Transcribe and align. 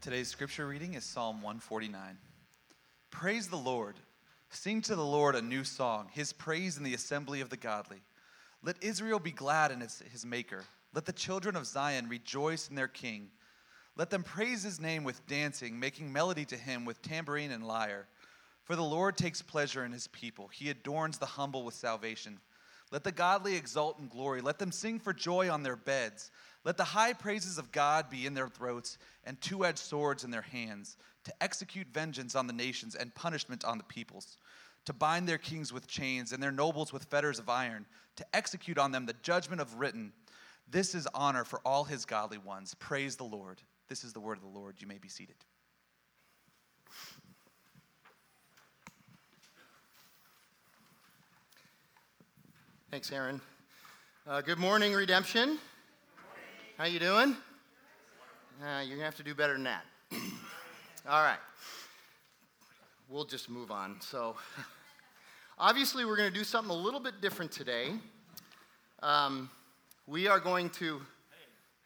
Today's 0.00 0.28
scripture 0.28 0.68
reading 0.68 0.94
is 0.94 1.04
Psalm 1.04 1.42
149. 1.42 2.18
Praise 3.10 3.48
the 3.48 3.56
Lord. 3.56 3.96
Sing 4.48 4.80
to 4.82 4.94
the 4.94 5.04
Lord 5.04 5.34
a 5.34 5.42
new 5.42 5.64
song, 5.64 6.08
his 6.12 6.32
praise 6.32 6.76
in 6.76 6.84
the 6.84 6.94
assembly 6.94 7.40
of 7.40 7.50
the 7.50 7.56
godly. 7.56 7.98
Let 8.62 8.76
Israel 8.80 9.18
be 9.18 9.32
glad 9.32 9.72
in 9.72 9.80
his, 9.80 10.00
his 10.12 10.24
maker. 10.24 10.62
Let 10.94 11.04
the 11.04 11.12
children 11.12 11.56
of 11.56 11.66
Zion 11.66 12.08
rejoice 12.08 12.68
in 12.68 12.76
their 12.76 12.86
king. 12.86 13.30
Let 13.96 14.08
them 14.08 14.22
praise 14.22 14.62
his 14.62 14.78
name 14.78 15.02
with 15.02 15.26
dancing, 15.26 15.80
making 15.80 16.12
melody 16.12 16.44
to 16.44 16.56
him 16.56 16.84
with 16.84 17.02
tambourine 17.02 17.50
and 17.50 17.66
lyre. 17.66 18.06
For 18.62 18.76
the 18.76 18.82
Lord 18.82 19.16
takes 19.16 19.42
pleasure 19.42 19.84
in 19.84 19.90
his 19.90 20.06
people, 20.06 20.46
he 20.46 20.70
adorns 20.70 21.18
the 21.18 21.26
humble 21.26 21.64
with 21.64 21.74
salvation. 21.74 22.38
Let 22.90 23.04
the 23.04 23.12
godly 23.12 23.54
exult 23.56 23.98
in 23.98 24.08
glory. 24.08 24.40
Let 24.40 24.58
them 24.58 24.72
sing 24.72 24.98
for 24.98 25.12
joy 25.12 25.50
on 25.50 25.62
their 25.62 25.76
beds. 25.76 26.30
Let 26.64 26.76
the 26.76 26.84
high 26.84 27.12
praises 27.12 27.58
of 27.58 27.72
God 27.72 28.10
be 28.10 28.26
in 28.26 28.34
their 28.34 28.48
throats 28.48 28.98
and 29.24 29.40
two 29.40 29.64
edged 29.64 29.78
swords 29.78 30.24
in 30.24 30.30
their 30.30 30.42
hands, 30.42 30.96
to 31.24 31.42
execute 31.42 31.86
vengeance 31.92 32.34
on 32.34 32.46
the 32.46 32.52
nations 32.52 32.94
and 32.94 33.14
punishment 33.14 33.64
on 33.64 33.78
the 33.78 33.84
peoples, 33.84 34.38
to 34.86 34.92
bind 34.92 35.28
their 35.28 35.38
kings 35.38 35.72
with 35.72 35.86
chains 35.86 36.32
and 36.32 36.42
their 36.42 36.52
nobles 36.52 36.92
with 36.92 37.04
fetters 37.04 37.38
of 37.38 37.48
iron, 37.48 37.86
to 38.16 38.26
execute 38.34 38.78
on 38.78 38.90
them 38.92 39.06
the 39.06 39.14
judgment 39.22 39.60
of 39.60 39.78
written. 39.78 40.12
This 40.70 40.94
is 40.94 41.06
honor 41.14 41.44
for 41.44 41.60
all 41.64 41.84
his 41.84 42.04
godly 42.04 42.38
ones. 42.38 42.74
Praise 42.74 43.16
the 43.16 43.24
Lord. 43.24 43.60
This 43.88 44.04
is 44.04 44.12
the 44.12 44.20
word 44.20 44.38
of 44.38 44.42
the 44.42 44.58
Lord. 44.58 44.76
You 44.78 44.86
may 44.86 44.98
be 44.98 45.08
seated. 45.08 45.36
Thanks, 52.90 53.12
Aaron. 53.12 53.38
Uh, 54.26 54.40
good 54.40 54.56
morning, 54.56 54.94
Redemption. 54.94 55.58
How 56.78 56.86
you 56.86 56.98
doing? 56.98 57.36
Uh, 58.62 58.80
you're 58.80 58.96
gonna 58.96 59.04
have 59.04 59.16
to 59.16 59.22
do 59.22 59.34
better 59.34 59.52
than 59.52 59.64
that. 59.64 59.84
All 61.06 61.22
right. 61.22 61.36
We'll 63.10 63.26
just 63.26 63.50
move 63.50 63.70
on. 63.70 64.00
So, 64.00 64.36
obviously, 65.58 66.06
we're 66.06 66.16
gonna 66.16 66.30
do 66.30 66.44
something 66.44 66.70
a 66.70 66.74
little 66.74 66.98
bit 66.98 67.20
different 67.20 67.52
today. 67.52 67.90
Um, 69.02 69.50
we 70.06 70.26
are 70.26 70.40
going 70.40 70.70
to. 70.70 70.96
Hey 70.96 71.02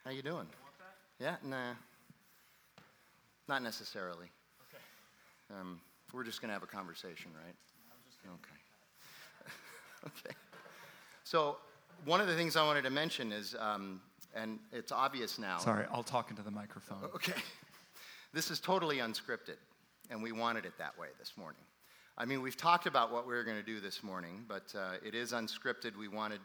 how 0.05 0.13
you 0.13 0.23
doing? 0.23 0.47
Yeah, 1.19 1.35
nah. 1.43 1.73
Not 3.49 3.65
necessarily. 3.65 4.29
Okay. 4.71 5.61
Um, 5.61 5.81
we're 6.13 6.23
just 6.23 6.41
gonna 6.41 6.53
have 6.53 6.63
a 6.63 6.67
conversation, 6.67 7.33
right? 7.35 7.57
Okay. 8.25 9.51
okay. 10.29 10.37
So, 11.33 11.57
one 12.05 12.21
of 12.21 12.27
the 12.27 12.37
things 12.37 12.57
I 12.57 12.63
wanted 12.67 12.85
to 12.85 12.91
mention 12.91 13.33
is, 13.33 13.57
um, 13.59 14.03
and 14.35 14.59
it's 14.71 14.93
obvious 14.93 15.39
now. 15.39 15.57
Sorry, 15.57 15.87
I'll 15.91 16.03
talk 16.03 16.29
into 16.29 16.43
the 16.43 16.51
microphone. 16.51 17.05
Okay. 17.15 17.33
This 18.35 18.51
is 18.51 18.61
totally 18.61 18.97
unscripted, 18.97 19.57
and 20.11 20.23
we 20.23 20.33
wanted 20.33 20.65
it 20.65 20.73
that 20.79 20.99
way 20.99 21.09
this 21.19 21.33
morning. 21.37 21.61
I 22.17 22.25
mean, 22.25 22.41
we've 22.41 22.57
talked 22.57 22.87
about 22.87 23.13
what 23.13 23.27
we 23.27 23.35
were 23.35 23.45
going 23.45 23.59
to 23.59 23.63
do 23.63 23.79
this 23.79 24.03
morning, 24.03 24.47
but 24.49 24.75
uh, 24.75 24.93
it 25.07 25.15
is 25.15 25.33
unscripted. 25.33 25.99
We 25.99 26.09
wanted, 26.09 26.41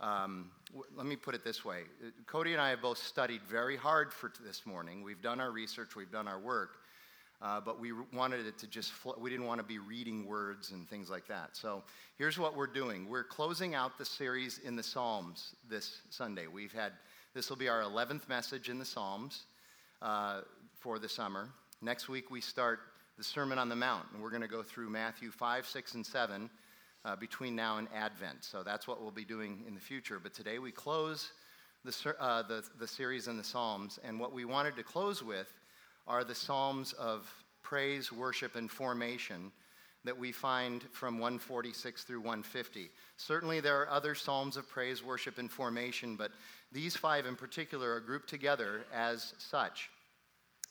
um, 0.00 0.50
w- 0.68 0.90
let 0.96 1.04
me 1.04 1.14
put 1.14 1.34
it 1.34 1.44
this 1.44 1.62
way 1.62 1.82
Cody 2.26 2.52
and 2.52 2.60
I 2.60 2.70
have 2.70 2.80
both 2.80 2.96
studied 2.96 3.42
very 3.42 3.76
hard 3.76 4.14
for 4.14 4.30
t- 4.30 4.44
this 4.46 4.64
morning. 4.64 5.02
We've 5.02 5.20
done 5.20 5.40
our 5.40 5.50
research, 5.50 5.94
we've 5.94 6.12
done 6.12 6.26
our 6.26 6.38
work, 6.38 6.78
uh, 7.42 7.60
but 7.60 7.78
we 7.78 7.92
wanted 8.14 8.46
it 8.46 8.58
to 8.58 8.66
just, 8.66 8.92
fl- 8.92 9.18
we 9.18 9.30
didn't 9.30 9.46
want 9.46 9.60
to 9.60 9.66
be 9.66 9.78
reading 9.78 10.26
words 10.26 10.70
and 10.70 10.88
things 10.88 11.10
like 11.10 11.26
that. 11.28 11.50
So 11.56 11.82
here's 12.16 12.38
what 12.38 12.56
we're 12.56 12.66
doing 12.66 13.08
we're 13.08 13.24
closing 13.24 13.74
out 13.74 13.98
the 13.98 14.04
series 14.04 14.58
in 14.64 14.76
the 14.76 14.82
Psalms 14.82 15.54
this 15.68 16.00
Sunday. 16.10 16.46
We've 16.46 16.72
had, 16.72 16.92
this 17.34 17.50
will 17.50 17.56
be 17.56 17.68
our 17.68 17.82
11th 17.82 18.28
message 18.28 18.68
in 18.68 18.78
the 18.78 18.84
Psalms 18.84 19.44
uh, 20.00 20.42
for 20.78 20.98
the 20.98 21.08
summer. 21.08 21.48
Next 21.82 22.08
week, 22.08 22.30
we 22.30 22.40
start 22.40 22.80
the 23.18 23.24
Sermon 23.24 23.58
on 23.58 23.68
the 23.68 23.76
Mount, 23.76 24.06
and 24.12 24.22
we're 24.22 24.30
going 24.30 24.42
to 24.42 24.48
go 24.48 24.62
through 24.62 24.88
Matthew 24.88 25.30
5, 25.30 25.66
6, 25.66 25.94
and 25.94 26.06
7 26.06 26.50
uh, 27.04 27.16
between 27.16 27.54
now 27.54 27.78
and 27.78 27.88
Advent. 27.94 28.44
So 28.44 28.62
that's 28.62 28.88
what 28.88 29.02
we'll 29.02 29.10
be 29.10 29.24
doing 29.24 29.62
in 29.66 29.74
the 29.74 29.80
future. 29.80 30.18
But 30.18 30.34
today, 30.34 30.58
we 30.58 30.72
close 30.72 31.32
the, 31.84 32.14
uh, 32.18 32.42
the, 32.42 32.64
the 32.78 32.86
series 32.86 33.28
in 33.28 33.36
the 33.36 33.44
Psalms, 33.44 33.98
and 34.02 34.18
what 34.18 34.32
we 34.32 34.44
wanted 34.44 34.74
to 34.76 34.82
close 34.82 35.22
with 35.22 35.52
are 36.06 36.24
the 36.24 36.34
Psalms 36.34 36.92
of 36.94 37.28
praise, 37.62 38.12
worship, 38.12 38.56
and 38.56 38.70
formation 38.70 39.50
that 40.04 40.16
we 40.16 40.30
find 40.30 40.84
from 40.92 41.18
146 41.18 42.04
through 42.04 42.20
150. 42.20 42.90
Certainly, 43.16 43.60
there 43.60 43.80
are 43.80 43.90
other 43.90 44.14
Psalms 44.14 44.56
of 44.56 44.68
praise, 44.68 45.02
worship, 45.02 45.38
and 45.38 45.50
formation, 45.50 46.14
but 46.14 46.30
these 46.70 46.96
five 46.96 47.26
in 47.26 47.34
particular 47.34 47.94
are 47.94 48.00
grouped 48.00 48.28
together 48.28 48.84
as 48.94 49.34
such. 49.38 49.90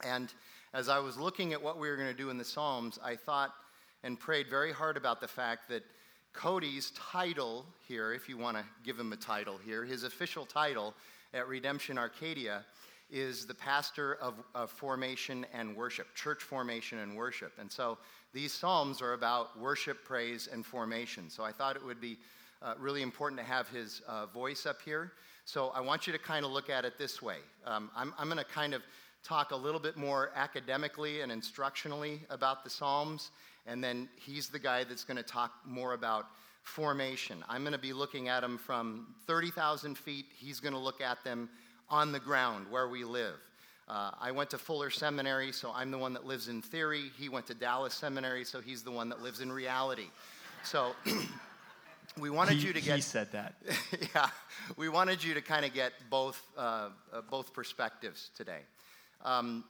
And 0.06 0.34
as 0.74 0.88
I 0.90 1.00
was 1.00 1.18
looking 1.18 1.54
at 1.54 1.62
what 1.62 1.80
we 1.80 1.90
were 1.90 1.98
going 1.98 2.12
to 2.12 2.18
do 2.18 2.30
in 2.30 2.38
the 2.38 2.46
Psalms, 2.46 2.98
I 3.04 3.16
thought 3.16 3.54
and 4.04 4.20
prayed 4.20 4.48
very 4.50 4.72
hard 4.72 4.98
about 4.98 5.20
the 5.20 5.28
fact 5.28 5.68
that 5.70 5.84
Cody's 6.32 6.92
title 6.92 7.66
here, 7.88 8.14
if 8.14 8.30
you 8.30 8.38
want 8.38 8.58
to 8.58 8.64
give 8.84 9.00
him 9.00 9.14
a 9.14 9.18
title 9.18 9.58
here, 9.58 9.84
his 9.84 10.04
official 10.04 10.46
title 10.46 10.94
at 11.34 11.48
Redemption 11.48 11.98
Arcadia 11.98 12.66
is 13.10 13.46
the 13.46 13.54
pastor 13.54 14.16
of, 14.16 14.36
of, 14.56 14.72
formation 14.72 15.46
and 15.54 15.76
worship, 15.76 16.14
church 16.16 16.42
formation 16.42 17.00
and 17.00 17.16
worship. 17.16 17.54
And 17.60 17.72
so 17.72 17.98
these 18.34 18.52
Psalms 18.52 19.02
are 19.02 19.14
about 19.14 19.60
worship, 19.60 20.04
praise, 20.04 20.50
and 20.52 20.66
formation. 20.66 21.30
So 21.30 21.44
I 21.44 21.52
thought 21.52 21.76
it 21.76 21.86
would 21.86 22.02
be 22.02 22.18
uh, 22.62 22.74
really 22.80 23.04
important 23.04 23.40
to 23.40 23.46
have 23.46 23.68
his 23.70 24.02
uh, 24.08 24.26
voice 24.26 24.66
up 24.66 24.82
here. 24.82 25.12
So 25.46 25.72
I 25.76 25.82
want 25.82 26.08
you 26.08 26.14
to 26.14 26.20
kind 26.20 26.44
of 26.44 26.52
look 26.52 26.70
at 26.70 26.86
it 26.86 26.98
this 26.98 27.22
way. 27.22 27.38
Um, 27.66 27.92
I'm, 27.96 28.14
I'm 28.18 28.28
going 28.28 28.40
to 28.40 28.44
kind 28.44 28.74
of 28.74 28.82
talk 29.24 29.52
a 29.52 29.56
little 29.56 29.80
bit 29.80 29.98
more 29.98 30.32
academically 30.36 31.22
and 31.22 31.32
instructionally 31.32 32.20
about 32.30 32.64
the 32.64 32.70
Psalms, 32.70 33.32
and 33.68 33.84
then 33.84 34.10
he's 34.16 34.50
the 34.50 34.60
guy 34.60 34.84
that's 34.84 35.04
going 35.04 35.18
to 35.18 35.24
talk 35.24 35.52
more 35.66 35.94
about 35.94 36.28
formation. 36.64 37.44
I'm 37.48 37.62
going 37.62 37.74
to 37.74 37.80
be 37.80 37.94
looking 37.94 38.28
at 38.28 38.42
them 38.42 38.58
from 38.58 39.16
30,000 39.28 39.98
feet. 39.98 40.26
He's 40.36 40.60
going 40.60 40.74
to 40.74 40.80
look 40.80 41.00
at 41.00 41.24
them 41.24 41.50
on 41.90 42.12
the 42.12 42.20
ground 42.20 42.68
where 42.70 42.88
we 42.88 43.04
live. 43.04 43.36
Uh, 43.88 44.12
I 44.20 44.32
went 44.32 44.50
to 44.50 44.58
Fuller 44.58 44.90
Seminary, 44.90 45.52
so 45.52 45.72
I'm 45.74 45.92
the 45.92 45.98
one 45.98 46.14
that 46.14 46.26
lives 46.26 46.48
in 46.48 46.62
theory. 46.62 47.12
He 47.20 47.30
went 47.30 47.46
to 47.48 47.54
Dallas 47.54 47.94
Seminary, 47.94 48.44
so 48.44 48.60
he's 48.60 48.82
the 48.82 48.92
one 48.92 49.10
that 49.10 49.22
lives 49.22 49.42
in 49.42 49.52
reality. 49.52 50.08
So 50.64 50.96
we 52.20 52.32
wanted 52.32 52.58
he, 52.58 52.68
you 52.68 52.74
to 52.74 52.82
get. 52.82 52.96
He 52.96 53.02
said 53.02 53.32
that. 53.34 53.54
yeah, 54.16 54.30
we 54.76 54.90
wanted 54.90 55.24
you 55.24 55.36
to 55.36 55.42
kind 55.42 55.66
of 55.66 55.74
get 55.74 55.94
both 56.10 56.42
uh, 56.58 56.90
uh, 57.14 57.22
both 57.30 57.54
perspectives 57.54 58.32
today. 58.36 58.62
Um, 59.24 59.64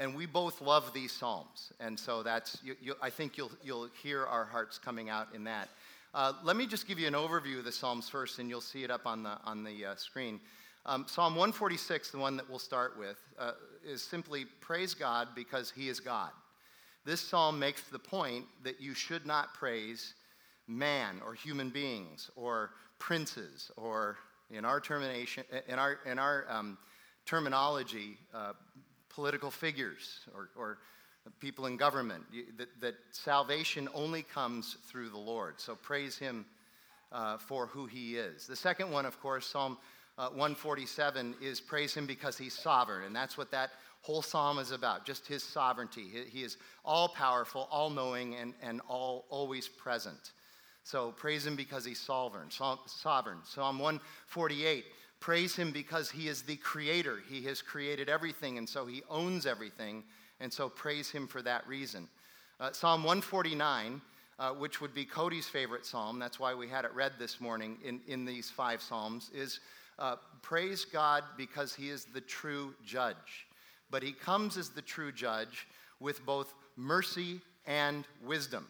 and 0.00 0.14
we 0.14 0.24
both 0.26 0.60
love 0.60 0.92
these 0.94 1.12
psalms, 1.12 1.70
and 1.80 2.00
so 2.00 2.22
that's. 2.22 2.58
You, 2.64 2.76
you, 2.80 2.94
I 3.02 3.10
think 3.10 3.36
you'll 3.36 3.52
you'll 3.62 3.90
hear 4.02 4.24
our 4.24 4.46
hearts 4.46 4.78
coming 4.78 5.10
out 5.10 5.28
in 5.34 5.44
that. 5.44 5.68
Uh, 6.14 6.32
let 6.44 6.56
me 6.56 6.66
just 6.66 6.88
give 6.88 6.98
you 6.98 7.08
an 7.08 7.14
overview 7.14 7.58
of 7.58 7.64
the 7.64 7.72
psalms 7.72 8.08
first, 8.08 8.38
and 8.38 8.48
you'll 8.48 8.62
see 8.62 8.84
it 8.84 8.90
up 8.90 9.06
on 9.06 9.22
the 9.22 9.36
on 9.44 9.64
the 9.64 9.84
uh, 9.84 9.96
screen. 9.96 10.40
Um, 10.86 11.06
Psalm 11.08 11.34
146, 11.34 12.10
the 12.10 12.18
one 12.18 12.36
that 12.36 12.48
we'll 12.48 12.58
start 12.58 12.98
with, 12.98 13.16
uh, 13.38 13.52
is 13.86 14.02
simply 14.02 14.44
praise 14.60 14.92
God 14.92 15.28
because 15.34 15.70
He 15.70 15.88
is 15.88 15.98
God. 15.98 16.30
This 17.06 17.22
psalm 17.22 17.58
makes 17.58 17.82
the 17.84 17.98
point 17.98 18.44
that 18.64 18.82
you 18.82 18.92
should 18.92 19.24
not 19.26 19.54
praise 19.54 20.14
man 20.66 21.22
or 21.24 21.32
human 21.34 21.70
beings 21.70 22.30
or 22.36 22.70
princes 22.98 23.70
or, 23.76 24.18
in 24.50 24.66
our, 24.66 24.78
termination, 24.78 25.44
in 25.68 25.78
our, 25.78 26.00
in 26.04 26.18
our 26.18 26.44
um, 26.50 26.76
terminology, 27.24 28.18
uh, 28.34 28.52
political 29.08 29.50
figures 29.50 30.20
or, 30.34 30.50
or, 30.56 30.78
people 31.40 31.64
in 31.64 31.78
government. 31.78 32.22
that, 32.58 32.68
that, 32.82 32.94
salvation 33.10 33.88
only 33.94 34.22
comes 34.22 34.76
through 34.86 35.08
the 35.08 35.16
Lord. 35.16 35.58
So 35.58 35.74
praise 35.74 36.18
Him 36.18 36.44
uh, 37.10 37.38
for 37.38 37.66
who 37.66 37.86
He 37.86 38.16
is. 38.16 38.46
The 38.46 38.56
second 38.56 38.90
one, 38.90 39.06
of 39.06 39.18
course, 39.22 39.46
Psalm 39.46 39.78
uh, 40.16 40.28
147 40.28 41.34
is 41.42 41.60
praise 41.60 41.94
him 41.94 42.06
because 42.06 42.38
he's 42.38 42.54
sovereign. 42.54 43.04
And 43.04 43.14
that's 43.14 43.36
what 43.36 43.50
that 43.50 43.70
whole 44.02 44.22
psalm 44.22 44.58
is 44.58 44.70
about 44.70 45.04
just 45.04 45.26
his 45.26 45.42
sovereignty. 45.42 46.04
He, 46.12 46.38
he 46.38 46.44
is 46.44 46.56
all 46.84 47.08
powerful, 47.08 47.68
all 47.70 47.90
knowing, 47.90 48.34
and, 48.36 48.54
and 48.62 48.80
all, 48.88 49.24
always 49.30 49.66
present. 49.66 50.32
So 50.84 51.12
praise 51.12 51.46
him 51.46 51.56
because 51.56 51.84
he's 51.84 51.98
sovereign. 51.98 52.48
sovereign. 52.50 53.38
Psalm 53.44 53.78
148 53.78 54.84
praise 55.20 55.56
him 55.56 55.72
because 55.72 56.10
he 56.10 56.28
is 56.28 56.42
the 56.42 56.56
creator. 56.56 57.18
He 57.30 57.42
has 57.44 57.62
created 57.62 58.10
everything, 58.10 58.58
and 58.58 58.68
so 58.68 58.84
he 58.84 59.02
owns 59.08 59.46
everything. 59.46 60.04
And 60.38 60.52
so 60.52 60.68
praise 60.68 61.10
him 61.10 61.26
for 61.26 61.40
that 61.42 61.66
reason. 61.66 62.08
Uh, 62.60 62.72
psalm 62.72 63.02
149. 63.02 64.00
Uh, 64.36 64.50
which 64.50 64.80
would 64.80 64.92
be 64.92 65.04
Cody's 65.04 65.46
favorite 65.46 65.86
psalm, 65.86 66.18
that's 66.18 66.40
why 66.40 66.52
we 66.52 66.66
had 66.66 66.84
it 66.84 66.92
read 66.92 67.12
this 67.20 67.40
morning 67.40 67.78
in, 67.84 68.00
in 68.08 68.24
these 68.24 68.50
five 68.50 68.82
psalms, 68.82 69.30
is 69.32 69.60
uh, 69.98 70.16
praise 70.42 70.84
God 70.84 71.24
because 71.36 71.74
he 71.74 71.90
is 71.90 72.04
the 72.06 72.20
true 72.20 72.74
judge. 72.84 73.46
But 73.90 74.02
he 74.02 74.12
comes 74.12 74.56
as 74.56 74.70
the 74.70 74.82
true 74.82 75.12
judge 75.12 75.66
with 76.00 76.24
both 76.26 76.54
mercy 76.76 77.40
and 77.66 78.04
wisdom. 78.24 78.66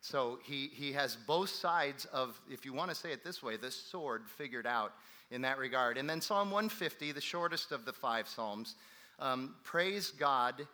So 0.00 0.38
he, 0.44 0.68
he 0.72 0.92
has 0.92 1.16
both 1.16 1.50
sides 1.50 2.04
of, 2.06 2.40
if 2.50 2.64
you 2.64 2.72
want 2.72 2.90
to 2.90 2.94
say 2.94 3.10
it 3.12 3.24
this 3.24 3.42
way, 3.42 3.56
the 3.56 3.70
sword 3.70 4.22
figured 4.28 4.66
out 4.66 4.92
in 5.30 5.42
that 5.42 5.58
regard. 5.58 5.98
And 5.98 6.08
then 6.08 6.20
Psalm 6.20 6.50
150, 6.50 7.12
the 7.12 7.20
shortest 7.20 7.72
of 7.72 7.84
the 7.84 7.92
five 7.92 8.28
Psalms, 8.28 8.76
um, 9.18 9.54
praise 9.64 10.10
God 10.10 10.66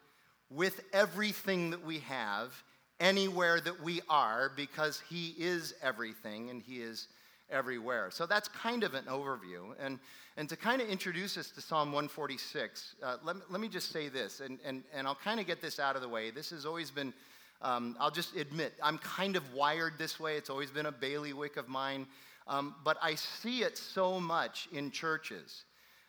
with 0.51 0.83
everything 0.93 1.71
that 1.71 1.85
we 1.85 2.01
have, 2.01 2.63
anywhere 3.01 3.61
that 3.61 3.83
we 3.83 4.03
are, 4.09 4.53
because 4.55 5.03
He 5.09 5.35
is 5.39 5.75
everything 5.83 6.51
and 6.51 6.61
He 6.61 6.83
is 6.83 7.09
everywhere. 7.53 8.11
So 8.11 8.27
that's 8.27 8.49
kind 8.49 8.83
of 8.83 8.95
an 8.95 9.05
overview. 9.05 9.75
And, 9.79 9.99
and 10.37 10.49
to 10.49 10.57
kind 10.57 10.83
of 10.83 10.89
introduce 10.89 11.37
us 11.37 11.51
to 11.51 11.61
Psalm 11.61 11.93
146, 11.93 12.97
uh, 13.03 13.17
let, 13.23 13.37
me, 13.37 13.43
let 13.51 13.61
me 13.61 13.69
just 13.69 13.93
say 13.93 14.09
this, 14.09 14.41
and, 14.41 14.59
and, 14.65 14.83
and 14.95 15.07
I'll 15.07 15.15
kind 15.15 15.39
of 15.39 15.47
get 15.47 15.61
this 15.61 15.79
out 15.79 15.95
of 15.95 16.03
the 16.03 16.09
way. 16.09 16.31
This 16.31 16.51
has 16.51 16.67
always 16.67 16.91
been, 16.91 17.13
um, 17.61 17.97
I'll 18.01 18.11
just 18.11 18.35
admit, 18.35 18.73
I'm 18.83 18.99
kind 18.99 19.37
of 19.37 19.55
wired 19.55 19.95
this 19.99 20.19
way. 20.19 20.37
It's 20.37 20.51
always 20.51 20.71
been 20.71 20.87
a 20.87 20.93
bailiwick 20.93 21.57
of 21.57 21.69
mine. 21.69 22.07
Um, 22.49 22.75
but 22.83 22.97
I 23.01 23.15
see 23.15 23.63
it 23.63 23.79
so 23.79 24.19
much 24.19 24.69
in 24.73 24.91
churches 24.91 25.65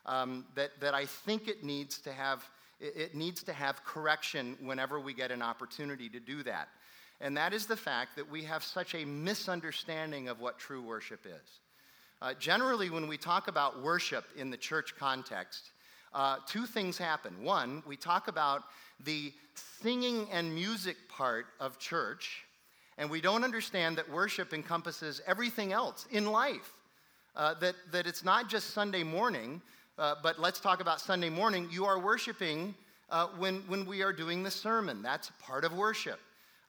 um, 0.05 0.45
that, 0.55 0.71
that 0.79 0.93
I 0.93 1.05
think 1.05 1.47
it 1.47 1.63
needs 1.63 1.99
to 1.99 2.11
have 2.11 2.43
it 2.83 3.15
needs 3.15 3.43
to 3.43 3.53
have 3.53 3.83
correction 3.85 4.57
whenever 4.61 4.99
we 4.99 5.13
get 5.13 5.31
an 5.31 5.41
opportunity 5.41 6.09
to 6.09 6.19
do 6.19 6.43
that. 6.43 6.67
And 7.23 7.37
that 7.37 7.53
is 7.53 7.65
the 7.65 7.77
fact 7.77 8.17
that 8.17 8.29
we 8.29 8.43
have 8.43 8.65
such 8.65 8.93
a 8.95 9.05
misunderstanding 9.05 10.27
of 10.27 10.41
what 10.41 10.59
true 10.59 10.81
worship 10.81 11.25
is. 11.25 11.59
Uh, 12.21 12.33
generally, 12.33 12.89
when 12.89 13.07
we 13.07 13.17
talk 13.17 13.47
about 13.47 13.81
worship 13.81 14.25
in 14.35 14.49
the 14.49 14.57
church 14.57 14.93
context, 14.99 15.71
uh, 16.13 16.35
two 16.45 16.65
things 16.65 16.97
happen. 16.97 17.41
One, 17.41 17.81
we 17.87 17.95
talk 17.95 18.27
about 18.27 18.63
the 19.05 19.31
singing 19.81 20.27
and 20.33 20.53
music 20.53 20.97
part 21.07 21.45
of 21.61 21.79
church, 21.79 22.43
and 22.97 23.09
we 23.09 23.21
don't 23.21 23.45
understand 23.45 23.97
that 23.97 24.11
worship 24.11 24.53
encompasses 24.53 25.21
everything 25.25 25.71
else 25.71 26.05
in 26.11 26.25
life. 26.25 26.73
Uh, 27.37 27.53
that, 27.55 27.75
that 27.93 28.05
it's 28.05 28.25
not 28.25 28.49
just 28.49 28.71
Sunday 28.71 29.01
morning, 29.01 29.61
uh, 29.97 30.15
but 30.21 30.39
let's 30.39 30.59
talk 30.59 30.81
about 30.81 30.99
Sunday 30.99 31.29
morning. 31.29 31.69
You 31.71 31.85
are 31.85 31.99
worshiping 31.99 32.75
uh, 33.09 33.27
when, 33.37 33.61
when 33.67 33.85
we 33.85 34.03
are 34.03 34.11
doing 34.11 34.43
the 34.43 34.51
sermon. 34.51 35.01
That's 35.01 35.31
part 35.41 35.63
of 35.63 35.73
worship. 35.73 36.19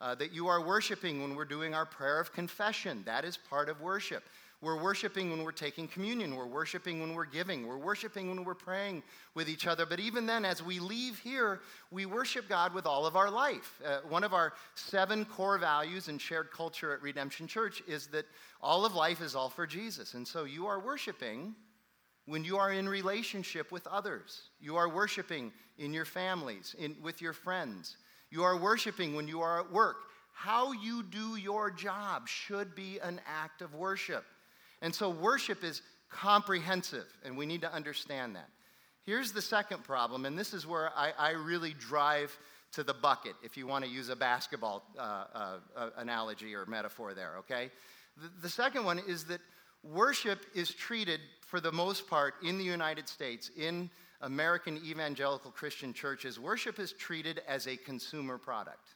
Uh, 0.05 0.15
that 0.15 0.35
you 0.35 0.49
are 0.49 0.61
worshiping 0.61 1.23
when 1.23 1.35
we're 1.35 1.47
doing 1.47 1.73
our 1.73 1.87
prayer 1.87 2.21
of 2.21 2.31
confession. 2.31 3.03
That 3.06 3.25
is 3.25 3.39
part 3.39 3.71
of 3.71 3.81
worship. 3.81 4.23
We're 4.61 4.79
worshiping 4.83 5.31
when 5.31 5.43
we're 5.43 5.51
taking 5.51 5.89
communion. 5.89 6.37
We're 6.37 6.45
worshiping 6.45 7.01
when 7.01 7.15
we're 7.15 7.25
giving. 7.25 7.67
We're 7.67 7.79
worshiping 7.79 8.29
when 8.29 8.45
we're 8.45 8.53
praying 8.53 9.03
with 9.35 9.49
each 9.49 9.67
other. 9.67 9.87
But 9.87 10.01
even 10.01 10.27
then, 10.27 10.45
as 10.45 10.62
we 10.62 10.79
leave 10.79 11.19
here, 11.21 11.62
we 11.91 12.05
worship 12.05 12.51
God 12.51 12.75
with 12.75 12.85
all 12.85 13.06
of 13.06 13.17
our 13.17 13.31
life. 13.31 13.81
Uh, 13.83 14.01
one 14.06 14.25
of 14.25 14.35
our 14.35 14.53
seven 14.75 15.25
core 15.25 15.56
values 15.56 16.09
in 16.09 16.19
shared 16.19 16.51
culture 16.51 16.93
at 16.93 17.01
Redemption 17.01 17.47
Church 17.47 17.83
is 17.89 18.09
that 18.09 18.27
all 18.61 18.85
of 18.85 18.95
life 18.95 19.23
is 19.23 19.35
all 19.35 19.49
for 19.49 19.67
Jesus. 19.67 20.12
And 20.12 20.29
so 20.29 20.45
you 20.45 20.67
are 20.67 20.81
worshiping 20.81 21.55
when 22.27 22.45
you 22.45 22.59
are 22.59 22.75
in 22.75 22.87
relationship 22.87 23.73
with 23.73 23.87
others. 23.87 24.51
You 24.61 24.77
are 24.77 24.91
worshiping 24.91 25.51
in 25.79 25.95
your 25.95 26.05
families, 26.05 26.77
in, 26.79 26.95
with 27.03 27.23
your 27.23 27.33
friends. 27.33 27.97
You 28.34 28.42
are 28.42 28.56
worshiping 28.56 29.14
when 29.14 29.28
you 29.28 29.42
are 29.42 29.60
at 29.60 29.70
work. 29.70 29.98
How 30.32 30.72
you 30.72 31.04
do 31.04 31.36
your 31.36 31.70
job 31.70 32.26
should 32.26 32.75
be 32.75 32.98
an 32.98 33.20
act 33.28 33.62
of 33.62 33.76
worship. 33.76 34.25
And 34.82 34.92
so 34.92 35.08
worship 35.08 35.62
is 35.62 35.82
comprehensive, 36.10 37.06
and 37.25 37.36
we 37.36 37.46
need 37.46 37.60
to 37.60 37.72
understand 37.72 38.34
that. 38.34 38.48
Here's 39.06 39.31
the 39.31 39.40
second 39.40 39.84
problem, 39.84 40.26
and 40.26 40.36
this 40.36 40.52
is 40.52 40.66
where 40.66 40.90
I, 40.96 41.12
I 41.16 41.31
really 41.31 41.76
drive 41.78 42.36
to 42.72 42.82
the 42.82 42.92
bucket, 42.92 43.36
if 43.44 43.56
you 43.56 43.69
want 43.69 43.84
to 43.84 43.90
use 43.90 44.08
a 44.08 44.16
basketball 44.16 44.82
uh, 44.98 45.00
uh, 45.00 45.56
uh, 45.76 45.90
analogy 45.98 46.56
or 46.56 46.66
metaphor 46.66 47.14
there, 47.14 47.36
okay? 47.38 47.70
The, 48.20 48.31
the 48.42 48.48
second 48.48 48.84
one 48.84 49.00
is 49.06 49.22
that 49.26 49.42
worship 49.84 50.40
is 50.56 50.75
treated, 50.75 51.20
for 51.46 51.60
the 51.60 51.70
most 51.70 52.08
part, 52.08 52.34
in 52.42 52.58
the 52.58 52.64
United 52.64 53.08
States, 53.08 53.52
in 53.56 53.90
American 54.25 54.81
evangelical 54.85 55.50
Christian 55.50 55.93
churches, 55.93 56.41
worship 56.41 56.79
is 56.79 56.93
treated 56.93 57.43
as 57.47 57.67
a 57.67 57.76
consumer 57.76 58.38
product. 58.38 58.94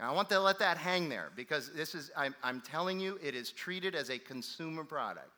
Now, 0.00 0.10
I 0.10 0.14
want 0.14 0.28
to 0.30 0.40
let 0.40 0.58
that 0.58 0.76
hang 0.76 1.08
there 1.08 1.30
because 1.36 1.72
this 1.72 1.94
is, 1.94 2.10
I'm, 2.16 2.34
I'm 2.42 2.60
telling 2.60 2.98
you, 2.98 3.18
it 3.22 3.34
is 3.34 3.52
treated 3.52 3.94
as 3.94 4.10
a 4.10 4.18
consumer 4.18 4.82
product. 4.82 5.30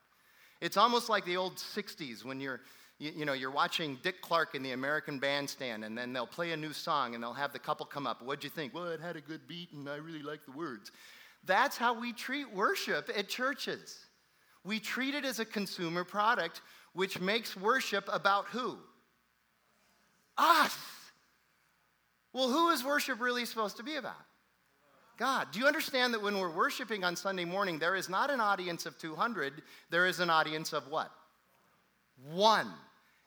It's 0.63 0.79
almost 0.79 1.11
like 1.11 1.27
the 1.27 1.37
old 1.37 1.57
60s 1.57 2.25
when 2.25 2.41
you're, 2.41 2.63
you, 2.99 3.13
you, 3.15 3.25
know, 3.27 3.35
you're 3.35 3.51
watching 3.51 3.99
Dick 4.03 4.23
Clark 4.23 4.55
in 4.55 4.62
the 4.62 4.73
American 4.73 5.19
Bandstand, 5.19 5.85
and 5.85 5.97
then 5.97 6.15
they'll 6.15 6.27
play 6.27 6.53
a 6.53 6.57
new 6.57 6.73
song, 6.73 7.15
and 7.15 7.23
they'll 7.23 7.35
have 7.35 7.53
the 7.53 7.59
couple 7.59 7.85
come 7.85 8.07
up. 8.07 8.23
What'd 8.23 8.43
you 8.43 8.49
think? 8.49 8.73
Well, 8.73 8.87
it 8.87 9.01
had 9.01 9.17
a 9.17 9.21
good 9.21 9.47
beat, 9.47 9.73
and 9.73 9.87
I 9.89 9.97
really 9.97 10.23
like 10.23 10.47
the 10.47 10.53
words. 10.53 10.91
That's 11.45 11.77
how 11.77 12.01
we 12.01 12.15
treat 12.15 12.51
worship 12.53 13.11
at 13.15 13.29
churches. 13.29 13.99
We 14.65 14.81
treat 14.81 15.15
it 15.15 15.25
as 15.25 15.39
a 15.39 15.45
consumer 15.45 16.03
product, 16.03 16.62
which 16.97 17.21
makes 17.21 17.55
worship 17.55 18.09
about 18.11 18.47
who? 18.47 18.79
Us. 20.39 20.77
Well, 22.33 22.49
who 22.49 22.71
is 22.71 22.83
worship 22.83 23.21
really 23.21 23.45
supposed 23.45 23.77
to 23.77 23.83
be 23.83 23.97
about? 23.97 24.15
God. 25.19 25.49
Do 25.53 25.59
you 25.59 25.67
understand 25.67 26.15
that 26.15 26.23
when 26.23 26.39
we're 26.39 26.51
worshiping 26.51 27.05
on 27.05 27.15
Sunday 27.15 27.45
morning, 27.45 27.79
there 27.79 27.97
is 27.97 28.09
not 28.09 28.31
an 28.31 28.41
audience 28.41 28.87
of 28.87 28.99
200, 28.99 29.63
there 29.91 30.07
is 30.07 30.21
an 30.21 30.31
audience 30.31 30.73
of 30.73 30.89
what? 30.89 31.11
One. 32.33 32.73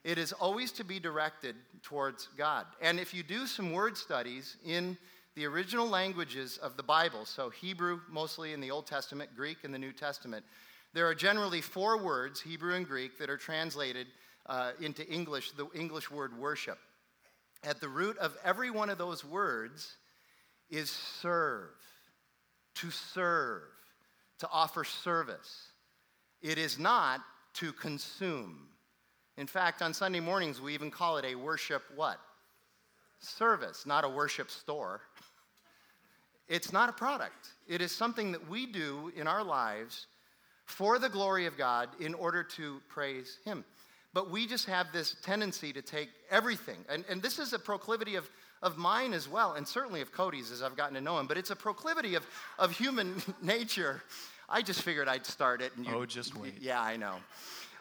It 0.04 0.18
is 0.18 0.33
always 0.33 0.71
to 0.74 0.83
be 0.83 1.00
directed 1.00 1.56
towards 1.83 2.30
God. 2.38 2.66
And 2.81 3.00
if 3.00 3.13
you 3.13 3.21
do 3.21 3.45
some 3.45 3.71
word 3.71 3.98
studies 3.98 4.57
in 4.66 4.98
the 5.36 5.45
original 5.45 5.88
languages 5.88 6.57
of 6.57 6.75
the 6.75 6.83
Bible, 6.83 7.24
so 7.25 7.50
Hebrew 7.50 8.00
mostly 8.10 8.54
in 8.54 8.62
the 8.62 8.71
Old 8.71 8.88
Testament, 8.88 9.30
Greek 9.36 9.57
in 9.63 9.71
the 9.71 9.77
New 9.77 9.92
Testament, 9.92 10.44
there 10.94 11.07
are 11.07 11.15
generally 11.15 11.62
four 11.62 11.97
words, 11.97 12.41
Hebrew 12.41 12.74
and 12.74 12.88
Greek, 12.88 13.18
that 13.19 13.30
are 13.30 13.38
translated 13.38 14.07
uh, 14.47 14.71
into 14.81 15.07
English, 15.07 15.51
the 15.51 15.68
English 15.75 16.09
word 16.09 16.38
worship. 16.38 16.80
At 17.63 17.80
the 17.80 17.89
root 17.89 18.18
of 18.18 18.36
every 18.44 18.71
one 18.71 18.89
of 18.89 18.97
those 18.97 19.24
words 19.24 19.95
is 20.69 20.89
serve, 20.89 21.69
to 22.75 22.89
serve, 22.89 23.63
to 24.39 24.50
offer 24.51 24.83
service. 24.83 25.68
It 26.41 26.57
is 26.57 26.80
not 26.80 27.21
to 27.56 27.74
consume. 27.74 28.68
In 29.38 29.47
fact, 29.47 29.81
on 29.81 29.94
Sunday 29.94 30.19
mornings, 30.19 30.62
we 30.62 30.74
even 30.74 30.89
call 30.89 31.18
it 31.18 31.25
a 31.25 31.35
worship 31.35 31.83
what? 31.95 32.19
Service, 33.19 33.85
not 33.85 34.03
a 34.03 34.09
worship 34.09 34.50
store. 34.50 35.01
It's 36.47 36.74
not 36.74 36.89
a 36.89 36.94
product. 36.94 37.50
It 37.68 37.80
is 37.80 37.92
something 37.92 38.31
that 38.31 38.50
we 38.50 38.65
do 38.65 39.12
in 39.15 39.27
our 39.27 39.44
lives 39.44 40.07
for 40.69 41.00
the 41.00 41.10
glory 41.10 41.45
of 41.45 41.57
God 41.57 41.89
in 42.00 42.13
order 42.13 42.44
to 42.44 42.81
praise 42.89 43.38
Him. 43.44 43.66
But 44.13 44.31
we 44.31 44.48
just 44.48 44.66
have 44.66 44.88
this 44.92 45.16
tendency 45.21 45.71
to 45.74 45.81
take 45.81 46.10
everything, 46.31 46.77
and, 46.89 47.04
and 47.10 47.21
this 47.21 47.38
is 47.39 47.54
a 47.54 47.60
proclivity 47.60 48.16
of 48.16 48.30
of 48.62 48.77
mine 48.77 49.14
as 49.14 49.30
well, 49.30 49.54
and 49.54 49.68
certainly 49.68 50.02
of 50.02 50.11
Cody's 50.11 50.52
as 50.52 50.61
I've 50.61 50.76
gotten 50.76 50.95
to 50.95 51.02
know 51.02 51.19
him, 51.19 51.28
but 51.28 51.38
it's 51.38 51.49
a 51.49 51.56
proclivity 51.56 52.16
of, 52.16 52.26
of 52.57 52.71
human 52.71 53.21
nature. 53.42 54.04
I 54.49 54.61
just 54.61 54.81
figured 54.81 55.07
I'd 55.07 55.26
start 55.26 55.61
it. 55.61 55.71
And 55.78 55.85
you, 55.85 55.94
oh, 55.94 56.06
just 56.06 56.35
wait. 56.35 56.56
Yeah, 56.61 56.81
I 56.81 56.97
know. 56.97 57.16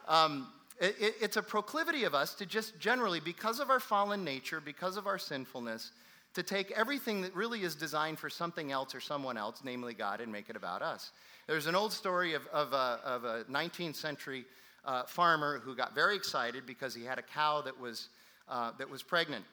Um, 0.07 0.49
it, 0.81 0.95
it, 1.01 1.15
it's 1.21 1.37
a 1.37 1.43
proclivity 1.43 2.05
of 2.05 2.15
us 2.15 2.35
to 2.35 2.47
just 2.47 2.79
generally, 2.79 3.21
because 3.21 3.59
of 3.59 3.71
our 3.71 3.81
fallen 3.81 4.23
nature, 4.23 4.61
because 4.61 4.97
of 4.97 5.07
our 5.07 5.19
sinfulness, 5.19 5.91
to 6.35 6.43
take 6.43 6.71
everything 6.73 7.23
that 7.23 7.35
really 7.35 7.63
is 7.63 7.75
designed 7.75 8.19
for 8.19 8.29
something 8.29 8.71
else 8.71 8.95
or 8.95 9.01
someone 9.01 9.37
else, 9.37 9.63
namely 9.65 9.95
God, 9.95 10.21
and 10.21 10.31
make 10.31 10.49
it 10.51 10.57
about 10.57 10.83
us. 10.83 11.13
There's 11.47 11.67
an 11.67 11.75
old 11.75 11.93
story 11.93 12.35
of, 12.35 12.47
of, 12.49 12.73
a, 12.73 13.01
of 13.05 13.25
a 13.25 13.45
19th 13.45 13.97
century 13.97 14.45
uh, 14.85 15.05
farmer 15.05 15.59
who 15.59 15.75
got 15.75 15.95
very 15.95 16.17
excited 16.17 16.67
because 16.67 16.95
he 16.95 17.05
had 17.05 17.19
a 17.19 17.23
cow 17.23 17.63
that 17.63 17.79
was, 17.79 18.09
uh, 18.49 18.73
that 18.79 18.89
was 18.89 19.03
pregnant. 19.03 19.45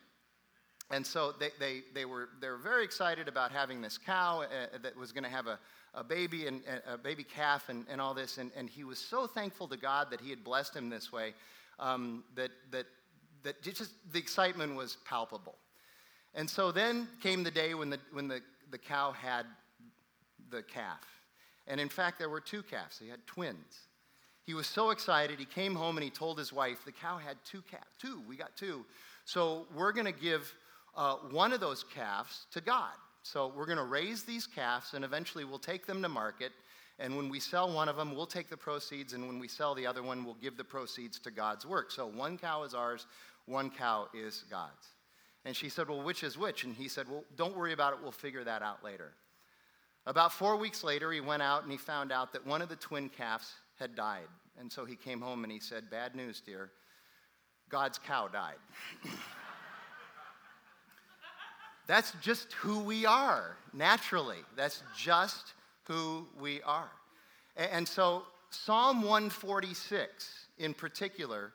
And 0.92 1.06
so 1.06 1.34
they, 1.40 1.50
they, 1.60 1.82
they, 1.94 2.06
were, 2.06 2.30
they 2.40 2.48
were 2.48 2.58
very 2.58 2.84
excited 2.84 3.28
about 3.28 3.52
having 3.52 3.82
this 3.82 3.98
cow 3.98 4.44
uh, 4.44 4.78
that 4.84 4.96
was 4.96 5.12
going 5.12 5.24
to 5.24 5.30
have 5.30 5.48
a, 5.48 5.58
a 5.96 6.04
baby 6.04 6.46
and 6.48 6.62
a 6.88 6.98
baby 6.98 7.24
calf 7.24 7.70
and, 7.70 7.86
and 7.90 8.00
all 8.00 8.14
this. 8.14 8.38
And, 8.38 8.52
and 8.56 8.70
he 8.70 8.84
was 8.84 9.00
so 9.00 9.26
thankful 9.26 9.68
to 9.70 9.78
God 9.78 10.12
that 10.12 10.22
he 10.22 10.30
had 10.30 10.44
blessed 10.44 10.76
him 10.76 10.90
this 10.90 11.12
way 11.12 11.34
um, 11.80 12.24
that, 12.36 12.52
that, 12.72 12.86
that 13.44 13.62
just 13.64 13.92
the 14.12 14.20
excitement 14.20 14.76
was 14.76 14.98
palpable. 15.06 15.56
And 16.36 16.50
so 16.50 16.72
then 16.72 17.08
came 17.24 17.44
the 17.44 17.52
day 17.52 17.74
when 17.74 17.90
the, 17.90 18.00
when 18.12 18.28
the, 18.28 18.42
the 18.70 18.78
cow 18.78 19.14
had 19.14 19.46
the 20.52 20.62
calf. 20.62 21.00
And 21.68 21.80
in 21.80 21.90
fact, 21.90 22.20
there 22.20 22.30
were 22.30 22.42
two 22.42 22.62
calves, 22.62 23.00
he 23.00 23.10
had 23.10 23.26
twins. 23.26 23.88
He 24.44 24.54
was 24.54 24.68
so 24.68 24.92
excited, 24.92 25.40
he 25.40 25.46
came 25.46 25.74
home 25.74 25.98
and 25.98 26.04
he 26.04 26.12
told 26.12 26.38
his 26.38 26.54
wife, 26.54 26.86
The 26.86 26.92
cow 26.92 27.18
had 27.18 27.38
two 27.50 27.64
calves. 27.64 27.88
Two, 28.00 28.22
we 28.28 28.36
got 28.36 28.56
two. 28.56 28.86
So 29.24 29.66
we're 29.76 29.92
going 29.92 30.06
to 30.06 30.12
give 30.12 30.54
uh, 30.96 31.16
one 31.32 31.52
of 31.52 31.60
those 31.60 31.84
calves 31.84 32.46
to 32.52 32.62
God. 32.62 32.94
So 33.24 33.52
we're 33.56 33.66
going 33.66 33.80
to 33.80 33.86
raise 33.86 34.24
these 34.24 34.46
calves, 34.46 34.94
and 34.94 35.04
eventually 35.04 35.46
we'll 35.46 35.58
take 35.58 35.88
them 35.88 36.04
to 36.04 36.10
market. 36.10 36.52
And 37.00 37.18
when 37.18 37.28
we 37.28 37.40
sell 37.40 37.74
one 37.74 37.90
of 37.90 37.96
them, 37.96 38.16
we'll 38.16 38.28
take 38.28 38.50
the 38.52 38.58
proceeds, 38.58 39.14
and 39.14 39.26
when 39.26 39.40
we 39.40 39.48
sell 39.48 39.74
the 39.74 39.88
other 39.88 40.04
one, 40.04 40.24
we'll 40.24 40.36
give 40.36 40.58
the 40.58 40.64
proceeds 40.64 41.18
to 41.20 41.32
God's 41.32 41.66
work. 41.66 41.92
So 41.92 42.06
one 42.06 42.38
cow 42.38 42.64
is 42.64 42.76
ours, 42.76 43.08
one 43.48 43.72
cow 43.72 44.08
is 44.14 44.46
God's. 44.50 44.95
And 45.46 45.56
she 45.56 45.70
said, 45.70 45.88
Well, 45.88 46.02
which 46.02 46.24
is 46.24 46.38
which? 46.38 46.64
And 46.64 46.76
he 46.76 46.88
said, 46.88 47.08
Well, 47.08 47.24
don't 47.38 47.56
worry 47.56 47.72
about 47.72 47.94
it, 47.94 48.00
we'll 48.02 48.12
figure 48.12 48.44
that 48.44 48.62
out 48.62 48.84
later. 48.84 49.14
About 50.08 50.34
four 50.34 50.56
weeks 50.56 50.84
later, 50.84 51.12
he 51.12 51.22
went 51.22 51.42
out 51.42 51.64
and 51.64 51.72
he 51.72 51.78
found 51.78 52.12
out 52.12 52.34
that 52.34 52.46
one 52.46 52.62
of 52.62 52.70
the 52.70 52.76
twin 52.76 53.10
calves 53.10 53.54
had 53.80 53.96
died. 53.96 54.28
And 54.60 54.72
so 54.72 54.86
he 54.86 54.96
came 54.96 55.22
home 55.22 55.44
and 55.44 55.52
he 55.52 55.60
said, 55.60 55.90
Bad 55.90 56.16
news, 56.16 56.42
dear. 56.44 56.72
God's 57.70 58.00
cow 58.00 58.28
died. 58.28 58.58
That's 61.88 62.14
just 62.22 62.54
who 62.54 62.80
we 62.80 63.06
are, 63.06 63.58
naturally. 63.74 64.40
That's 64.56 64.82
just 64.98 65.54
who 65.84 66.28
we 66.40 66.62
are. 66.64 66.90
And 67.56 67.88
so, 67.88 68.24
Psalm 68.50 69.02
146 69.02 70.48
in 70.58 70.74
particular 70.74 71.54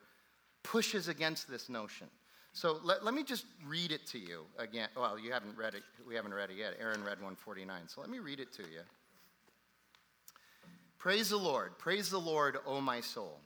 pushes 0.62 1.08
against 1.08 1.50
this 1.50 1.68
notion. 1.68 2.06
So 2.52 2.78
let, 2.82 3.04
let 3.04 3.14
me 3.14 3.22
just 3.22 3.44
read 3.66 3.92
it 3.92 4.06
to 4.08 4.18
you 4.18 4.44
again. 4.58 4.88
Well, 4.96 5.18
you 5.18 5.32
haven't 5.32 5.56
read 5.56 5.74
it. 5.74 5.82
We 6.06 6.14
haven't 6.14 6.34
read 6.34 6.50
it 6.50 6.56
yet. 6.56 6.74
Aaron 6.80 7.02
read 7.04 7.18
149. 7.18 7.82
So 7.88 8.00
let 8.00 8.10
me 8.10 8.18
read 8.18 8.40
it 8.40 8.52
to 8.54 8.62
you. 8.62 8.80
Praise 10.98 11.30
the 11.30 11.36
Lord. 11.36 11.78
Praise 11.78 12.10
the 12.10 12.18
Lord, 12.18 12.58
O 12.66 12.80
my 12.80 13.00
soul. 13.00 13.38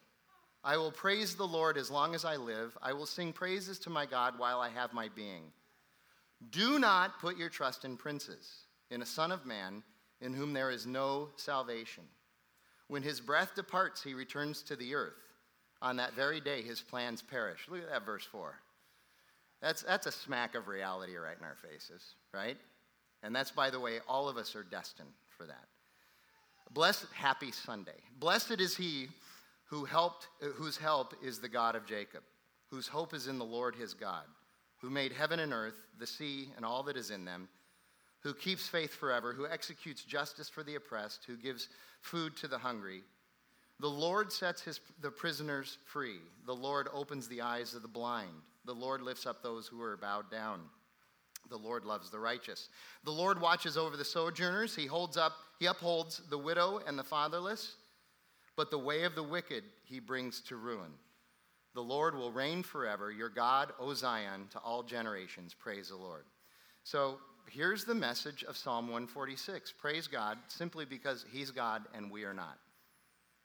I 0.64 0.78
will 0.78 0.90
praise 0.90 1.34
the 1.34 1.46
Lord 1.46 1.76
as 1.76 1.90
long 1.90 2.14
as 2.14 2.24
I 2.24 2.36
live. 2.36 2.76
I 2.82 2.94
will 2.94 3.06
sing 3.06 3.32
praises 3.32 3.78
to 3.80 3.90
my 3.90 4.06
God 4.06 4.38
while 4.38 4.60
I 4.60 4.70
have 4.70 4.94
my 4.94 5.08
being. 5.14 5.52
Do 6.50 6.78
not 6.78 7.20
put 7.20 7.36
your 7.36 7.50
trust 7.50 7.84
in 7.84 7.96
princes, 7.96 8.50
in 8.90 9.02
a 9.02 9.06
son 9.06 9.30
of 9.30 9.44
man 9.44 9.82
in 10.20 10.32
whom 10.32 10.52
there 10.52 10.70
is 10.70 10.86
no 10.86 11.28
salvation. 11.36 12.04
When 12.88 13.02
his 13.02 13.20
breath 13.20 13.54
departs, 13.54 14.02
he 14.02 14.14
returns 14.14 14.62
to 14.62 14.76
the 14.76 14.94
earth. 14.94 15.12
On 15.82 15.96
that 15.96 16.14
very 16.14 16.40
day, 16.40 16.62
his 16.62 16.80
plans 16.80 17.22
perish. 17.22 17.66
Look 17.68 17.82
at 17.82 17.90
that 17.90 18.06
verse 18.06 18.24
4. 18.24 18.54
That's, 19.64 19.82
that's 19.82 20.06
a 20.06 20.12
smack 20.12 20.54
of 20.56 20.68
reality 20.68 21.16
right 21.16 21.38
in 21.38 21.42
our 21.42 21.56
faces, 21.56 22.16
right? 22.34 22.58
And 23.22 23.34
that's, 23.34 23.50
by 23.50 23.70
the 23.70 23.80
way, 23.80 24.00
all 24.06 24.28
of 24.28 24.36
us 24.36 24.54
are 24.54 24.62
destined 24.62 25.08
for 25.38 25.46
that. 25.46 25.64
Blessed, 26.72 27.06
happy 27.14 27.50
Sunday. 27.50 27.96
Blessed 28.20 28.60
is 28.60 28.76
he 28.76 29.08
who 29.64 29.86
helped, 29.86 30.28
whose 30.56 30.76
help 30.76 31.14
is 31.24 31.38
the 31.38 31.48
God 31.48 31.76
of 31.76 31.86
Jacob, 31.86 32.22
whose 32.70 32.86
hope 32.86 33.14
is 33.14 33.26
in 33.26 33.38
the 33.38 33.44
Lord 33.44 33.74
his 33.74 33.94
God, 33.94 34.24
who 34.82 34.90
made 34.90 35.12
heaven 35.12 35.40
and 35.40 35.54
earth, 35.54 35.86
the 35.98 36.06
sea, 36.06 36.50
and 36.56 36.64
all 36.66 36.82
that 36.82 36.98
is 36.98 37.10
in 37.10 37.24
them, 37.24 37.48
who 38.20 38.34
keeps 38.34 38.68
faith 38.68 38.92
forever, 38.92 39.32
who 39.32 39.46
executes 39.46 40.04
justice 40.04 40.50
for 40.50 40.62
the 40.62 40.74
oppressed, 40.74 41.24
who 41.26 41.38
gives 41.38 41.70
food 42.02 42.36
to 42.36 42.48
the 42.48 42.58
hungry. 42.58 43.02
The 43.80 43.88
Lord 43.88 44.30
sets 44.30 44.60
his, 44.60 44.80
the 45.00 45.10
prisoners 45.10 45.78
free. 45.86 46.18
The 46.44 46.54
Lord 46.54 46.88
opens 46.92 47.28
the 47.28 47.40
eyes 47.40 47.72
of 47.72 47.80
the 47.80 47.88
blind. 47.88 48.28
The 48.64 48.74
Lord 48.74 49.02
lifts 49.02 49.26
up 49.26 49.42
those 49.42 49.66
who 49.66 49.80
are 49.82 49.96
bowed 49.96 50.30
down. 50.30 50.60
The 51.50 51.56
Lord 51.56 51.84
loves 51.84 52.10
the 52.10 52.18
righteous. 52.18 52.68
The 53.04 53.10
Lord 53.10 53.40
watches 53.40 53.76
over 53.76 53.96
the 53.96 54.04
sojourners. 54.04 54.74
He 54.74 54.86
holds 54.86 55.16
up, 55.16 55.34
he 55.58 55.66
upholds 55.66 56.22
the 56.30 56.38
widow 56.38 56.80
and 56.86 56.98
the 56.98 57.04
fatherless, 57.04 57.76
but 58.56 58.70
the 58.70 58.78
way 58.78 59.04
of 59.04 59.14
the 59.14 59.22
wicked 59.22 59.64
he 59.84 60.00
brings 60.00 60.40
to 60.42 60.56
ruin. 60.56 60.92
The 61.74 61.82
Lord 61.82 62.14
will 62.14 62.32
reign 62.32 62.62
forever. 62.62 63.10
Your 63.10 63.28
God, 63.28 63.72
O 63.78 63.92
Zion, 63.94 64.46
to 64.52 64.58
all 64.60 64.82
generations. 64.82 65.54
Praise 65.54 65.88
the 65.88 65.96
Lord. 65.96 66.24
So 66.84 67.18
here's 67.50 67.84
the 67.84 67.94
message 67.94 68.44
of 68.44 68.56
Psalm 68.56 68.86
146. 68.86 69.72
Praise 69.72 70.06
God 70.06 70.38
simply 70.48 70.84
because 70.84 71.26
he's 71.30 71.50
God 71.50 71.82
and 71.94 72.10
we 72.10 72.24
are 72.24 72.34
not. 72.34 72.58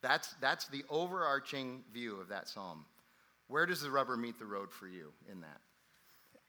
That's, 0.01 0.35
that's 0.39 0.67
the 0.67 0.83
overarching 0.89 1.83
view 1.91 2.19
of 2.21 2.29
that 2.29 2.47
psalm. 2.47 2.85
Where 3.49 3.65
does 3.65 3.81
the 3.81 3.89
rubber 3.89 4.15
meet 4.15 4.37
the 4.37 4.45
road 4.45 4.71
for 4.71 4.87
you 4.87 5.11
in 5.29 5.41
that? 5.41 5.59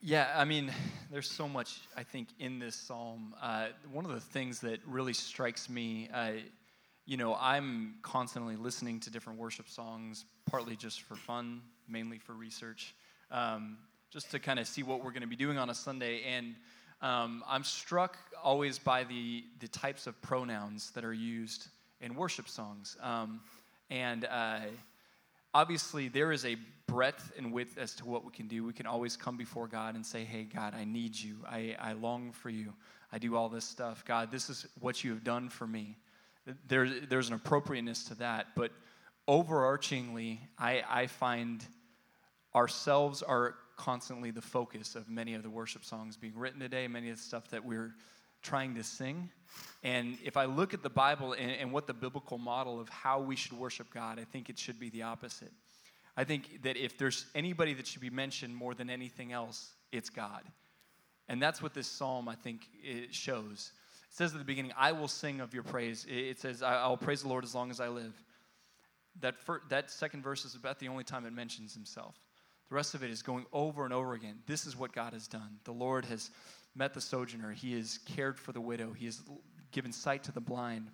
Yeah, 0.03 0.29
I 0.37 0.45
mean, 0.45 0.71
there's 1.11 1.31
so 1.31 1.49
much, 1.49 1.81
I 1.97 2.03
think, 2.03 2.29
in 2.39 2.59
this 2.59 2.77
psalm. 2.77 3.35
Uh, 3.41 3.69
one 3.91 4.05
of 4.05 4.11
the 4.13 4.21
things 4.21 4.61
that 4.61 4.81
really 4.87 5.15
strikes 5.15 5.71
me, 5.71 6.11
uh, 6.13 6.33
you 7.07 7.17
know, 7.17 7.37
I'm 7.41 7.95
constantly 8.03 8.57
listening 8.57 9.01
to 9.01 9.11
different 9.11 9.39
worship 9.39 9.67
songs, 9.67 10.27
partly 10.45 10.77
just 10.77 11.01
for 11.01 11.17
fun, 11.17 11.63
mainly 11.89 12.19
for 12.19 12.35
research, 12.35 12.95
um, 13.31 13.79
just 14.11 14.31
to 14.33 14.39
kind 14.39 14.59
of 14.59 14.69
see 14.69 14.83
what 14.83 15.03
we're 15.03 15.13
going 15.13 15.23
to 15.23 15.27
be 15.27 15.37
doing 15.37 15.57
on 15.57 15.71
a 15.71 15.75
Sunday. 15.75 16.23
And 16.25 16.55
um, 17.01 17.43
I'm 17.49 17.65
struck 17.65 18.19
always 18.43 18.79
by 18.79 19.05
the, 19.05 19.45
the 19.59 19.69
types 19.69 20.07
of 20.07 20.21
pronouns 20.21 20.91
that 20.91 21.07
are 21.07 21.15
used 21.15 21.69
in 22.03 22.15
worship 22.15 22.47
songs. 22.47 22.99
Um, 23.01 23.41
and 23.89 24.27
uh, 24.27 24.61
obviously, 25.55 26.09
there 26.09 26.33
is 26.33 26.45
a 26.45 26.57
breadth 26.87 27.33
and 27.37 27.53
width 27.53 27.79
as 27.79 27.95
to 27.95 28.05
what 28.05 28.25
we 28.25 28.33
can 28.33 28.49
do. 28.49 28.65
We 28.65 28.73
can 28.73 28.87
always 28.87 29.17
come 29.17 29.37
before 29.37 29.69
God 29.69 29.95
and 29.95 30.05
say, 30.05 30.25
Hey, 30.25 30.45
God, 30.45 30.75
I 30.75 30.85
need 30.85 31.19
you. 31.19 31.37
I, 31.49 31.77
I 31.81 31.93
long 31.93 32.33
for 32.33 32.51
you. 32.51 32.75
I 33.13 33.19
do 33.19 33.37
all 33.37 33.49
this 33.49 33.65
stuff. 33.65 34.05
God, 34.05 34.31
this 34.31 34.51
is 34.51 34.67
what 34.81 35.03
you 35.03 35.11
have 35.11 35.25
done 35.25 35.49
for 35.49 35.67
me. 35.67 35.97
There, 36.69 36.89
there's 36.89 37.29
an 37.29 37.35
appropriateness 37.35 38.05
to 38.05 38.15
that. 38.17 38.49
But 38.57 38.73
overarchingly, 39.29 40.39
I, 40.59 40.83
I 40.89 41.07
find 41.07 41.65
ourselves 42.55 43.23
are 43.23 43.55
constantly 43.77 44.31
the 44.31 44.43
focus 44.43 44.95
of 44.95 45.09
many 45.09 45.35
of 45.35 45.43
the 45.43 45.51
worship 45.51 45.85
songs 45.85 46.17
being 46.17 46.37
written 46.37 46.61
today, 46.61 46.87
many 46.87 47.11
of 47.11 47.17
the 47.17 47.23
stuff 47.23 47.49
that 47.49 47.65
we're 47.65 47.95
trying 48.43 48.75
to 48.75 48.83
sing. 48.83 49.31
And 49.83 50.19
if 50.25 50.37
I 50.37 50.45
look 50.45 50.75
at 50.75 50.83
the 50.83 50.91
Bible 50.91 51.33
and, 51.33 51.51
and, 51.51 51.73
what 51.73 51.87
the 51.87 51.95
biblical 51.95 52.39
model 52.39 52.79
of 52.79 52.89
how 52.89 53.21
we 53.21 53.37
should 53.37 53.53
worship 53.53 53.93
God, 53.93 54.19
I 54.19 54.25
think 54.25 54.51
it 54.51 54.59
should 54.59 54.79
be 54.79 54.91
the 54.91 55.03
opposite. 55.03 55.53
I 56.17 56.25
think 56.25 56.63
that 56.63 56.77
if 56.77 56.99
there's 56.99 57.27
anybody 57.35 57.73
that 57.75 57.87
should 57.87 58.03
be 58.03 58.11
mentioned 58.11 58.55
more 58.55 58.75
than 58.75 58.91
anything 58.91 59.33
else, 59.33 59.73
it's 59.91 60.11
God. 60.11 60.43
And 61.29 61.41
that's 61.41 61.63
what 61.63 61.75
this 61.75 61.87
psalm, 61.87 62.29
I 62.29 62.35
think, 62.35 62.69
it 62.83 63.15
shows. 63.15 63.73
It 64.09 64.17
says 64.17 64.33
at 64.33 64.39
the 64.39 64.45
beginning, 64.45 64.73
I 64.77 64.93
will 64.93 65.09
sing 65.09 65.41
of 65.41 65.55
your 65.55 65.63
praise. 65.63 66.05
It 66.09 66.39
says, 66.39 66.63
I 66.63 66.87
will 66.89 66.97
praise 66.97 67.23
the 67.23 67.29
Lord 67.29 67.45
as 67.45 67.55
long 67.55 67.71
as 67.71 67.81
I 67.81 67.89
live. 67.89 68.13
That, 69.21 69.39
fir- 69.39 69.63
that 69.71 69.91
second 69.91 70.23
verse 70.23 70.45
is 70.45 70.55
about 70.55 70.79
the 70.79 70.89
only 70.89 71.05
time 71.05 71.25
it 71.25 71.33
mentions 71.33 71.73
himself. 71.73 72.17
The 72.69 72.75
rest 72.75 72.95
of 72.95 73.03
it 73.03 73.11
is 73.11 73.23
going 73.23 73.47
over 73.53 73.85
and 73.85 73.95
over 73.95 74.15
again. 74.15 74.39
This 74.47 74.67
is 74.67 74.77
what 74.77 74.93
God 74.93 75.13
has 75.13 75.27
done. 75.27 75.59
The 75.65 75.73
Lord 75.73 76.05
has 76.07 76.31
met 76.75 76.95
the 76.95 77.01
sojourner. 77.01 77.53
He 77.53 77.75
has 77.75 77.99
cared 77.99 78.39
for 78.39 78.53
the 78.53 78.61
widow. 78.61 78.93
He 78.93 79.07
has 79.07 79.21
given 79.73 79.93
sight 79.93 80.25
to 80.25 80.33
the 80.33 80.41
blind. 80.41 80.89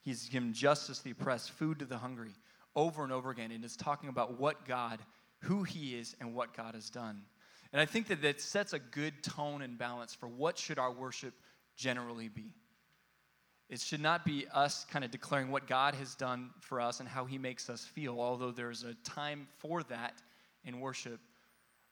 He's 0.00 0.28
given 0.28 0.52
justice 0.52 0.98
to 0.98 1.04
the 1.04 1.10
oppressed, 1.10 1.50
food 1.50 1.80
to 1.80 1.84
the 1.84 1.98
hungry, 1.98 2.32
over 2.74 3.02
and 3.02 3.12
over 3.12 3.30
again. 3.30 3.50
And 3.50 3.64
it's 3.64 3.76
talking 3.76 4.08
about 4.08 4.38
what 4.38 4.64
God, 4.64 5.00
who 5.40 5.62
He 5.64 5.98
is, 5.98 6.14
and 6.20 6.34
what 6.34 6.56
God 6.56 6.74
has 6.74 6.90
done. 6.90 7.22
And 7.72 7.80
I 7.80 7.86
think 7.86 8.08
that 8.08 8.22
that 8.22 8.40
sets 8.40 8.72
a 8.72 8.78
good 8.78 9.22
tone 9.22 9.62
and 9.62 9.76
balance 9.76 10.14
for 10.14 10.28
what 10.28 10.58
should 10.58 10.78
our 10.78 10.92
worship 10.92 11.34
generally 11.76 12.28
be. 12.28 12.54
It 13.68 13.80
should 13.80 14.00
not 14.00 14.24
be 14.24 14.46
us 14.52 14.84
kind 14.84 15.04
of 15.04 15.10
declaring 15.10 15.50
what 15.50 15.66
God 15.66 15.96
has 15.96 16.14
done 16.14 16.50
for 16.60 16.80
us 16.80 17.00
and 17.00 17.08
how 17.08 17.24
He 17.24 17.36
makes 17.36 17.68
us 17.68 17.84
feel, 17.84 18.20
although 18.20 18.52
there's 18.52 18.84
a 18.84 18.94
time 19.02 19.48
for 19.58 19.82
that 19.84 20.22
in 20.64 20.78
worship. 20.80 21.20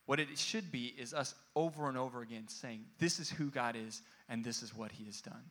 What 0.07 0.21
it 0.21 0.39
should 0.39 0.71
be 0.71 0.95
is 0.99 1.15
us 1.15 1.35
over 1.57 1.89
and 1.89 1.97
over 1.97 2.21
again 2.21 2.49
saying, 2.49 2.85
This 2.99 3.19
is 3.19 3.31
who 3.31 3.51
God 3.51 3.77
is, 3.77 4.03
and 4.29 4.45
this 4.45 4.63
is 4.63 4.77
what 4.77 4.93
He 4.93 5.05
has 5.05 5.21
done. 5.21 5.51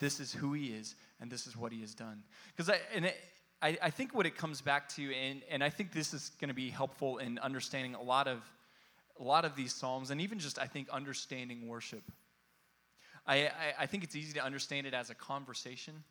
This 0.00 0.18
is 0.18 0.32
who 0.32 0.52
He 0.52 0.68
is, 0.68 0.96
and 1.20 1.30
this 1.30 1.46
is 1.46 1.56
what 1.56 1.72
He 1.72 1.80
has 1.80 1.94
done. 1.94 2.22
Because 2.54 2.70
I, 2.70 2.78
I, 3.62 3.78
I 3.82 3.90
think 3.90 4.14
what 4.14 4.26
it 4.26 4.36
comes 4.36 4.60
back 4.60 4.88
to, 4.90 5.14
and, 5.14 5.42
and 5.48 5.62
I 5.62 5.70
think 5.70 5.92
this 5.92 6.12
is 6.12 6.32
going 6.40 6.48
to 6.48 6.54
be 6.54 6.70
helpful 6.70 7.18
in 7.18 7.38
understanding 7.38 7.94
a 7.94 8.02
lot 8.02 8.26
of 8.26 8.42
a 9.20 9.22
lot 9.22 9.44
of 9.44 9.54
these 9.54 9.72
psalms, 9.72 10.10
and 10.10 10.20
even 10.20 10.38
just 10.38 10.58
I 10.58 10.66
think 10.66 10.88
understanding 10.90 11.68
worship. 11.68 12.02
I, 13.26 13.46
I, 13.46 13.50
I 13.80 13.86
think 13.86 14.04
it's 14.04 14.16
easy 14.16 14.32
to 14.34 14.44
understand 14.44 14.86
it 14.86 14.94
as 14.94 15.10
a 15.10 15.14
conversation. 15.14 16.02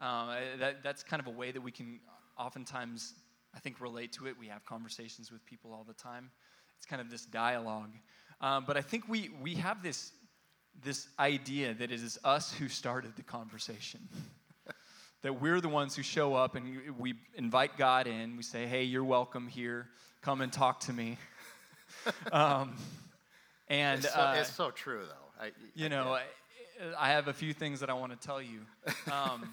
Uh, 0.00 0.36
that, 0.58 0.82
that's 0.82 1.02
kind 1.02 1.20
of 1.20 1.26
a 1.26 1.30
way 1.30 1.50
that 1.50 1.60
we 1.60 1.70
can 1.70 2.00
oftentimes, 2.38 3.14
I 3.54 3.58
think, 3.58 3.80
relate 3.80 4.12
to 4.14 4.26
it. 4.26 4.36
We 4.38 4.46
have 4.46 4.64
conversations 4.64 5.30
with 5.30 5.44
people 5.44 5.72
all 5.72 5.84
the 5.86 5.94
time. 5.94 6.30
It's 6.80 6.86
kind 6.86 7.02
of 7.02 7.10
this 7.10 7.26
dialogue. 7.26 7.92
Um, 8.40 8.64
but 8.66 8.78
I 8.78 8.80
think 8.80 9.06
we, 9.06 9.28
we 9.42 9.56
have 9.56 9.82
this, 9.82 10.12
this 10.82 11.08
idea 11.18 11.74
that 11.74 11.92
it 11.92 12.00
is 12.00 12.18
us 12.24 12.54
who 12.54 12.70
started 12.70 13.16
the 13.16 13.22
conversation. 13.22 14.00
that 15.22 15.42
we're 15.42 15.60
the 15.60 15.68
ones 15.68 15.94
who 15.94 16.02
show 16.02 16.32
up 16.32 16.54
and 16.54 16.96
we 16.98 17.16
invite 17.34 17.76
God 17.76 18.06
in. 18.06 18.34
We 18.38 18.42
say, 18.42 18.66
hey, 18.66 18.84
you're 18.84 19.04
welcome 19.04 19.46
here. 19.46 19.88
Come 20.22 20.40
and 20.40 20.50
talk 20.50 20.80
to 20.80 20.94
me. 20.94 21.18
um, 22.32 22.78
and 23.68 24.02
it's 24.02 24.14
so, 24.14 24.18
uh, 24.18 24.36
it's 24.38 24.54
so, 24.54 24.70
true, 24.70 25.02
though. 25.06 25.44
I, 25.44 25.50
you 25.74 25.84
I, 25.84 25.88
know, 25.88 26.14
I, 26.14 26.22
I, 26.98 27.10
have 27.10 27.28
a 27.28 27.34
few 27.34 27.52
things 27.52 27.80
that 27.80 27.90
I 27.90 27.92
want 27.92 28.18
to 28.18 28.26
tell 28.26 28.40
you. 28.40 28.60
Um, 29.12 29.52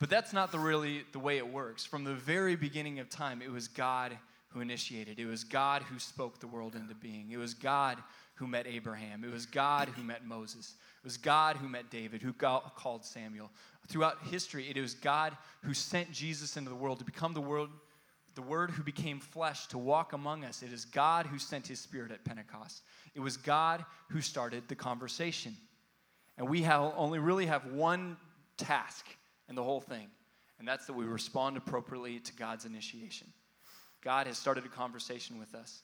but 0.00 0.10
that's 0.10 0.32
not 0.32 0.50
the 0.50 0.58
really 0.58 1.04
the 1.12 1.20
way 1.20 1.38
it 1.38 1.46
works. 1.46 1.84
From 1.84 2.02
the 2.02 2.14
very 2.14 2.56
beginning 2.56 2.98
of 2.98 3.08
time, 3.08 3.40
it 3.40 3.52
was 3.52 3.68
God 3.68 4.18
who 4.54 4.60
initiated. 4.60 5.18
It 5.18 5.26
was 5.26 5.42
God 5.42 5.82
who 5.82 5.98
spoke 5.98 6.38
the 6.38 6.46
world 6.46 6.76
into 6.76 6.94
being. 6.94 7.30
It 7.32 7.36
was 7.36 7.52
God 7.52 7.98
who 8.36 8.46
met 8.46 8.66
Abraham. 8.66 9.24
It 9.24 9.32
was 9.32 9.46
God 9.46 9.88
who 9.88 10.02
met 10.02 10.24
Moses. 10.24 10.74
It 11.02 11.04
was 11.04 11.16
God 11.16 11.56
who 11.56 11.68
met 11.68 11.90
David, 11.90 12.22
who 12.22 12.32
called 12.32 13.04
Samuel. 13.04 13.50
Throughout 13.88 14.18
history, 14.30 14.70
it 14.74 14.80
was 14.80 14.94
God 14.94 15.36
who 15.62 15.74
sent 15.74 16.12
Jesus 16.12 16.56
into 16.56 16.70
the 16.70 16.76
world 16.76 17.00
to 17.00 17.04
become 17.04 17.34
the 17.34 17.40
world, 17.40 17.68
the 18.34 18.42
Word 18.42 18.70
who 18.70 18.82
became 18.82 19.20
flesh 19.20 19.66
to 19.66 19.78
walk 19.78 20.12
among 20.12 20.44
us. 20.44 20.62
It 20.62 20.72
is 20.72 20.84
God 20.84 21.26
who 21.26 21.38
sent 21.38 21.66
His 21.66 21.80
Spirit 21.80 22.12
at 22.12 22.24
Pentecost. 22.24 22.82
It 23.14 23.20
was 23.20 23.36
God 23.36 23.84
who 24.08 24.20
started 24.20 24.64
the 24.68 24.74
conversation. 24.74 25.56
And 26.38 26.48
we 26.48 26.62
have, 26.62 26.92
only 26.96 27.18
really 27.18 27.46
have 27.46 27.66
one 27.72 28.16
task 28.56 29.06
in 29.48 29.54
the 29.54 29.62
whole 29.62 29.80
thing, 29.80 30.08
and 30.58 30.66
that's 30.66 30.86
that 30.86 30.94
we 30.94 31.04
respond 31.04 31.56
appropriately 31.56 32.18
to 32.20 32.32
God's 32.32 32.64
initiation. 32.64 33.28
God 34.04 34.26
has 34.26 34.38
started 34.38 34.64
a 34.64 34.68
conversation 34.68 35.38
with 35.38 35.54
us. 35.54 35.82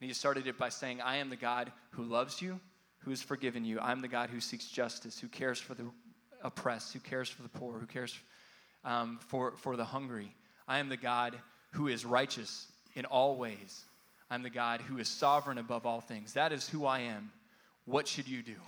And 0.00 0.08
he 0.08 0.14
started 0.14 0.46
it 0.46 0.58
by 0.58 0.68
saying, 0.68 1.00
I 1.00 1.16
am 1.16 1.28
the 1.28 1.36
God 1.36 1.72
who 1.90 2.04
loves 2.04 2.40
you, 2.40 2.60
who 3.00 3.10
has 3.10 3.20
forgiven 3.20 3.64
you. 3.64 3.78
I'm 3.80 4.00
the 4.00 4.08
God 4.08 4.30
who 4.30 4.40
seeks 4.40 4.66
justice, 4.66 5.18
who 5.18 5.28
cares 5.28 5.58
for 5.58 5.74
the 5.74 5.84
oppressed, 6.42 6.92
who 6.92 7.00
cares 7.00 7.28
for 7.28 7.42
the 7.42 7.48
poor, 7.48 7.78
who 7.78 7.86
cares 7.86 8.16
um, 8.84 9.18
for, 9.28 9.52
for 9.56 9.76
the 9.76 9.84
hungry. 9.84 10.34
I 10.66 10.78
am 10.78 10.88
the 10.88 10.96
God 10.96 11.36
who 11.72 11.88
is 11.88 12.04
righteous 12.04 12.66
in 12.94 13.04
all 13.04 13.36
ways. 13.36 13.84
I'm 14.30 14.42
the 14.42 14.50
God 14.50 14.80
who 14.80 14.98
is 14.98 15.08
sovereign 15.08 15.58
above 15.58 15.86
all 15.86 16.00
things. 16.00 16.34
That 16.34 16.52
is 16.52 16.68
who 16.68 16.86
I 16.86 17.00
am. 17.00 17.32
What 17.84 18.06
should 18.06 18.28
you 18.28 18.42
do? 18.42 18.56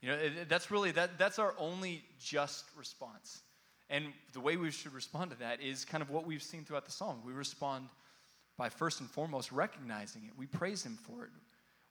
You 0.00 0.10
know, 0.10 0.18
that's 0.50 0.70
really 0.70 0.90
that 0.90 1.16
that's 1.16 1.38
our 1.38 1.54
only 1.56 2.04
just 2.20 2.66
response. 2.76 3.40
And 3.90 4.06
the 4.32 4.40
way 4.40 4.56
we 4.56 4.70
should 4.70 4.94
respond 4.94 5.30
to 5.30 5.38
that 5.38 5.60
is 5.60 5.84
kind 5.84 6.02
of 6.02 6.10
what 6.10 6.26
we've 6.26 6.42
seen 6.42 6.64
throughout 6.64 6.86
the 6.86 6.92
psalm. 6.92 7.20
We 7.24 7.32
respond 7.32 7.88
by 8.56 8.68
first 8.68 9.00
and 9.00 9.10
foremost 9.10 9.52
recognizing 9.52 10.22
it. 10.26 10.32
We 10.36 10.46
praise 10.46 10.84
him 10.84 10.98
for 11.02 11.24
it. 11.24 11.30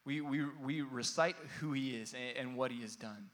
We, 0.06 0.22
we, 0.22 0.46
we 0.64 0.82
recite 0.82 1.36
who 1.60 1.74
he 1.74 1.96
is 1.96 2.14
and, 2.14 2.38
and 2.38 2.58
what 2.58 2.72
he 2.72 2.82
has 2.82 2.96
done. 2.96 3.30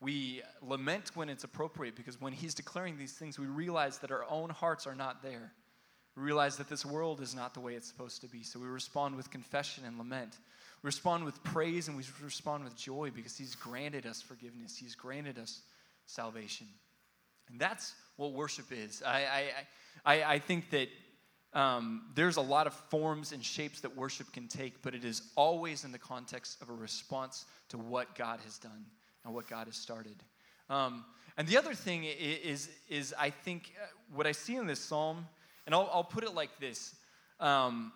We 0.00 0.42
lament 0.62 1.12
when 1.14 1.28
it's 1.28 1.44
appropriate 1.44 1.94
because 1.94 2.20
when 2.20 2.32
he's 2.32 2.54
declaring 2.54 2.96
these 2.96 3.12
things, 3.12 3.38
we 3.38 3.46
realize 3.46 3.98
that 3.98 4.10
our 4.10 4.24
own 4.28 4.50
hearts 4.50 4.86
are 4.86 4.94
not 4.94 5.22
there. 5.22 5.52
We 6.16 6.22
realize 6.22 6.56
that 6.56 6.68
this 6.68 6.84
world 6.84 7.20
is 7.20 7.34
not 7.34 7.54
the 7.54 7.60
way 7.60 7.74
it's 7.74 7.86
supposed 7.86 8.20
to 8.22 8.26
be. 8.26 8.42
So 8.42 8.58
we 8.58 8.66
respond 8.66 9.16
with 9.16 9.30
confession 9.30 9.84
and 9.86 9.98
lament. 9.98 10.38
We 10.82 10.88
respond 10.88 11.24
with 11.24 11.42
praise 11.44 11.88
and 11.88 11.96
we 11.96 12.02
respond 12.22 12.64
with 12.64 12.76
joy 12.76 13.10
because 13.14 13.36
he's 13.36 13.54
granted 13.54 14.06
us 14.06 14.20
forgiveness, 14.20 14.76
he's 14.76 14.94
granted 14.94 15.38
us 15.38 15.60
salvation. 16.06 16.66
And 17.50 17.60
that's 17.60 17.94
what 18.16 18.32
worship 18.32 18.66
is. 18.70 19.02
I, 19.02 19.50
I, 20.04 20.14
I, 20.14 20.34
I 20.34 20.38
think 20.38 20.70
that 20.70 20.88
um, 21.52 22.02
there's 22.14 22.36
a 22.36 22.42
lot 22.42 22.66
of 22.66 22.74
forms 22.74 23.32
and 23.32 23.44
shapes 23.44 23.80
that 23.80 23.96
worship 23.96 24.32
can 24.32 24.46
take, 24.46 24.82
but 24.82 24.94
it 24.94 25.04
is 25.04 25.22
always 25.36 25.84
in 25.84 25.92
the 25.92 25.98
context 25.98 26.62
of 26.62 26.68
a 26.68 26.72
response 26.72 27.46
to 27.70 27.78
what 27.78 28.14
God 28.14 28.38
has 28.44 28.58
done 28.58 28.84
and 29.24 29.34
what 29.34 29.48
God 29.48 29.66
has 29.66 29.76
started. 29.76 30.16
Um, 30.68 31.04
and 31.36 31.48
the 31.48 31.56
other 31.56 31.74
thing 31.74 32.04
is, 32.04 32.68
is 32.88 33.14
I 33.18 33.30
think 33.30 33.72
uh, 33.82 33.86
what 34.14 34.26
I 34.26 34.32
see 34.32 34.56
in 34.56 34.66
this 34.66 34.80
psalm, 34.80 35.26
and 35.66 35.74
I'll, 35.74 35.90
I'll 35.92 36.04
put 36.04 36.22
it 36.22 36.34
like 36.34 36.50
this. 36.60 36.94
Um, 37.40 37.92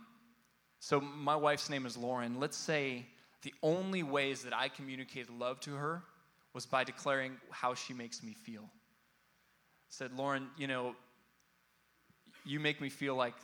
so 0.80 1.00
my 1.00 1.36
wife's 1.36 1.70
name 1.70 1.86
is 1.86 1.96
Lauren. 1.96 2.40
Let's 2.40 2.56
say 2.56 3.06
the 3.42 3.54
only 3.62 4.02
ways 4.02 4.42
that 4.42 4.54
I 4.54 4.68
communicated 4.68 5.30
love 5.30 5.60
to 5.60 5.74
her 5.74 6.02
was 6.54 6.66
by 6.66 6.82
declaring 6.84 7.36
how 7.50 7.74
she 7.74 7.92
makes 7.92 8.22
me 8.22 8.32
feel 8.32 8.68
said, 9.94 10.12
Lauren, 10.12 10.48
you 10.56 10.66
know, 10.66 10.96
you 12.44 12.58
make 12.58 12.80
me 12.80 12.88
feel 12.88 13.14
like 13.14 13.34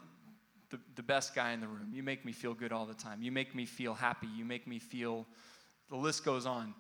the, 0.71 0.81
the 0.97 1.03
best 1.03 1.35
guy 1.35 1.53
in 1.53 1.61
the 1.61 1.69
room. 1.69 1.91
You 1.93 2.03
make 2.03 2.25
me 2.25 2.33
feel 2.33 2.55
good 2.55 2.73
all 2.73 2.87
the 2.87 2.95
time. 2.95 3.23
You 3.23 3.31
make 3.31 3.55
me 3.55 3.67
feel 3.67 3.95
happy. 3.95 4.27
You 4.37 4.45
make 4.45 4.67
me 4.67 4.79
feel, 4.79 5.27
the 5.89 5.97
list 5.97 6.25
goes 6.25 6.47
on. 6.47 6.75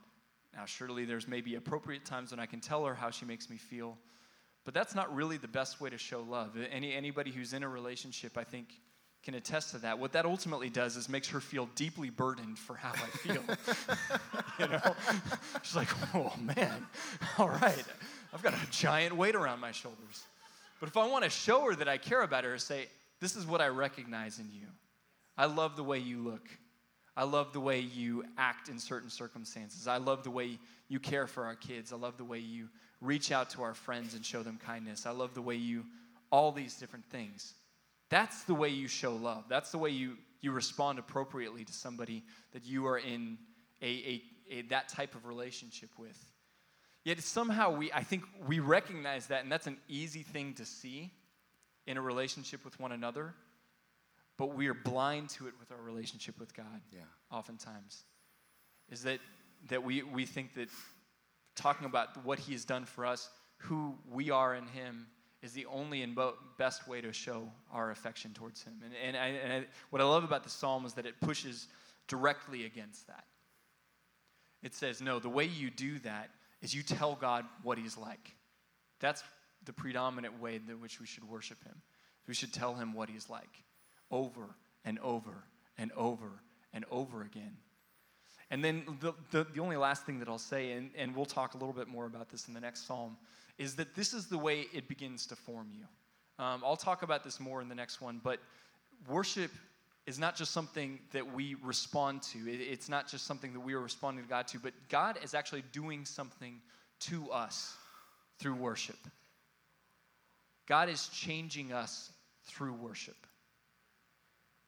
Now, 0.54 0.64
surely 0.64 1.04
there's 1.04 1.28
maybe 1.28 1.54
appropriate 1.54 2.04
times 2.04 2.32
when 2.32 2.40
I 2.40 2.46
can 2.46 2.60
tell 2.60 2.84
her 2.84 2.94
how 2.94 3.10
she 3.10 3.24
makes 3.24 3.48
me 3.48 3.56
feel, 3.56 3.96
but 4.64 4.74
that's 4.74 4.94
not 4.94 5.14
really 5.14 5.36
the 5.36 5.48
best 5.48 5.80
way 5.80 5.88
to 5.88 5.98
show 5.98 6.22
love. 6.22 6.56
Any, 6.72 6.92
anybody 6.92 7.30
who's 7.30 7.52
in 7.52 7.62
a 7.62 7.68
relationship, 7.68 8.36
I 8.36 8.42
think, 8.42 8.74
can 9.22 9.34
attest 9.34 9.70
to 9.72 9.78
that. 9.78 9.98
What 10.00 10.12
that 10.12 10.24
ultimately 10.24 10.70
does 10.70 10.96
is 10.96 11.08
makes 11.08 11.28
her 11.28 11.40
feel 11.40 11.68
deeply 11.76 12.10
burdened 12.10 12.58
for 12.58 12.74
how 12.74 12.90
I 12.90 13.16
feel. 13.18 13.42
you 14.58 14.66
know? 14.66 14.94
She's 15.62 15.76
like, 15.76 15.88
oh 16.14 16.32
man, 16.40 16.86
all 17.38 17.50
right. 17.50 17.84
I've 18.32 18.42
got 18.42 18.54
a 18.54 18.70
giant 18.70 19.16
weight 19.16 19.34
around 19.34 19.60
my 19.60 19.72
shoulders. 19.72 20.24
But 20.78 20.88
if 20.88 20.96
I 20.96 21.06
want 21.06 21.24
to 21.24 21.30
show 21.30 21.62
her 21.66 21.74
that 21.74 21.88
I 21.88 21.98
care 21.98 22.22
about 22.22 22.44
her, 22.44 22.56
say, 22.58 22.86
This 23.20 23.36
is 23.36 23.46
what 23.46 23.60
I 23.60 23.68
recognize 23.68 24.38
in 24.38 24.50
you. 24.52 24.66
I 25.36 25.46
love 25.46 25.76
the 25.76 25.84
way 25.84 25.98
you 25.98 26.18
look. 26.18 26.48
I 27.16 27.24
love 27.24 27.52
the 27.52 27.60
way 27.60 27.80
you 27.80 28.24
act 28.38 28.68
in 28.68 28.78
certain 28.78 29.10
circumstances. 29.10 29.88
I 29.88 29.98
love 29.98 30.22
the 30.22 30.30
way 30.30 30.58
you 30.88 31.00
care 31.00 31.26
for 31.26 31.44
our 31.44 31.54
kids. 31.54 31.92
I 31.92 31.96
love 31.96 32.16
the 32.16 32.24
way 32.24 32.38
you 32.38 32.68
reach 33.00 33.32
out 33.32 33.50
to 33.50 33.62
our 33.62 33.74
friends 33.74 34.14
and 34.14 34.24
show 34.24 34.42
them 34.42 34.58
kindness. 34.64 35.06
I 35.06 35.10
love 35.10 35.34
the 35.34 35.42
way 35.42 35.56
you, 35.56 35.84
all 36.30 36.52
these 36.52 36.76
different 36.76 37.04
things. 37.10 37.54
That's 38.10 38.44
the 38.44 38.54
way 38.54 38.68
you 38.68 38.88
show 38.88 39.14
love. 39.14 39.44
That's 39.48 39.70
the 39.70 39.78
way 39.78 39.90
you, 39.90 40.16
you 40.40 40.52
respond 40.52 40.98
appropriately 40.98 41.64
to 41.64 41.72
somebody 41.72 42.22
that 42.52 42.64
you 42.64 42.86
are 42.86 42.98
in 42.98 43.38
a, 43.82 43.86
a, 43.86 44.22
a 44.50 44.62
that 44.62 44.88
type 44.88 45.14
of 45.14 45.26
relationship 45.26 45.90
with. 45.98 46.29
Yet 47.04 47.20
somehow 47.20 47.74
we, 47.74 47.90
I 47.92 48.02
think 48.02 48.24
we 48.46 48.60
recognize 48.60 49.28
that, 49.28 49.42
and 49.42 49.50
that's 49.50 49.66
an 49.66 49.78
easy 49.88 50.22
thing 50.22 50.54
to 50.54 50.66
see 50.66 51.10
in 51.86 51.96
a 51.96 52.00
relationship 52.02 52.64
with 52.64 52.78
one 52.78 52.92
another, 52.92 53.34
but 54.36 54.54
we 54.54 54.68
are 54.68 54.74
blind 54.74 55.30
to 55.30 55.46
it 55.48 55.54
with 55.58 55.72
our 55.72 55.80
relationship 55.82 56.38
with 56.38 56.54
God. 56.54 56.80
Yeah. 56.92 57.00
Oftentimes, 57.30 58.04
is 58.90 59.02
that 59.02 59.20
that 59.68 59.82
we 59.82 60.02
we 60.02 60.26
think 60.26 60.54
that 60.54 60.68
talking 61.56 61.86
about 61.86 62.24
what 62.24 62.38
He 62.38 62.52
has 62.52 62.64
done 62.64 62.84
for 62.84 63.06
us, 63.06 63.30
who 63.58 63.94
we 64.10 64.30
are 64.30 64.54
in 64.54 64.66
Him, 64.66 65.06
is 65.42 65.52
the 65.52 65.66
only 65.66 66.02
and 66.02 66.14
bo- 66.14 66.36
best 66.58 66.86
way 66.88 67.00
to 67.00 67.12
show 67.12 67.50
our 67.72 67.90
affection 67.90 68.32
towards 68.32 68.62
Him. 68.62 68.74
And 68.84 68.94
and, 69.02 69.16
I, 69.16 69.26
and 69.28 69.52
I, 69.52 69.66
what 69.90 70.02
I 70.02 70.04
love 70.04 70.24
about 70.24 70.44
the 70.44 70.50
psalm 70.50 70.84
is 70.84 70.94
that 70.94 71.06
it 71.06 71.20
pushes 71.20 71.68
directly 72.08 72.66
against 72.66 73.06
that. 73.06 73.24
It 74.62 74.74
says, 74.74 75.00
no, 75.00 75.18
the 75.18 75.28
way 75.30 75.44
you 75.44 75.70
do 75.70 75.98
that 76.00 76.30
is 76.62 76.74
you 76.74 76.82
tell 76.82 77.14
God 77.14 77.44
what 77.62 77.78
He's 77.78 77.96
like. 77.96 78.34
That's 79.00 79.22
the 79.64 79.72
predominant 79.72 80.40
way 80.40 80.56
in 80.56 80.80
which 80.80 81.00
we 81.00 81.06
should 81.06 81.24
worship 81.24 81.62
Him. 81.64 81.82
We 82.26 82.34
should 82.34 82.52
tell 82.52 82.74
Him 82.74 82.92
what 82.92 83.08
He's 83.08 83.28
like 83.28 83.64
over 84.10 84.54
and 84.84 84.98
over 85.00 85.44
and 85.78 85.92
over 85.96 86.42
and 86.72 86.84
over 86.90 87.22
again. 87.22 87.56
And 88.50 88.64
then 88.64 88.82
the, 89.00 89.14
the, 89.30 89.46
the, 89.54 89.60
only 89.60 89.76
last 89.76 90.04
thing 90.04 90.18
that 90.18 90.28
I'll 90.28 90.38
say, 90.38 90.72
and, 90.72 90.90
and 90.96 91.14
we'll 91.14 91.24
talk 91.24 91.54
a 91.54 91.56
little 91.56 91.72
bit 91.72 91.86
more 91.86 92.06
about 92.06 92.30
this 92.30 92.48
in 92.48 92.54
the 92.54 92.60
next 92.60 92.86
psalm, 92.86 93.16
is 93.58 93.76
that 93.76 93.94
this 93.94 94.12
is 94.12 94.26
the 94.26 94.38
way 94.38 94.66
it 94.72 94.88
begins 94.88 95.24
to 95.26 95.36
form 95.36 95.68
you. 95.72 95.84
Um, 96.44 96.62
I'll 96.64 96.76
talk 96.76 97.02
about 97.02 97.22
this 97.22 97.38
more 97.38 97.60
in 97.60 97.68
the 97.68 97.74
next 97.74 98.00
one, 98.00 98.20
but 98.24 98.40
worship 99.08 99.52
is 100.06 100.18
not 100.18 100.36
just 100.36 100.52
something 100.52 100.98
that 101.12 101.34
we 101.34 101.56
respond 101.62 102.22
to. 102.22 102.38
It's 102.48 102.88
not 102.88 103.08
just 103.08 103.26
something 103.26 103.52
that 103.52 103.60
we 103.60 103.74
are 103.74 103.80
responding 103.80 104.24
to 104.24 104.30
God 104.30 104.48
to, 104.48 104.58
but 104.58 104.72
God 104.88 105.18
is 105.22 105.34
actually 105.34 105.62
doing 105.72 106.04
something 106.04 106.60
to 107.00 107.30
us 107.30 107.74
through 108.38 108.54
worship. 108.54 108.96
God 110.66 110.88
is 110.88 111.08
changing 111.08 111.72
us 111.72 112.10
through 112.44 112.74
worship. 112.74 113.16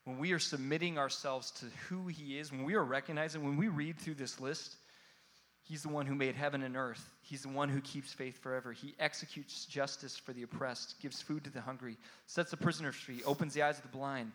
When 0.05 0.19
we 0.19 0.33
are 0.33 0.39
submitting 0.39 0.99
ourselves 0.99 1.53
to 1.53 1.67
who 1.89 2.09
He 2.09 2.39
is, 2.39 2.51
when 2.51 2.65
we 2.65 2.75
are 2.75 2.85
recognizing, 2.85 3.45
when 3.45 3.57
we 3.57 3.69
read 3.69 3.99
through 3.99 4.15
this 4.15 4.41
list, 4.41 4.77
He's 5.65 5.83
the 5.83 5.89
one 5.89 6.07
who 6.07 6.17
made 6.17 6.35
heaven 6.35 6.65
and 6.65 6.77
earth. 6.77 7.09
He's 7.23 7.43
the 7.43 7.49
one 7.49 7.69
who 7.69 7.81
keeps 7.81 8.13
faith 8.13 8.43
forever. 8.43 8.73
He 8.73 8.95
executes 8.99 9.65
justice 9.65 10.17
for 10.17 10.33
the 10.33 10.43
oppressed, 10.43 11.01
gives 11.01 11.23
food 11.23 11.45
to 11.45 11.51
the 11.51 11.61
hungry, 11.61 11.97
sets 12.27 12.51
the 12.51 12.57
prisoners 12.57 12.97
free, 12.97 13.23
opens 13.25 13.55
the 13.55 13.63
eyes 13.63 13.77
of 13.77 13.83
the 13.83 13.97
blind 13.97 14.33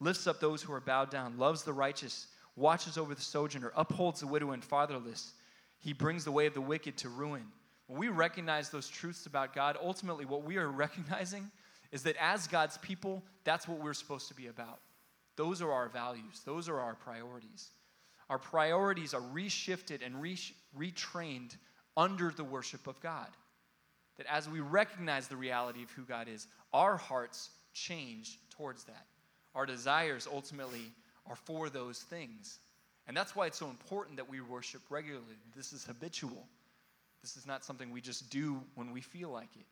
lifts 0.00 0.26
up 0.26 0.40
those 0.40 0.62
who 0.62 0.72
are 0.72 0.80
bowed 0.80 1.10
down, 1.10 1.38
loves 1.38 1.62
the 1.62 1.72
righteous, 1.72 2.26
watches 2.56 2.98
over 2.98 3.14
the 3.14 3.20
sojourner, 3.20 3.72
upholds 3.76 4.20
the 4.20 4.26
widow 4.26 4.50
and 4.50 4.64
fatherless. 4.64 5.32
He 5.78 5.92
brings 5.92 6.24
the 6.24 6.32
way 6.32 6.46
of 6.46 6.54
the 6.54 6.60
wicked 6.60 6.96
to 6.98 7.08
ruin. 7.08 7.44
When 7.86 7.98
we 7.98 8.08
recognize 8.08 8.70
those 8.70 8.88
truths 8.88 9.26
about 9.26 9.54
God, 9.54 9.76
ultimately 9.82 10.24
what 10.24 10.44
we 10.44 10.56
are 10.56 10.68
recognizing 10.70 11.50
is 11.92 12.02
that 12.04 12.16
as 12.20 12.46
God's 12.46 12.78
people, 12.78 13.22
that's 13.44 13.66
what 13.66 13.78
we're 13.78 13.94
supposed 13.94 14.28
to 14.28 14.34
be 14.34 14.46
about. 14.46 14.80
Those 15.36 15.62
are 15.62 15.72
our 15.72 15.88
values, 15.88 16.42
those 16.44 16.68
are 16.68 16.80
our 16.80 16.94
priorities. 16.94 17.70
Our 18.28 18.38
priorities 18.38 19.12
are 19.12 19.20
reshifted 19.20 20.06
and 20.06 20.22
re- 20.22 20.38
retrained 20.78 21.56
under 21.96 22.30
the 22.30 22.44
worship 22.44 22.86
of 22.86 23.00
God. 23.00 23.26
That 24.18 24.26
as 24.30 24.48
we 24.48 24.60
recognize 24.60 25.26
the 25.26 25.36
reality 25.36 25.82
of 25.82 25.90
who 25.90 26.02
God 26.02 26.28
is, 26.28 26.46
our 26.72 26.96
hearts 26.96 27.50
change 27.72 28.38
towards 28.50 28.84
that. 28.84 29.06
Our 29.54 29.66
desires 29.66 30.28
ultimately 30.30 30.92
are 31.26 31.36
for 31.36 31.68
those 31.68 32.00
things. 32.00 32.58
And 33.06 33.16
that's 33.16 33.34
why 33.34 33.46
it's 33.46 33.58
so 33.58 33.68
important 33.68 34.16
that 34.16 34.28
we 34.28 34.40
worship 34.40 34.82
regularly. 34.90 35.24
This 35.56 35.72
is 35.72 35.84
habitual. 35.84 36.46
This 37.22 37.36
is 37.36 37.46
not 37.46 37.64
something 37.64 37.90
we 37.90 38.00
just 38.00 38.30
do 38.30 38.60
when 38.74 38.92
we 38.92 39.00
feel 39.00 39.30
like 39.30 39.54
it, 39.58 39.66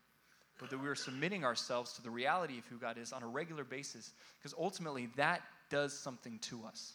but 0.59 0.71
that 0.71 0.79
we 0.79 0.89
are 0.89 0.95
submitting 0.95 1.45
ourselves 1.45 1.93
to 1.95 2.03
the 2.03 2.11
reality 2.11 2.59
of 2.59 2.67
who 2.67 2.77
God 2.77 2.99
is 2.99 3.13
on 3.13 3.23
a 3.23 3.27
regular 3.27 3.65
basis, 3.65 4.13
because 4.39 4.55
ultimately 4.59 5.09
that 5.17 5.43
does 5.71 5.97
something 5.97 6.39
to 6.41 6.61
us. 6.67 6.95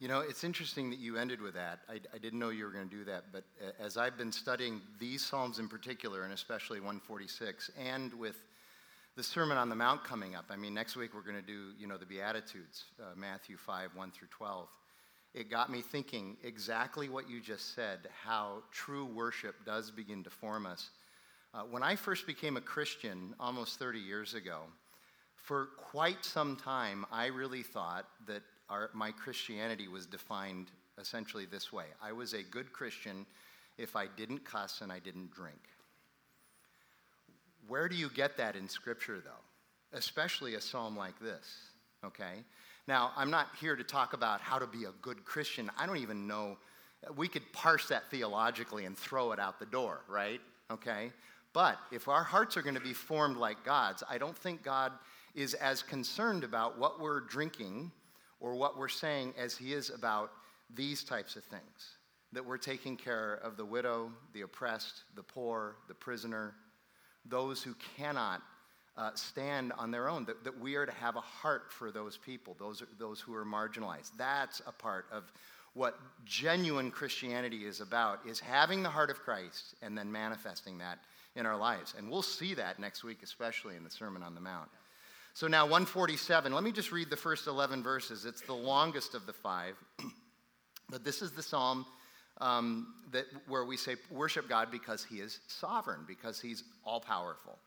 You 0.00 0.08
know, 0.08 0.20
it's 0.20 0.44
interesting 0.44 0.88
that 0.90 0.98
you 0.98 1.18
ended 1.18 1.42
with 1.42 1.54
that. 1.54 1.80
I, 1.86 2.00
I 2.14 2.18
didn't 2.18 2.38
know 2.38 2.48
you 2.48 2.64
were 2.64 2.70
going 2.70 2.88
to 2.88 2.96
do 2.96 3.04
that, 3.04 3.24
but 3.32 3.44
uh, 3.62 3.84
as 3.84 3.98
I've 3.98 4.16
been 4.16 4.32
studying 4.32 4.80
these 4.98 5.22
Psalms 5.22 5.58
in 5.58 5.68
particular, 5.68 6.22
and 6.22 6.32
especially 6.32 6.80
146, 6.80 7.70
and 7.78 8.14
with 8.14 8.42
the 9.20 9.24
Sermon 9.24 9.58
on 9.58 9.68
the 9.68 9.76
Mount 9.76 10.02
coming 10.02 10.34
up. 10.34 10.46
I 10.48 10.56
mean, 10.56 10.72
next 10.72 10.96
week 10.96 11.12
we're 11.12 11.20
going 11.20 11.36
to 11.36 11.42
do, 11.42 11.72
you 11.78 11.86
know, 11.86 11.98
the 11.98 12.06
Beatitudes, 12.06 12.84
uh, 12.98 13.14
Matthew 13.14 13.58
5, 13.58 13.90
1 13.94 14.10
through 14.12 14.28
12. 14.30 14.66
It 15.34 15.50
got 15.50 15.70
me 15.70 15.82
thinking 15.82 16.38
exactly 16.42 17.10
what 17.10 17.28
you 17.28 17.38
just 17.38 17.74
said, 17.74 18.08
how 18.24 18.62
true 18.72 19.04
worship 19.04 19.56
does 19.66 19.90
begin 19.90 20.24
to 20.24 20.30
form 20.30 20.64
us. 20.64 20.88
Uh, 21.52 21.64
when 21.70 21.82
I 21.82 21.96
first 21.96 22.26
became 22.26 22.56
a 22.56 22.62
Christian 22.62 23.34
almost 23.38 23.78
30 23.78 23.98
years 23.98 24.32
ago, 24.32 24.60
For 25.34 25.66
quite 25.76 26.24
some 26.24 26.56
time, 26.56 27.04
I 27.12 27.26
really 27.26 27.62
thought 27.62 28.06
that 28.26 28.42
our, 28.70 28.88
my 28.94 29.12
Christianity 29.12 29.86
was 29.86 30.06
defined 30.06 30.68
essentially 30.98 31.44
this 31.44 31.70
way 31.70 31.88
I 32.02 32.12
was 32.12 32.32
a 32.32 32.42
good 32.42 32.72
Christian 32.72 33.26
if 33.76 33.96
I 33.96 34.06
didn't 34.16 34.46
cuss 34.46 34.80
and 34.80 34.90
I 34.90 34.98
didn't 34.98 35.30
drink. 35.30 35.60
Where 37.68 37.88
do 37.88 37.96
you 37.96 38.08
get 38.10 38.36
that 38.36 38.56
in 38.56 38.68
Scripture, 38.68 39.22
though? 39.24 39.96
Especially 39.96 40.54
a 40.54 40.60
psalm 40.60 40.96
like 40.96 41.18
this, 41.20 41.46
okay? 42.04 42.44
Now, 42.86 43.12
I'm 43.16 43.30
not 43.30 43.48
here 43.60 43.76
to 43.76 43.84
talk 43.84 44.12
about 44.12 44.40
how 44.40 44.58
to 44.58 44.66
be 44.66 44.84
a 44.84 44.92
good 45.02 45.24
Christian. 45.24 45.70
I 45.78 45.86
don't 45.86 45.98
even 45.98 46.26
know. 46.26 46.58
We 47.16 47.28
could 47.28 47.52
parse 47.52 47.88
that 47.88 48.10
theologically 48.10 48.84
and 48.84 48.96
throw 48.96 49.32
it 49.32 49.38
out 49.38 49.58
the 49.58 49.66
door, 49.66 50.00
right? 50.08 50.40
Okay? 50.70 51.12
But 51.52 51.78
if 51.90 52.08
our 52.08 52.22
hearts 52.22 52.56
are 52.56 52.62
going 52.62 52.74
to 52.74 52.80
be 52.80 52.92
formed 52.92 53.36
like 53.36 53.64
God's, 53.64 54.02
I 54.08 54.18
don't 54.18 54.36
think 54.36 54.62
God 54.62 54.92
is 55.34 55.54
as 55.54 55.82
concerned 55.82 56.44
about 56.44 56.78
what 56.78 57.00
we're 57.00 57.20
drinking 57.20 57.90
or 58.40 58.54
what 58.54 58.78
we're 58.78 58.88
saying 58.88 59.34
as 59.38 59.56
he 59.56 59.72
is 59.72 59.90
about 59.90 60.32
these 60.74 61.04
types 61.04 61.36
of 61.36 61.44
things 61.44 61.96
that 62.32 62.44
we're 62.44 62.58
taking 62.58 62.96
care 62.96 63.34
of 63.42 63.56
the 63.56 63.64
widow, 63.64 64.10
the 64.32 64.42
oppressed, 64.42 65.02
the 65.16 65.22
poor, 65.22 65.76
the 65.88 65.94
prisoner, 65.94 66.54
those 67.24 67.62
who 67.62 67.74
cannot 67.96 68.42
uh, 68.96 69.10
stand 69.14 69.72
on 69.78 69.90
their 69.90 70.08
own, 70.08 70.24
that, 70.26 70.44
that 70.44 70.58
we 70.58 70.74
are 70.74 70.86
to 70.86 70.92
have 70.92 71.16
a 71.16 71.20
heart 71.20 71.72
for 71.72 71.90
those 71.90 72.16
people, 72.16 72.56
those, 72.58 72.82
those 72.98 73.20
who 73.20 73.34
are 73.34 73.44
marginalized. 73.44 74.10
That's 74.18 74.60
a 74.66 74.72
part 74.72 75.06
of 75.10 75.32
what 75.74 75.98
genuine 76.24 76.90
Christianity 76.90 77.64
is 77.64 77.80
about, 77.80 78.20
is 78.26 78.40
having 78.40 78.82
the 78.82 78.88
heart 78.88 79.10
of 79.10 79.20
Christ 79.20 79.74
and 79.82 79.96
then 79.96 80.10
manifesting 80.10 80.78
that 80.78 80.98
in 81.36 81.46
our 81.46 81.56
lives. 81.56 81.94
And 81.96 82.10
we'll 82.10 82.22
see 82.22 82.54
that 82.54 82.78
next 82.78 83.04
week, 83.04 83.18
especially 83.22 83.76
in 83.76 83.84
the 83.84 83.90
Sermon 83.90 84.22
on 84.22 84.34
the 84.34 84.40
Mount. 84.40 84.68
So 85.32 85.46
now 85.46 85.64
147, 85.64 86.52
let 86.52 86.64
me 86.64 86.72
just 86.72 86.90
read 86.90 87.08
the 87.08 87.16
first 87.16 87.46
11 87.46 87.82
verses. 87.82 88.24
It's 88.24 88.40
the 88.40 88.52
longest 88.52 89.14
of 89.14 89.26
the 89.26 89.32
five. 89.32 89.76
but 90.90 91.04
this 91.04 91.22
is 91.22 91.30
the 91.30 91.42
psalm 91.42 91.86
um, 92.40 92.94
that, 93.12 93.26
where 93.48 93.64
we 93.64 93.76
say, 93.76 93.96
worship 94.10 94.48
God 94.48 94.70
because 94.70 95.04
he 95.04 95.16
is 95.16 95.40
sovereign, 95.46 96.00
because 96.06 96.40
he's 96.40 96.64
all 96.84 97.00
powerful. 97.00 97.58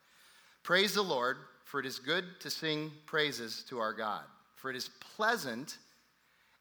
Praise 0.64 0.94
the 0.94 1.02
Lord, 1.02 1.38
for 1.66 1.80
it 1.80 1.86
is 1.86 2.00
good 2.00 2.26
to 2.40 2.50
sing 2.50 2.92
praises 3.06 3.66
to 3.70 3.80
our 3.80 3.94
God, 3.94 4.24
for 4.56 4.70
it 4.70 4.76
is 4.76 4.90
pleasant 5.16 5.78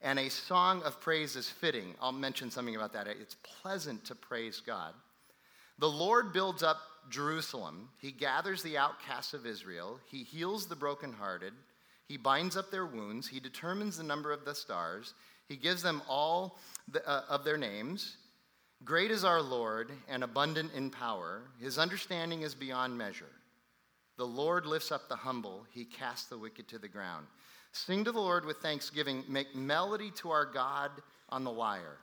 and 0.03 0.19
a 0.19 0.29
song 0.29 0.83
of 0.83 0.99
praise 0.99 1.37
is 1.37 1.49
fitting. 1.49 1.95
I'll 2.01 2.11
mention 2.11 2.51
something 2.51 2.75
about 2.75 2.91
that. 2.93 3.07
It's 3.07 3.37
pleasant 3.61 4.03
to 4.05 4.15
praise 4.15 4.59
God. 4.59 4.93
The 5.79 5.89
Lord 5.89 6.33
builds 6.33 6.61
up 6.61 6.77
Jerusalem. 7.09 7.87
He 7.99 8.11
gathers 8.11 8.61
the 8.61 8.77
outcasts 8.77 9.33
of 9.33 9.45
Israel. 9.45 9.99
He 10.11 10.23
heals 10.23 10.67
the 10.67 10.75
brokenhearted. 10.75 11.53
He 12.05 12.17
binds 12.17 12.57
up 12.57 12.69
their 12.69 12.85
wounds. 12.85 13.29
He 13.29 13.39
determines 13.39 13.97
the 13.97 14.03
number 14.03 14.33
of 14.33 14.43
the 14.43 14.53
stars. 14.53 15.13
He 15.47 15.55
gives 15.55 15.83
them 15.83 16.01
all 16.07 16.57
the, 16.87 17.07
uh, 17.07 17.23
of 17.29 17.43
their 17.43 17.57
names. 17.57 18.17
Great 18.83 19.11
is 19.11 19.23
our 19.23 19.41
Lord 19.41 19.91
and 20.09 20.23
abundant 20.23 20.73
in 20.73 20.89
power. 20.89 21.43
His 21.59 21.77
understanding 21.77 22.41
is 22.41 22.53
beyond 22.53 22.97
measure. 22.97 23.31
The 24.17 24.27
Lord 24.27 24.65
lifts 24.65 24.91
up 24.91 25.09
the 25.09 25.15
humble, 25.15 25.65
he 25.71 25.85
casts 25.85 26.27
the 26.27 26.37
wicked 26.37 26.67
to 26.69 26.77
the 26.77 26.87
ground. 26.87 27.25
Sing 27.71 28.03
to 28.03 28.11
the 28.11 28.19
Lord 28.19 28.45
with 28.45 28.57
thanksgiving, 28.57 29.23
make 29.27 29.55
melody 29.55 30.11
to 30.17 30.29
our 30.29 30.45
God 30.45 30.91
on 31.29 31.43
the 31.43 31.51
lyre. 31.51 31.97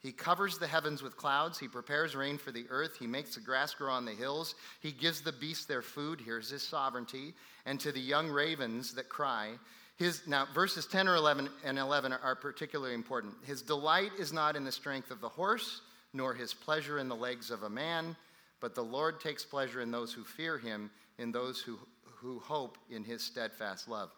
He 0.00 0.12
covers 0.12 0.58
the 0.58 0.66
heavens 0.66 1.02
with 1.02 1.16
clouds. 1.16 1.58
He 1.58 1.68
prepares 1.68 2.14
rain 2.14 2.38
for 2.38 2.52
the 2.52 2.66
earth. 2.70 2.96
He 2.98 3.06
makes 3.06 3.34
the 3.34 3.40
grass 3.40 3.74
grow 3.74 3.92
on 3.92 4.04
the 4.04 4.12
hills. 4.12 4.54
He 4.80 4.92
gives 4.92 5.20
the 5.20 5.32
beasts 5.32 5.64
their 5.64 5.82
food. 5.82 6.20
Here's 6.20 6.50
his 6.50 6.62
sovereignty. 6.62 7.34
And 7.64 7.80
to 7.80 7.92
the 7.92 8.00
young 8.00 8.28
ravens 8.28 8.94
that 8.94 9.08
cry, 9.08 9.52
his, 9.96 10.26
now, 10.26 10.46
verses 10.54 10.86
10 10.86 11.08
or 11.08 11.16
11 11.16 11.48
and 11.64 11.78
11 11.78 12.12
are 12.12 12.34
particularly 12.34 12.94
important. 12.94 13.34
His 13.44 13.62
delight 13.62 14.10
is 14.18 14.32
not 14.32 14.54
in 14.54 14.64
the 14.64 14.72
strength 14.72 15.10
of 15.10 15.22
the 15.22 15.28
horse, 15.28 15.80
nor 16.12 16.34
his 16.34 16.52
pleasure 16.52 16.98
in 16.98 17.08
the 17.08 17.16
legs 17.16 17.50
of 17.50 17.62
a 17.62 17.70
man, 17.70 18.14
but 18.60 18.74
the 18.74 18.84
Lord 18.84 19.20
takes 19.20 19.44
pleasure 19.44 19.80
in 19.80 19.90
those 19.90 20.12
who 20.12 20.22
fear 20.22 20.58
him, 20.58 20.90
in 21.18 21.32
those 21.32 21.60
who, 21.60 21.78
who 22.04 22.38
hope 22.40 22.76
in 22.90 23.04
his 23.04 23.22
steadfast 23.22 23.88
love. 23.88 24.10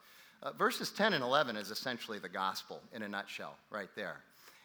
Uh, 0.43 0.53
verses 0.53 0.91
10 0.91 1.15
and 1.15 1.23
11 1.23 1.57
is 1.57 1.71
essentially 1.71 2.19
the 2.19 2.29
gospel 2.29 2.81
in 2.93 3.03
a 3.03 3.09
nutshell, 3.09 3.57
right 3.71 3.91
there. 3.95 4.17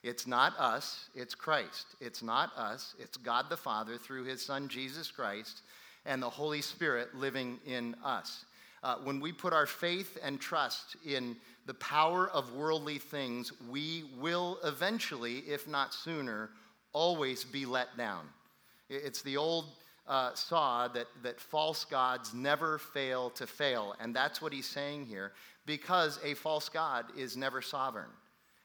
It's 0.04 0.28
not 0.28 0.58
us, 0.60 1.10
it's 1.16 1.34
Christ. 1.34 1.86
It's 2.02 2.22
not 2.22 2.52
us, 2.58 2.96
it's 3.00 3.18
God 3.18 3.50
the 3.50 3.58
Father 3.58 3.98
through 3.98 4.26
his 4.26 4.44
Son 4.44 4.68
Jesus 4.68 5.10
Christ 5.10 5.62
and 6.06 6.22
the 6.22 6.30
Holy 6.30 6.62
Spirit 6.62 7.16
living 7.16 7.60
in 7.66 7.96
us. 8.04 8.46
Uh, 8.84 8.98
when 9.04 9.20
we 9.22 9.32
put 9.32 9.54
our 9.54 9.66
faith 9.66 10.18
and 10.22 10.40
trust 10.40 10.98
in 11.06 11.38
the 11.66 11.74
power 11.76 12.30
of 12.30 12.54
worldly 12.54 13.00
things, 13.00 13.52
we 13.70 14.04
will 14.20 14.60
eventually, 14.64 15.38
if 15.48 15.68
not 15.68 15.94
sooner, 15.94 16.50
always 16.92 17.46
be 17.46 17.66
let 17.66 17.96
down. 17.98 18.26
It's 18.90 19.22
the 19.22 19.38
old 19.38 19.66
uh, 20.06 20.34
saw 20.34 20.90
that, 20.90 21.08
that 21.24 21.40
false 21.40 21.86
gods 21.86 22.34
never 22.34 22.78
fail 22.78 23.30
to 23.32 23.48
fail. 23.48 23.96
And 24.02 24.14
that's 24.14 24.42
what 24.42 24.52
he's 24.52 24.68
saying 24.68 25.06
here, 25.06 25.32
because 25.66 26.20
a 26.24 26.34
false 26.34 26.68
God 26.68 27.06
is 27.18 27.38
never 27.38 27.62
sovereign. 27.62 28.10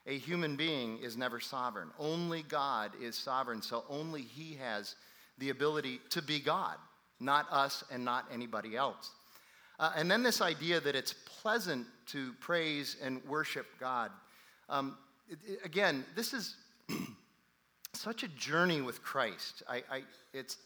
A 0.08 0.18
human 0.18 0.56
being 0.56 0.98
is 0.98 1.16
never 1.16 1.38
sovereign. 1.38 1.90
Only 1.98 2.42
God 2.42 2.92
is 3.00 3.14
sovereign, 3.14 3.60
so 3.60 3.84
only 3.90 4.22
He 4.22 4.54
has 4.54 4.96
the 5.36 5.50
ability 5.50 6.00
to 6.10 6.22
be 6.22 6.40
God, 6.40 6.76
not 7.20 7.46
us 7.52 7.84
and 7.92 8.04
not 8.04 8.24
anybody 8.32 8.74
else. 8.74 9.10
Uh, 9.78 9.92
and 9.96 10.10
then 10.10 10.22
this 10.22 10.40
idea 10.40 10.80
that 10.80 10.94
it's 10.94 11.14
pleasant 11.42 11.86
to 12.06 12.32
praise 12.40 12.96
and 13.02 13.24
worship 13.24 13.66
God. 13.78 14.10
Um, 14.68 14.96
it, 15.28 15.38
it, 15.46 15.58
again, 15.64 16.04
this 16.16 16.32
is 16.32 16.56
such 17.92 18.22
a 18.22 18.28
journey 18.28 18.80
with 18.80 19.02
Christ. 19.02 19.62
I, 19.68 19.82
I, 19.90 20.02
it's, 20.32 20.56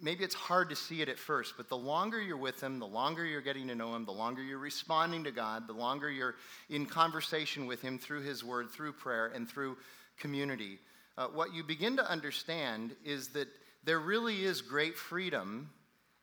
maybe 0.00 0.24
it's 0.24 0.34
hard 0.34 0.70
to 0.70 0.76
see 0.76 1.02
it 1.02 1.08
at 1.08 1.18
first, 1.18 1.54
but 1.56 1.68
the 1.68 1.76
longer 1.76 2.20
you're 2.20 2.36
with 2.36 2.62
Him, 2.62 2.78
the 2.78 2.86
longer 2.86 3.24
you're 3.24 3.40
getting 3.40 3.68
to 3.68 3.74
know 3.74 3.94
Him, 3.94 4.04
the 4.04 4.12
longer 4.12 4.42
you're 4.42 4.58
responding 4.58 5.24
to 5.24 5.30
God, 5.30 5.66
the 5.66 5.72
longer 5.72 6.10
you're 6.10 6.36
in 6.70 6.86
conversation 6.86 7.66
with 7.66 7.82
Him 7.82 7.98
through 7.98 8.22
His 8.22 8.44
Word, 8.44 8.70
through 8.70 8.92
prayer, 8.92 9.26
and 9.34 9.48
through 9.48 9.76
community, 10.18 10.78
uh, 11.16 11.26
what 11.26 11.52
you 11.52 11.64
begin 11.64 11.96
to 11.96 12.10
understand 12.10 12.94
is 13.04 13.28
that 13.28 13.48
there 13.84 13.98
really 13.98 14.44
is 14.44 14.60
great 14.60 14.96
freedom 14.96 15.70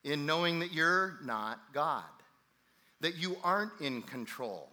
in 0.03 0.25
knowing 0.25 0.59
that 0.59 0.71
you're 0.71 1.17
not 1.23 1.59
God, 1.73 2.03
that 3.01 3.15
you 3.15 3.37
aren't 3.43 3.71
in 3.81 4.01
control. 4.01 4.69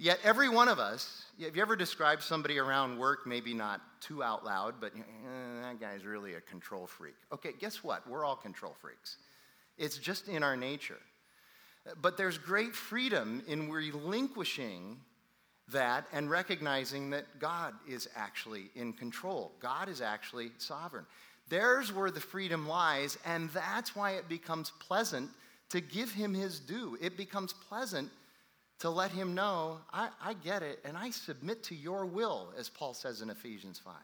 Yet, 0.00 0.20
every 0.22 0.48
one 0.48 0.68
of 0.68 0.78
us, 0.78 1.24
have 1.42 1.56
you 1.56 1.62
ever 1.62 1.74
described 1.74 2.22
somebody 2.22 2.58
around 2.58 2.98
work, 2.98 3.26
maybe 3.26 3.52
not 3.52 3.80
too 4.00 4.22
out 4.22 4.44
loud, 4.44 4.74
but 4.80 4.92
eh, 4.94 5.62
that 5.62 5.80
guy's 5.80 6.04
really 6.04 6.34
a 6.34 6.40
control 6.40 6.86
freak? 6.86 7.16
Okay, 7.32 7.50
guess 7.58 7.82
what? 7.82 8.08
We're 8.08 8.24
all 8.24 8.36
control 8.36 8.76
freaks. 8.80 9.16
It's 9.76 9.98
just 9.98 10.28
in 10.28 10.44
our 10.44 10.56
nature. 10.56 10.98
But 12.00 12.16
there's 12.16 12.38
great 12.38 12.76
freedom 12.76 13.42
in 13.48 13.70
relinquishing 13.70 14.98
that 15.72 16.06
and 16.12 16.30
recognizing 16.30 17.10
that 17.10 17.40
God 17.40 17.74
is 17.88 18.08
actually 18.14 18.70
in 18.74 18.92
control. 18.92 19.52
God 19.60 19.88
is 19.88 20.00
actually 20.00 20.50
sovereign. 20.58 21.06
There's 21.48 21.92
where 21.92 22.10
the 22.10 22.20
freedom 22.20 22.68
lies, 22.68 23.18
and 23.24 23.50
that's 23.50 23.96
why 23.96 24.12
it 24.12 24.28
becomes 24.28 24.70
pleasant 24.78 25.30
to 25.70 25.80
give 25.80 26.12
him 26.12 26.34
his 26.34 26.60
due. 26.60 26.96
It 27.00 27.16
becomes 27.16 27.52
pleasant 27.52 28.10
to 28.80 28.90
let 28.90 29.10
him 29.10 29.34
know, 29.34 29.78
I, 29.92 30.08
I 30.22 30.34
get 30.34 30.62
it, 30.62 30.78
and 30.84 30.96
I 30.96 31.10
submit 31.10 31.64
to 31.64 31.74
your 31.74 32.06
will, 32.06 32.52
as 32.56 32.68
Paul 32.68 32.94
says 32.94 33.22
in 33.22 33.30
Ephesians 33.30 33.78
5. 33.78 33.94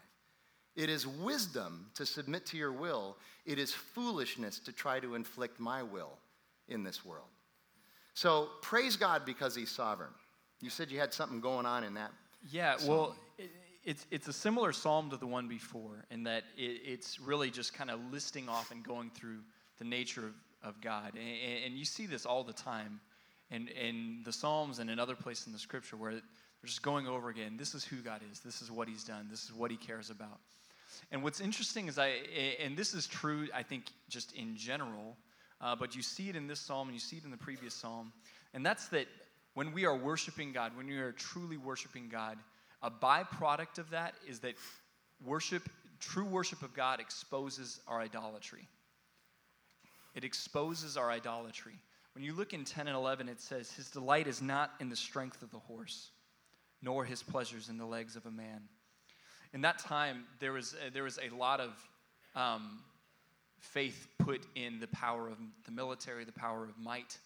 It 0.74 0.90
is 0.90 1.06
wisdom 1.06 1.86
to 1.94 2.04
submit 2.04 2.44
to 2.46 2.56
your 2.56 2.72
will, 2.72 3.16
it 3.46 3.58
is 3.58 3.72
foolishness 3.72 4.58
to 4.60 4.72
try 4.72 4.98
to 4.98 5.14
inflict 5.14 5.60
my 5.60 5.82
will 5.82 6.18
in 6.68 6.82
this 6.82 7.04
world. 7.04 7.28
So 8.14 8.48
praise 8.62 8.96
God 8.96 9.24
because 9.24 9.54
he's 9.54 9.70
sovereign. 9.70 10.10
You 10.60 10.70
said 10.70 10.90
you 10.90 10.98
had 10.98 11.12
something 11.12 11.40
going 11.40 11.66
on 11.66 11.84
in 11.84 11.94
that. 11.94 12.10
Yeah, 12.50 12.76
psalm. 12.76 12.88
well, 12.88 13.16
it, 13.38 13.50
it's, 13.84 14.06
it's 14.10 14.28
a 14.28 14.32
similar 14.32 14.72
psalm 14.72 15.10
to 15.10 15.16
the 15.16 15.26
one 15.26 15.46
before 15.46 16.04
in 16.10 16.24
that 16.24 16.44
it, 16.56 16.80
it's 16.84 17.20
really 17.20 17.50
just 17.50 17.74
kind 17.74 17.90
of 17.90 18.00
listing 18.10 18.48
off 18.48 18.70
and 18.70 18.82
going 18.82 19.10
through 19.10 19.40
the 19.78 19.84
nature 19.84 20.26
of, 20.26 20.32
of 20.64 20.80
God. 20.80 21.12
And, 21.14 21.64
and 21.66 21.74
you 21.78 21.84
see 21.84 22.06
this 22.06 22.26
all 22.26 22.42
the 22.42 22.52
time 22.52 23.00
in, 23.50 23.68
in 23.68 24.22
the 24.24 24.32
Psalms 24.32 24.78
and 24.78 24.90
in 24.90 24.98
other 24.98 25.14
places 25.14 25.46
in 25.46 25.52
the 25.52 25.58
scripture 25.58 25.96
where 25.96 26.12
they're 26.12 26.22
just 26.64 26.82
going 26.82 27.06
over 27.06 27.28
again 27.28 27.56
this 27.56 27.74
is 27.74 27.84
who 27.84 27.96
God 27.96 28.22
is, 28.32 28.40
this 28.40 28.62
is 28.62 28.70
what 28.70 28.88
He's 28.88 29.04
done, 29.04 29.28
this 29.30 29.44
is 29.44 29.52
what 29.52 29.70
He 29.70 29.76
cares 29.76 30.10
about. 30.10 30.40
And 31.12 31.22
what's 31.22 31.40
interesting 31.40 31.88
is 31.88 31.98
I, 31.98 32.12
and 32.60 32.76
this 32.76 32.94
is 32.94 33.06
true, 33.06 33.48
I 33.54 33.62
think, 33.62 33.84
just 34.08 34.32
in 34.32 34.56
general, 34.56 35.16
uh, 35.60 35.76
but 35.76 35.94
you 35.94 36.02
see 36.02 36.28
it 36.28 36.36
in 36.36 36.46
this 36.46 36.60
psalm 36.60 36.88
and 36.88 36.94
you 36.94 37.00
see 37.00 37.16
it 37.16 37.24
in 37.24 37.30
the 37.30 37.36
previous 37.36 37.74
psalm, 37.74 38.12
and 38.54 38.64
that's 38.64 38.88
that 38.88 39.06
when 39.54 39.72
we 39.72 39.84
are 39.84 39.96
worshiping 39.96 40.52
God, 40.52 40.76
when 40.76 40.86
we 40.86 40.96
are 40.98 41.12
truly 41.12 41.56
worshiping 41.56 42.08
God, 42.08 42.38
a 42.82 42.90
byproduct 42.90 43.78
of 43.78 43.90
that 43.90 44.14
is 44.26 44.40
that 44.40 44.54
worship, 45.24 45.68
true 46.00 46.24
worship 46.24 46.62
of 46.62 46.74
God, 46.74 47.00
exposes 47.00 47.80
our 47.86 48.00
idolatry. 48.00 48.68
It 50.14 50.24
exposes 50.24 50.96
our 50.96 51.10
idolatry 51.10 51.74
When 52.14 52.22
you 52.22 52.32
look 52.32 52.52
in 52.52 52.64
10 52.64 52.86
and 52.86 52.96
11, 52.96 53.28
it 53.28 53.40
says, 53.40 53.72
His 53.72 53.90
delight 53.90 54.28
is 54.28 54.40
not 54.40 54.72
in 54.80 54.88
the 54.88 54.96
strength 54.96 55.42
of 55.42 55.50
the 55.50 55.58
horse, 55.58 56.10
nor 56.80 57.04
his 57.04 57.22
pleasures 57.22 57.68
in 57.68 57.76
the 57.76 57.86
legs 57.86 58.14
of 58.14 58.24
a 58.26 58.30
man. 58.30 58.62
In 59.52 59.60
that 59.62 59.78
time, 59.78 60.24
there 60.38 60.52
was, 60.52 60.74
uh, 60.74 60.90
there 60.92 61.02
was 61.02 61.18
a 61.18 61.34
lot 61.34 61.60
of 61.60 61.72
um, 62.36 62.80
faith 63.58 64.08
put 64.18 64.46
in 64.54 64.78
the 64.78 64.86
power 64.88 65.28
of 65.28 65.38
the 65.64 65.72
military, 65.72 66.24
the 66.24 66.32
power 66.32 66.64
of 66.64 66.78
might. 66.78 67.18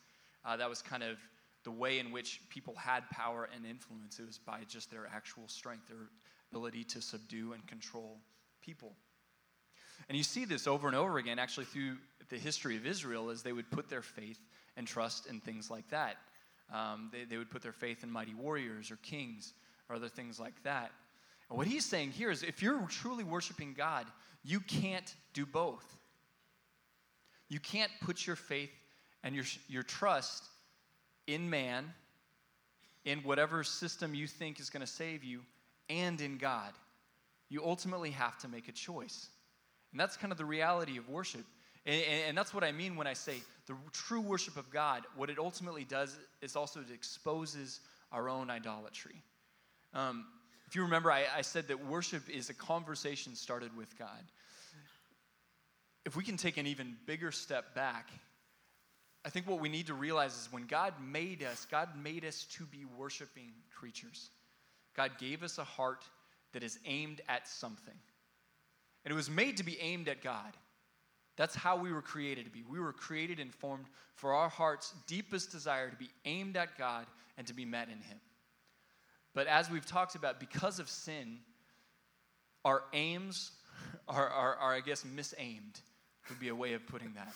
Uh, 0.45 0.57
that 0.57 0.69
was 0.69 0.81
kind 0.81 1.03
of 1.03 1.19
the 1.65 1.71
way 1.71 1.99
in 1.99 2.13
which 2.13 2.41
people 2.49 2.75
had 2.75 3.09
power 3.11 3.49
and 3.55 3.67
influence. 3.67 4.19
It 4.19 4.27
was 4.27 4.39
by 4.39 4.61
just 4.69 4.91
their 4.91 5.07
actual 5.15 5.49
strength, 5.49 5.89
their 5.89 6.09
ability 6.51 6.85
to 6.85 7.03
subdue 7.03 7.53
and 7.53 7.67
control 7.67 8.19
people. 8.63 8.93
And 10.09 10.17
you 10.17 10.25
see 10.25 10.45
this 10.45 10.67
over 10.67 10.87
and 10.87 10.97
over 10.97 11.19
again, 11.19 11.39
actually, 11.39 11.67
through 11.67 11.97
the 12.29 12.39
history 12.39 12.77
of 12.77 12.87
Israel, 12.87 13.31
is 13.31 13.43
they 13.43 13.53
would 13.53 13.71
put 13.71 13.89
their 13.89 14.03
faith 14.03 14.41
and 14.77 14.87
trust 14.87 15.27
in 15.27 15.41
things 15.41 15.71
like 15.71 15.89
that. 15.91 16.17
Um, 16.73 17.11
they, 17.13 17.25
they 17.25 17.37
would 17.37 17.51
put 17.51 17.63
their 17.63 17.73
faith 17.73 18.03
in 18.03 18.11
mighty 18.11 18.35
warriors 18.35 18.91
or 18.91 18.97
kings 18.97 19.55
or 19.89 19.97
other 19.97 20.09
things 20.09 20.39
like 20.39 20.63
that. 20.65 20.91
And 21.49 21.59
what 21.59 21.67
he's 21.67 21.85
saying 21.85 22.11
here 22.11 22.31
is 22.31 22.43
if 22.43 22.63
you're 22.63 22.81
truly 22.89 23.25
worshiping 23.25 23.75
God, 23.77 24.07
you 24.45 24.61
can't 24.61 25.15
do 25.33 25.47
both. 25.47 25.97
You 27.49 27.61
can't 27.61 27.91
put 28.03 28.27
your 28.27 28.37
faith 28.37 28.71
and 29.25 29.35
your, 29.35 29.45
your 29.69 29.83
trust 29.83 30.45
in 31.27 31.49
man, 31.49 31.93
in 33.05 33.21
whatever 33.21 33.65
system 33.65 34.15
you 34.15 34.27
think 34.27 34.61
is 34.61 34.71
going 34.71 34.83
to 34.85 34.87
save 34.87 35.25
you, 35.25 35.41
and 35.89 36.21
in 36.21 36.37
God. 36.37 36.73
You 37.49 37.65
ultimately 37.65 38.11
have 38.11 38.39
to 38.41 38.49
make 38.49 38.69
a 38.69 38.73
choice. 38.73 39.29
And 39.93 39.99
that's 39.99 40.17
kind 40.17 40.33
of 40.33 40.39
the 40.39 40.45
reality 40.45 40.99
of 40.99 41.09
worship. 41.09 41.45
And, 41.87 42.03
and, 42.29 42.39
that's 42.39 42.53
what 42.53 42.65
I 42.65 42.73
mean 42.73 42.97
when 42.97 43.07
I 43.07 43.15
say 43.15 43.41
the 43.67 43.75
true 43.93 44.21
worship 44.21 44.57
of 44.57 44.71
God, 44.71 45.05
what 45.17 45.31
it 45.31 45.39
ultimately 45.39 45.85
does 45.85 46.19
is 46.43 46.57
also 46.57 46.81
it 46.81 46.93
exposes 46.93 47.81
our 48.13 48.29
own 48.29 48.51
idolatry. 48.51 49.23
Um, 49.95 50.27
if 50.67 50.77
you 50.77 50.83
remember, 50.83 51.11
I, 51.11 51.25
I 51.35 51.41
said 51.43 51.69
that 51.69 51.87
worship 51.87 52.29
is 52.29 52.51
a 52.51 52.55
conversation 52.55 53.35
started 53.35 53.75
with 53.77 53.99
God. 53.99 54.23
If 56.05 56.17
we 56.17 56.25
can 56.25 56.37
take 56.37 56.57
an 56.57 56.67
even 56.67 56.97
bigger 57.07 57.33
step 57.33 57.75
back, 57.75 58.11
I 59.25 59.31
think 59.31 59.49
what 59.49 59.61
we 59.61 59.69
need 59.69 59.87
to 59.89 59.95
realize 59.95 60.33
is 60.33 60.49
when 60.51 60.67
God 60.67 60.95
made 61.03 61.43
us, 61.43 61.67
God 61.71 61.89
made 62.03 62.25
us 62.25 62.45
to 62.53 62.65
be 62.65 62.85
worshiping 62.97 63.53
creatures. 63.79 64.31
God 64.97 65.13
gave 65.19 65.43
us 65.43 65.59
a 65.59 65.65
heart 65.65 66.05
that 66.53 66.63
is 66.63 66.79
aimed 66.87 67.21
at 67.29 67.47
something. 67.47 67.95
And 69.05 69.13
it 69.13 69.15
was 69.15 69.31
made 69.31 69.59
to 69.59 69.65
be 69.65 69.79
aimed 69.81 70.09
at 70.09 70.23
God. 70.23 70.57
That's 71.39 71.55
how 71.55 71.77
we 71.77 71.93
were 71.93 72.03
created 72.03 72.45
to 72.47 72.51
be. 72.51 72.65
We 72.69 72.81
were 72.81 72.93
created 72.93 73.39
and 73.39 73.55
formed 73.55 73.87
for 74.17 74.35
our 74.35 74.49
heart's 74.49 74.93
deepest 75.07 75.53
desire 75.53 75.89
to 75.89 75.97
be 75.97 76.11
aimed 76.25 76.57
at 76.57 76.77
God 76.77 77.07
and 77.39 77.47
to 77.47 77.55
be 77.55 77.65
met 77.65 77.87
in 77.87 78.01
Him. 78.01 78.19
But 79.35 79.47
as 79.47 79.71
we've 79.71 79.87
talked 79.87 80.17
about, 80.17 80.41
because 80.41 80.81
of 80.81 80.91
sin, 80.91 81.39
our 82.65 82.83
aims 82.93 83.53
are, 84.09 84.29
are, 84.29 84.57
are 84.57 84.75
I 84.75 84.81
guess, 84.81 85.05
misaimed, 85.05 85.81
would 86.29 86.41
be 86.41 86.49
a 86.49 86.55
way 86.55 86.75
of 86.75 86.85
putting 86.89 87.15
that. 87.15 87.33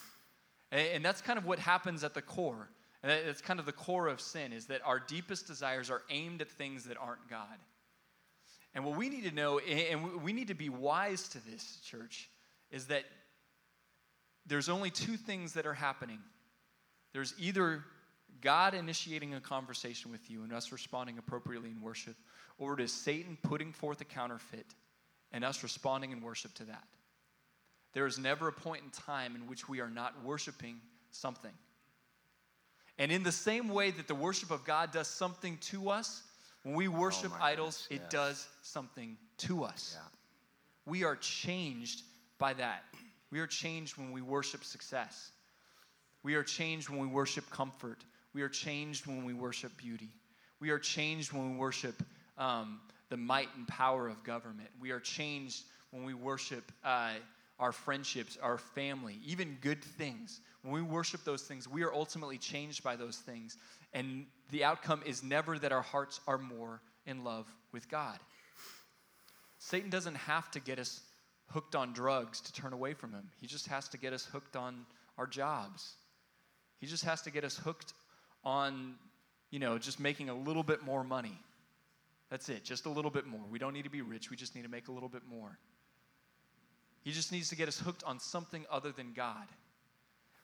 And 0.77 1.03
that's 1.05 1.21
kind 1.21 1.39
of 1.39 1.45
what 1.45 1.57
happens 1.57 2.03
at 2.03 2.13
the 2.13 2.21
core. 2.21 2.67
And 3.03 3.11
that's 3.25 3.41
kind 3.41 3.59
of 3.59 3.65
the 3.65 3.71
core 3.71 4.07
of 4.07 4.19
sin, 4.19 4.51
is 4.51 4.65
that 4.65 4.81
our 4.83 4.99
deepest 4.99 5.47
desires 5.47 5.89
are 5.89 6.01
aimed 6.09 6.41
at 6.41 6.51
things 6.51 6.83
that 6.85 6.97
aren't 6.99 7.29
God. 7.29 7.57
And 8.75 8.83
what 8.83 8.97
we 8.97 9.07
need 9.07 9.23
to 9.23 9.31
know, 9.31 9.59
and 9.59 10.21
we 10.21 10.33
need 10.33 10.49
to 10.49 10.55
be 10.55 10.67
wise 10.67 11.29
to 11.29 11.45
this, 11.49 11.79
church, 11.85 12.29
is 12.69 12.87
that 12.87 13.05
there's 14.45 14.69
only 14.69 14.89
two 14.89 15.17
things 15.17 15.53
that 15.53 15.65
are 15.65 15.73
happening. 15.73 16.19
There's 17.13 17.33
either 17.39 17.83
God 18.41 18.73
initiating 18.73 19.33
a 19.33 19.39
conversation 19.39 20.11
with 20.11 20.29
you 20.29 20.43
and 20.43 20.51
us 20.51 20.71
responding 20.71 21.17
appropriately 21.17 21.69
in 21.69 21.81
worship, 21.81 22.15
or 22.57 22.73
it 22.73 22.81
is 22.81 22.91
Satan 22.91 23.37
putting 23.41 23.71
forth 23.71 24.01
a 24.01 24.05
counterfeit 24.05 24.65
and 25.31 25.43
us 25.43 25.63
responding 25.63 26.11
in 26.11 26.21
worship 26.21 26.53
to 26.55 26.65
that. 26.65 26.83
There 27.93 28.05
is 28.05 28.17
never 28.17 28.47
a 28.47 28.53
point 28.53 28.83
in 28.83 28.89
time 28.89 29.35
in 29.35 29.47
which 29.47 29.69
we 29.69 29.79
are 29.79 29.89
not 29.89 30.23
worshiping 30.23 30.77
something. 31.11 31.51
And 32.97 33.11
in 33.11 33.23
the 33.23 33.31
same 33.31 33.69
way 33.69 33.91
that 33.91 34.07
the 34.07 34.15
worship 34.15 34.51
of 34.51 34.65
God 34.65 34.91
does 34.91 35.07
something 35.07 35.57
to 35.69 35.89
us, 35.89 36.23
when 36.63 36.75
we 36.75 36.87
worship 36.87 37.31
oh 37.33 37.43
idols, 37.43 37.87
goodness, 37.87 38.03
yes. 38.03 38.13
it 38.13 38.15
does 38.15 38.47
something 38.61 39.17
to 39.39 39.63
us. 39.63 39.97
Yeah. 39.97 40.07
We 40.85 41.03
are 41.03 41.15
changed 41.15 42.03
by 42.37 42.53
that. 42.53 42.83
We 43.33 43.39
are 43.39 43.47
changed 43.47 43.97
when 43.97 44.11
we 44.11 44.21
worship 44.21 44.63
success. 44.63 45.31
We 46.21 46.35
are 46.35 46.43
changed 46.43 46.89
when 46.89 46.99
we 46.99 47.07
worship 47.07 47.49
comfort. 47.49 47.97
We 48.35 48.43
are 48.43 48.47
changed 48.47 49.07
when 49.07 49.25
we 49.25 49.33
worship 49.33 49.75
beauty. 49.75 50.11
We 50.59 50.69
are 50.69 50.77
changed 50.77 51.33
when 51.33 51.53
we 51.53 51.57
worship 51.57 51.95
um, 52.37 52.79
the 53.09 53.17
might 53.17 53.49
and 53.57 53.67
power 53.67 54.07
of 54.07 54.23
government. 54.23 54.69
We 54.79 54.91
are 54.91 54.99
changed 54.99 55.63
when 55.89 56.03
we 56.03 56.13
worship 56.13 56.71
uh, 56.85 57.13
our 57.57 57.71
friendships, 57.71 58.37
our 58.39 58.59
family, 58.59 59.17
even 59.25 59.57
good 59.61 59.83
things. 59.83 60.39
When 60.61 60.71
we 60.71 60.83
worship 60.83 61.23
those 61.23 61.41
things, 61.41 61.67
we 61.67 61.81
are 61.81 61.91
ultimately 61.91 62.37
changed 62.37 62.83
by 62.83 62.95
those 62.95 63.17
things. 63.17 63.57
And 63.93 64.27
the 64.51 64.63
outcome 64.63 65.01
is 65.07 65.23
never 65.23 65.57
that 65.57 65.71
our 65.71 65.81
hearts 65.81 66.19
are 66.27 66.37
more 66.37 66.81
in 67.07 67.23
love 67.23 67.51
with 67.71 67.89
God. 67.89 68.19
Satan 69.57 69.89
doesn't 69.89 70.17
have 70.17 70.51
to 70.51 70.59
get 70.59 70.77
us 70.77 71.01
hooked 71.53 71.75
on 71.75 71.93
drugs 71.93 72.41
to 72.41 72.53
turn 72.53 72.73
away 72.73 72.93
from 72.93 73.11
Him. 73.11 73.29
He 73.39 73.47
just 73.47 73.67
has 73.67 73.87
to 73.89 73.97
get 73.97 74.13
us 74.13 74.25
hooked 74.25 74.55
on 74.55 74.85
our 75.17 75.27
jobs. 75.27 75.93
He 76.79 76.87
just 76.87 77.05
has 77.05 77.21
to 77.23 77.31
get 77.31 77.43
us 77.43 77.57
hooked 77.57 77.93
on, 78.43 78.95
you 79.51 79.59
know, 79.59 79.77
just 79.77 79.99
making 79.99 80.29
a 80.29 80.35
little 80.35 80.63
bit 80.63 80.83
more 80.83 81.03
money. 81.03 81.39
That's 82.29 82.49
it, 82.49 82.63
just 82.63 82.85
a 82.85 82.89
little 82.89 83.11
bit 83.11 83.27
more. 83.27 83.41
We 83.49 83.59
don't 83.59 83.73
need 83.73 83.83
to 83.83 83.89
be 83.89 84.01
rich, 84.01 84.29
we 84.29 84.35
just 84.35 84.55
need 84.55 84.63
to 84.63 84.69
make 84.69 84.87
a 84.87 84.91
little 84.91 85.09
bit 85.09 85.21
more. 85.29 85.57
He 87.03 87.11
just 87.11 87.31
needs 87.31 87.49
to 87.49 87.55
get 87.55 87.67
us 87.67 87.79
hooked 87.79 88.03
on 88.03 88.19
something 88.19 88.65
other 88.71 88.91
than 88.91 89.13
God. 89.13 89.45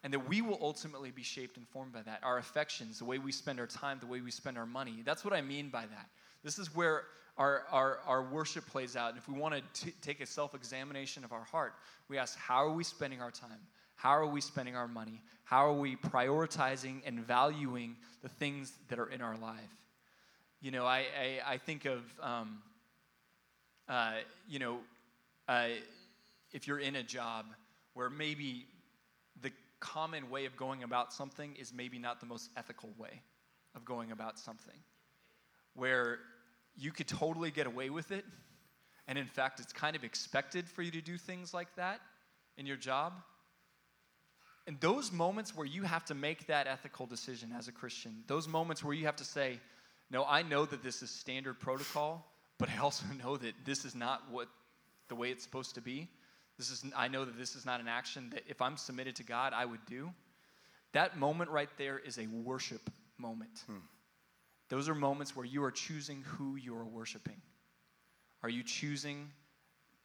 And 0.04 0.14
that 0.14 0.30
we 0.30 0.42
will 0.42 0.60
ultimately 0.62 1.12
be 1.12 1.24
shaped 1.24 1.58
and 1.58 1.68
formed 1.68 1.92
by 1.92 2.02
that. 2.04 2.20
Our 2.24 2.38
affections, 2.38 3.00
the 3.00 3.06
way 3.06 3.18
we 3.18 3.32
spend 3.32 3.60
our 3.60 3.68
time, 3.68 3.98
the 4.00 4.08
way 4.08 4.22
we 4.22 4.32
spend 4.32 4.58
our 4.58 4.66
money. 4.66 5.02
That's 5.04 5.26
what 5.26 5.34
I 5.34 5.42
mean 5.42 5.70
by 5.70 5.82
that. 5.82 6.10
This 6.44 6.58
is 6.58 6.74
where 6.74 7.04
our, 7.40 7.64
our, 7.72 8.00
our 8.06 8.22
worship 8.22 8.68
plays 8.68 8.98
out. 8.98 9.10
And 9.10 9.18
if 9.18 9.28
we 9.28 9.34
want 9.34 9.56
to 9.56 9.92
take 10.02 10.20
a 10.20 10.26
self 10.26 10.54
examination 10.54 11.24
of 11.24 11.32
our 11.32 11.46
heart, 11.46 11.74
we 12.10 12.18
ask, 12.18 12.38
how 12.38 12.66
are 12.66 12.72
we 12.72 12.84
spending 12.84 13.22
our 13.22 13.32
time? 13.32 13.58
How 13.96 14.12
are 14.12 14.28
we 14.28 14.42
spending 14.42 14.76
our 14.76 14.88
money? 14.88 15.22
How 15.46 15.66
are 15.68 15.74
we 15.74 15.96
prioritizing 15.96 17.02
and 17.06 17.20
valuing 17.20 17.96
the 18.22 18.30
things 18.30 18.74
that 18.90 19.00
are 19.00 19.10
in 19.10 19.22
our 19.22 19.38
life? 19.38 19.60
You 20.62 20.72
know, 20.72 20.86
I, 20.86 21.06
I, 21.20 21.54
I 21.54 21.58
think 21.58 21.86
of, 21.86 22.04
um, 22.22 22.60
uh, 23.88 24.16
you 24.48 24.60
know, 24.60 24.80
uh, 25.48 25.70
if 26.52 26.68
you're 26.68 26.80
in 26.80 26.98
a 26.98 27.04
job 27.04 27.46
where 27.94 28.10
maybe 28.10 28.66
the 29.42 29.52
common 29.80 30.30
way 30.30 30.46
of 30.46 30.56
going 30.58 30.84
about 30.84 31.14
something 31.14 31.56
is 31.56 31.74
maybe 31.74 31.98
not 32.00 32.20
the 32.20 32.26
most 32.26 32.50
ethical 32.58 32.90
way 32.98 33.22
of 33.76 33.86
going 33.86 34.12
about 34.12 34.38
something, 34.38 34.76
where 35.76 36.20
you 36.80 36.92
could 36.92 37.08
totally 37.08 37.52
get 37.52 37.68
away 37.68 37.90
with 37.90 38.12
it. 38.12 38.26
And 39.08 39.18
in 39.18 39.26
fact, 39.26 39.60
it's 39.60 39.74
kind 39.74 39.96
of 39.96 40.04
expected 40.04 40.68
for 40.70 40.82
you 40.82 40.92
to 40.92 41.02
do 41.02 41.18
things 41.18 41.54
like 41.54 41.76
that 41.76 42.00
in 42.58 42.66
your 42.66 42.78
job. 42.78 43.14
And 44.68 44.80
those 44.80 45.12
moments 45.12 45.56
where 45.56 45.66
you 45.66 45.84
have 45.84 46.06
to 46.06 46.14
make 46.14 46.46
that 46.48 46.68
ethical 46.68 47.08
decision 47.08 47.52
as 47.58 47.68
a 47.68 47.72
Christian, 47.72 48.24
those 48.28 48.48
moments 48.48 48.84
where 48.84 48.94
you 48.94 49.06
have 49.06 49.16
to 49.16 49.24
say, 49.24 49.60
No, 50.12 50.26
I 50.26 50.44
know 50.44 50.66
that 50.66 50.84
this 50.84 51.02
is 51.02 51.10
standard 51.10 51.60
protocol, 51.60 52.26
but 52.60 52.70
I 52.70 52.78
also 52.78 53.06
know 53.24 53.36
that 53.38 53.54
this 53.66 53.84
is 53.84 53.96
not 53.96 54.30
what 54.30 54.48
the 55.08 55.16
way 55.16 55.32
it's 55.32 55.44
supposed 55.44 55.76
to 55.76 55.82
be. 55.82 56.08
This 56.58 56.70
is, 56.70 56.86
I 56.96 57.08
know 57.08 57.26
that 57.26 57.38
this 57.38 57.56
is 57.56 57.66
not 57.66 57.80
an 57.80 57.88
action 57.88 58.30
that 58.32 58.44
if 58.48 58.62
I'm 58.62 58.78
submitted 58.78 59.16
to 59.16 59.24
God, 59.24 59.54
I 59.54 59.66
would 59.66 59.86
do. 59.88 60.12
That 60.92 61.18
moment 61.18 61.50
right 61.50 61.70
there 61.78 61.98
is 61.98 62.20
a 62.20 62.28
worship 62.28 62.90
moment. 63.18 63.64
Hmm. 63.66 63.78
Those 64.70 64.88
are 64.88 64.96
moments 64.96 65.36
where 65.36 65.46
you 65.46 65.64
are 65.64 65.72
choosing 65.72 66.24
who 66.26 66.56
you 66.56 66.76
are 66.78 66.86
worshiping. 66.86 67.42
Are 68.44 68.50
you 68.50 68.64
choosing 68.64 69.30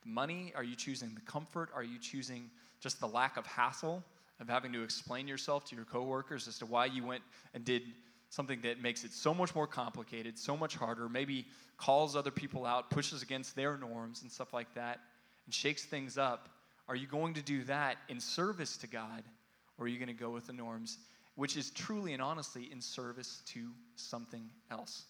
money? 0.04 0.52
Are 0.56 0.64
you 0.64 0.74
choosing 0.74 1.14
the 1.14 1.20
comfort? 1.20 1.70
Are 1.74 1.84
you 1.84 1.98
choosing 1.98 2.50
just 2.80 3.00
the 3.00 3.06
lack 3.06 3.36
of 3.36 3.46
hassle 3.46 4.02
of 4.40 4.48
having 4.48 4.72
to 4.72 4.82
explain 4.82 5.28
yourself 5.28 5.64
to 5.66 5.76
your 5.76 5.84
coworkers 5.84 6.48
as 6.48 6.58
to 6.58 6.66
why 6.66 6.86
you 6.86 7.04
went 7.04 7.22
and 7.54 7.64
did 7.64 7.82
something 8.30 8.60
that 8.62 8.82
makes 8.82 9.04
it 9.04 9.12
so 9.12 9.32
much 9.32 9.54
more 9.54 9.66
complicated, 9.66 10.36
so 10.38 10.56
much 10.56 10.74
harder, 10.74 11.08
maybe 11.08 11.46
calls 11.76 12.16
other 12.16 12.32
people 12.32 12.66
out, 12.66 12.90
pushes 12.90 13.22
against 13.22 13.54
their 13.54 13.76
norms 13.76 14.22
and 14.22 14.32
stuff 14.32 14.52
like 14.52 14.72
that, 14.74 14.98
and 15.46 15.54
shakes 15.54 15.84
things 15.84 16.18
up? 16.18 16.48
Are 16.88 16.96
you 16.96 17.06
going 17.06 17.34
to 17.34 17.42
do 17.42 17.62
that 17.64 17.96
in 18.08 18.18
service 18.18 18.76
to 18.78 18.86
God, 18.86 19.22
or 19.78 19.84
are 19.84 19.88
you 19.88 19.98
going 19.98 20.08
to 20.08 20.20
go 20.20 20.30
with 20.30 20.46
the 20.46 20.52
norms 20.52 20.98
which 21.36 21.56
is 21.56 21.70
truly 21.70 22.12
and 22.12 22.22
honestly 22.22 22.68
in 22.70 22.80
service 22.80 23.42
to 23.46 23.70
something 23.96 24.48
else. 24.70 25.04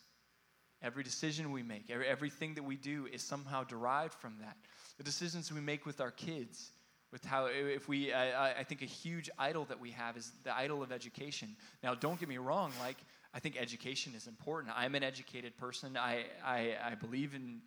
Every 0.83 1.03
decision 1.03 1.51
we 1.53 1.63
make, 1.63 1.91
every, 1.91 2.07
everything 2.07 2.55
that 2.55 2.63
we 2.63 2.77
do 2.77 3.07
is 3.13 3.23
somehow 3.23 3.65
derived 3.65 4.15
from 4.15 4.37
that. 4.41 4.57
The 4.99 5.05
decisions 5.05 5.53
we 5.53 5.61
make 5.61 5.87
with 5.87 6.01
our 6.01 6.11
kids, 6.11 6.73
with 7.11 7.25
how 7.25 7.47
if 7.47 7.89
we 7.89 8.13
I, 8.13 8.61
I 8.61 8.65
think 8.65 8.83
a 8.83 8.87
huge 8.87 9.31
idol 9.39 9.65
that 9.67 9.81
we 9.81 9.93
have 9.93 10.17
is 10.17 10.33
the 10.43 10.55
idol 10.55 10.83
of 10.83 10.93
education. 10.93 11.57
Now 11.83 11.95
don't 11.95 12.19
get 12.19 12.29
me 12.29 12.39
wrong 12.39 12.73
like 12.81 12.97
i 13.33 13.39
think 13.39 13.57
education 13.57 14.13
is 14.17 14.27
important. 14.27 14.75
I'm 14.77 14.95
an 14.95 15.03
educated 15.03 15.57
person. 15.57 15.97
I 15.97 16.25
i, 16.45 16.77
I 16.85 16.95
believe 16.97 17.35
in 17.35 17.61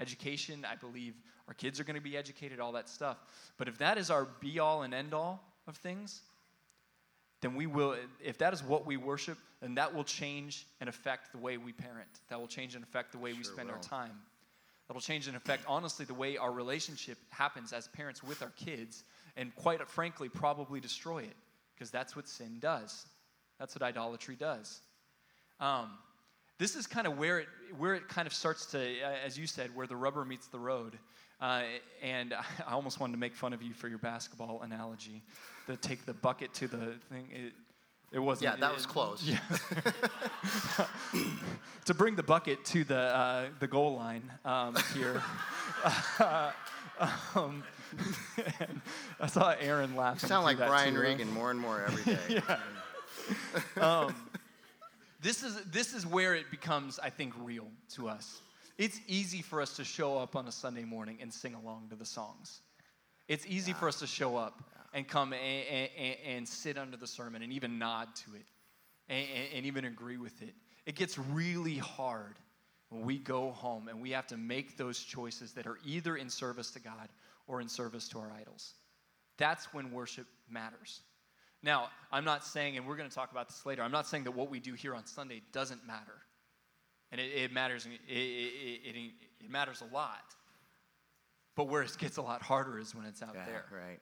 education. 0.00 0.66
I 0.68 0.76
believe 0.76 1.14
our 1.48 1.54
kids 1.54 1.78
are 1.78 1.84
going 1.84 1.96
to 1.96 2.02
be 2.02 2.16
educated 2.16 2.60
all 2.60 2.72
that 2.72 2.88
stuff. 2.88 3.18
But 3.58 3.68
if 3.68 3.76
that 3.78 3.98
is 3.98 4.10
our 4.10 4.26
be 4.40 4.58
all 4.58 4.82
and 4.82 4.94
end 4.94 5.12
all 5.12 5.44
of 5.66 5.76
things 5.76 6.22
then 7.44 7.54
we 7.54 7.66
will 7.66 7.94
if 8.22 8.38
that 8.38 8.52
is 8.52 8.62
what 8.62 8.84
we 8.86 8.96
worship 8.96 9.38
then 9.60 9.74
that 9.74 9.94
will 9.94 10.04
change 10.04 10.66
and 10.80 10.88
affect 10.88 11.30
the 11.32 11.38
way 11.38 11.56
we 11.56 11.72
parent 11.72 12.08
that 12.28 12.40
will 12.40 12.48
change 12.48 12.74
and 12.74 12.82
affect 12.82 13.12
the 13.12 13.18
way 13.18 13.32
we 13.32 13.44
Sure 13.44 13.52
spend 13.52 13.70
our 13.70 13.78
time 13.78 14.18
That'll 14.88 15.00
change 15.00 15.28
and 15.28 15.36
affect, 15.36 15.64
honestly, 15.66 16.04
the 16.04 16.14
way 16.14 16.36
our 16.36 16.52
relationship 16.52 17.16
happens 17.30 17.72
as 17.72 17.88
parents 17.88 18.22
with 18.22 18.42
our 18.42 18.50
kids, 18.50 19.04
and 19.36 19.54
quite 19.54 19.86
frankly, 19.88 20.28
probably 20.28 20.80
destroy 20.80 21.22
it, 21.22 21.36
because 21.74 21.90
that's 21.90 22.14
what 22.14 22.28
sin 22.28 22.58
does. 22.60 23.06
That's 23.58 23.74
what 23.74 23.82
idolatry 23.82 24.36
does. 24.36 24.80
Um, 25.58 25.90
this 26.58 26.76
is 26.76 26.86
kind 26.86 27.06
of 27.06 27.16
where 27.16 27.40
it, 27.40 27.48
where 27.78 27.94
it 27.94 28.08
kind 28.08 28.26
of 28.26 28.34
starts 28.34 28.66
to, 28.66 29.00
as 29.24 29.38
you 29.38 29.46
said, 29.46 29.74
where 29.74 29.86
the 29.86 29.96
rubber 29.96 30.24
meets 30.24 30.48
the 30.48 30.58
road. 30.58 30.98
Uh, 31.44 31.62
and 32.02 32.34
I 32.66 32.72
almost 32.72 33.00
wanted 33.00 33.12
to 33.12 33.18
make 33.18 33.34
fun 33.34 33.52
of 33.52 33.62
you 33.62 33.74
for 33.74 33.88
your 33.88 33.98
basketball 33.98 34.62
analogy, 34.62 35.22
to 35.66 35.76
take 35.76 36.06
the 36.06 36.14
bucket 36.14 36.54
to 36.54 36.68
the 36.68 36.94
thing. 37.10 37.28
It, 37.30 37.52
it 38.12 38.18
wasn't. 38.18 38.52
Yeah, 38.54 38.60
that 38.60 38.70
it- 38.70 38.74
was 38.74 38.86
close. 38.86 39.22
Yeah. 39.22 39.38
to 41.84 41.94
bring 41.94 42.16
the 42.16 42.22
bucket 42.22 42.64
to 42.66 42.84
the 42.84 42.98
uh, 42.98 43.46
the 43.60 43.66
goal 43.66 43.96
line 43.96 44.22
um, 44.44 44.76
here. 44.94 45.22
um, 47.34 47.62
I 49.20 49.26
saw 49.26 49.54
Aaron 49.60 49.96
laughing. 49.96 50.20
You 50.22 50.28
sound 50.28 50.44
like 50.44 50.56
Brian 50.58 50.94
too? 50.94 51.00
Regan 51.00 51.30
more 51.32 51.50
and 51.50 51.60
more 51.60 51.84
every 51.86 52.14
day. 52.14 52.42
um, 53.80 54.14
this 55.20 55.42
is 55.42 55.60
this 55.64 55.92
is 55.92 56.06
where 56.06 56.34
it 56.34 56.50
becomes, 56.50 56.98
I 56.98 57.10
think, 57.10 57.34
real 57.38 57.66
to 57.96 58.08
us. 58.08 58.40
It's 58.76 59.00
easy 59.06 59.40
for 59.40 59.60
us 59.60 59.76
to 59.76 59.84
show 59.84 60.18
up 60.18 60.34
on 60.34 60.48
a 60.48 60.52
Sunday 60.52 60.84
morning 60.84 61.18
and 61.20 61.32
sing 61.32 61.54
along 61.54 61.88
to 61.90 61.96
the 61.96 62.04
songs. 62.04 62.60
It's 63.28 63.46
easy 63.46 63.72
for 63.72 63.88
us 63.88 64.00
to 64.00 64.06
show 64.06 64.36
up 64.36 64.62
and 64.92 65.06
come 65.06 65.32
and, 65.32 65.88
and, 65.96 66.16
and 66.26 66.48
sit 66.48 66.76
under 66.76 66.96
the 66.96 67.06
sermon 67.06 67.42
and 67.42 67.52
even 67.52 67.78
nod 67.78 68.08
to 68.16 68.34
it 68.34 68.46
and, 69.08 69.26
and 69.54 69.66
even 69.66 69.84
agree 69.84 70.18
with 70.18 70.42
it. 70.42 70.54
It 70.86 70.96
gets 70.96 71.18
really 71.18 71.78
hard 71.78 72.34
when 72.88 73.02
we 73.02 73.18
go 73.18 73.52
home 73.52 73.88
and 73.88 74.00
we 74.00 74.10
have 74.10 74.26
to 74.28 74.36
make 74.36 74.76
those 74.76 74.98
choices 74.98 75.52
that 75.52 75.66
are 75.66 75.78
either 75.84 76.16
in 76.16 76.28
service 76.28 76.70
to 76.72 76.80
God 76.80 77.08
or 77.46 77.60
in 77.60 77.68
service 77.68 78.08
to 78.08 78.18
our 78.18 78.32
idols. 78.32 78.74
That's 79.38 79.72
when 79.72 79.92
worship 79.92 80.26
matters. 80.48 81.00
Now, 81.62 81.88
I'm 82.12 82.24
not 82.24 82.44
saying, 82.44 82.76
and 82.76 82.86
we're 82.86 82.96
going 82.96 83.08
to 83.08 83.14
talk 83.14 83.32
about 83.32 83.48
this 83.48 83.64
later, 83.64 83.82
I'm 83.82 83.92
not 83.92 84.06
saying 84.06 84.24
that 84.24 84.32
what 84.32 84.50
we 84.50 84.60
do 84.60 84.74
here 84.74 84.94
on 84.94 85.06
Sunday 85.06 85.42
doesn't 85.52 85.86
matter. 85.86 86.22
And 87.14 87.20
it, 87.20 87.44
it 87.44 87.52
matters, 87.52 87.86
it, 87.86 88.12
it, 88.12 88.96
it, 89.40 89.48
matters 89.48 89.80
a 89.88 89.94
lot. 89.94 90.34
But 91.54 91.68
where 91.68 91.82
it 91.82 91.96
gets 91.96 92.16
a 92.16 92.22
lot 92.22 92.42
harder 92.42 92.76
is 92.76 92.92
when 92.92 93.06
it's 93.06 93.22
out 93.22 93.36
Yeah, 93.36 93.46
there. 93.46 93.64
right. 93.70 94.00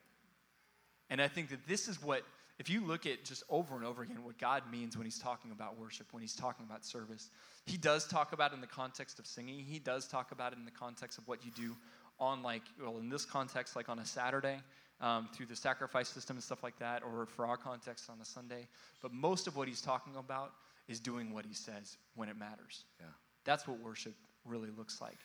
And 1.11 1.21
I 1.21 1.29
think 1.29 1.51
that 1.51 1.67
this 1.69 1.89
is 1.89 2.03
what, 2.03 2.23
if 2.59 2.71
you 2.71 2.81
look 2.81 3.05
at 3.05 3.23
just 3.23 3.43
over 3.51 3.77
and 3.77 3.85
over 3.85 4.03
again 4.03 4.25
what 4.25 4.39
God 4.39 4.63
means 4.73 4.97
when 4.97 5.05
He's 5.05 5.19
talking 5.19 5.51
about 5.51 5.79
worship, 5.79 6.07
when 6.13 6.23
He's 6.23 6.35
talking 6.35 6.65
about 6.65 6.87
service, 6.87 7.29
He 7.67 7.77
does 7.77 8.07
talk 8.07 8.33
about 8.33 8.53
it 8.53 8.55
in 8.55 8.63
the 8.63 8.67
context 8.67 9.19
of 9.19 9.27
singing. 9.27 9.59
He 9.59 9.79
does 9.79 10.09
talk 10.09 10.33
about 10.33 10.55
it 10.55 10.59
in 10.59 10.65
the 10.65 10.71
context 10.71 11.19
of 11.19 11.29
what 11.29 11.45
you 11.45 11.51
do 11.51 11.77
on, 12.19 12.43
like, 12.43 12.63
well, 12.81 12.97
in 12.97 13.11
this 13.11 13.27
context, 13.27 13.77
like 13.77 13.91
on 13.91 13.99
a 13.99 14.07
Saturday 14.07 14.57
um, 15.03 15.29
through 15.35 15.47
the 15.47 15.57
sacrifice 15.57 16.09
system 16.09 16.37
and 16.37 16.43
stuff 16.43 16.63
like 16.63 16.79
that, 16.79 17.03
or 17.03 17.27
for 17.27 17.45
our 17.45 17.59
context 17.59 18.09
on 18.09 18.19
a 18.23 18.25
Sunday. 18.25 18.69
But 19.03 19.13
most 19.13 19.47
of 19.47 19.55
what 19.55 19.69
He's 19.69 19.83
talking 19.83 20.17
about 20.17 20.53
is 20.89 21.01
doing 21.01 21.33
what 21.33 21.45
He 21.45 21.55
says 21.55 21.97
when 22.15 22.29
it 22.29 22.37
matters. 22.39 22.85
Yeah. 23.01 23.07
That's 23.45 23.67
what 23.67 23.81
worship 23.81 24.15
really 24.45 24.71
looks 24.77 25.01
like. 25.01 25.19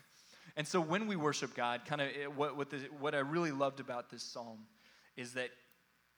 And 0.55 0.67
so 0.67 0.81
when 0.81 1.07
we 1.07 1.15
worship 1.15 1.55
God, 1.55 1.81
kind 1.85 2.01
of 2.01 2.09
what, 2.35 2.57
what, 2.57 2.69
the, 2.69 2.77
what 2.99 3.13
I 3.13 3.19
really 3.19 3.51
loved 3.51 3.79
about 3.79 4.09
this 4.09 4.23
psalm 4.23 4.59
is 5.15 5.33
that 5.33 5.49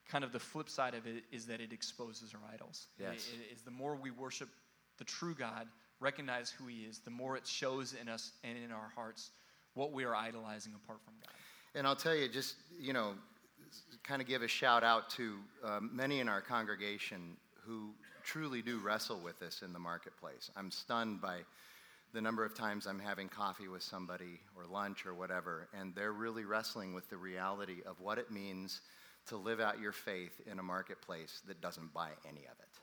kind 0.07 0.23
of 0.23 0.31
the 0.31 0.39
flip 0.39 0.69
side 0.69 0.93
of 0.93 1.05
it 1.07 1.23
is 1.31 1.45
that 1.47 1.61
it 1.61 1.71
exposes 1.73 2.33
our 2.33 2.53
idols. 2.53 2.87
Yes. 2.99 3.27
It- 3.33 3.51
it 3.51 3.53
is 3.55 3.61
the 3.63 3.71
more 3.71 3.95
we 3.95 4.11
worship 4.11 4.49
the 4.97 5.03
true 5.03 5.35
God, 5.35 5.67
recognize 5.99 6.49
who 6.49 6.67
He 6.67 6.79
is, 6.83 6.99
the 6.99 7.11
more 7.11 7.35
it 7.37 7.45
shows 7.45 7.93
in 7.99 8.07
us 8.09 8.31
and 8.43 8.57
in 8.57 8.71
our 8.71 8.91
hearts 8.95 9.31
what 9.73 9.91
we 9.93 10.03
are 10.03 10.15
idolizing 10.15 10.73
apart 10.83 10.99
from 11.03 11.13
God. 11.21 11.33
And 11.75 11.85
I'll 11.85 11.95
tell 11.95 12.15
you, 12.15 12.27
just, 12.27 12.55
you 12.79 12.93
know, 12.93 13.13
kind 14.03 14.21
of 14.21 14.27
give 14.27 14.41
a 14.41 14.47
shout 14.47 14.83
out 14.83 15.09
to 15.11 15.35
um, 15.63 15.91
many 15.93 16.19
in 16.19 16.27
our 16.27 16.41
congregation 16.41 17.37
who 17.65 17.93
truly 18.23 18.61
do 18.61 18.79
wrestle 18.79 19.19
with 19.19 19.39
this 19.39 19.61
in 19.61 19.73
the 19.73 19.79
marketplace. 19.79 20.51
I'm 20.55 20.71
stunned 20.71 21.21
by 21.21 21.39
the 22.13 22.21
number 22.21 22.43
of 22.43 22.55
times 22.55 22.87
I'm 22.87 22.99
having 22.99 23.29
coffee 23.29 23.67
with 23.67 23.83
somebody 23.83 24.39
or 24.55 24.65
lunch 24.65 25.05
or 25.05 25.13
whatever, 25.13 25.67
and 25.77 25.93
they're 25.93 26.11
really 26.11 26.45
wrestling 26.45 26.93
with 26.93 27.09
the 27.09 27.17
reality 27.17 27.81
of 27.85 27.99
what 27.99 28.17
it 28.17 28.31
means 28.31 28.81
to 29.27 29.37
live 29.37 29.59
out 29.59 29.79
your 29.79 29.91
faith 29.91 30.41
in 30.51 30.59
a 30.59 30.63
marketplace 30.63 31.41
that 31.47 31.61
doesn't 31.61 31.93
buy 31.93 32.09
any 32.27 32.41
of 32.41 32.59
it 32.59 32.79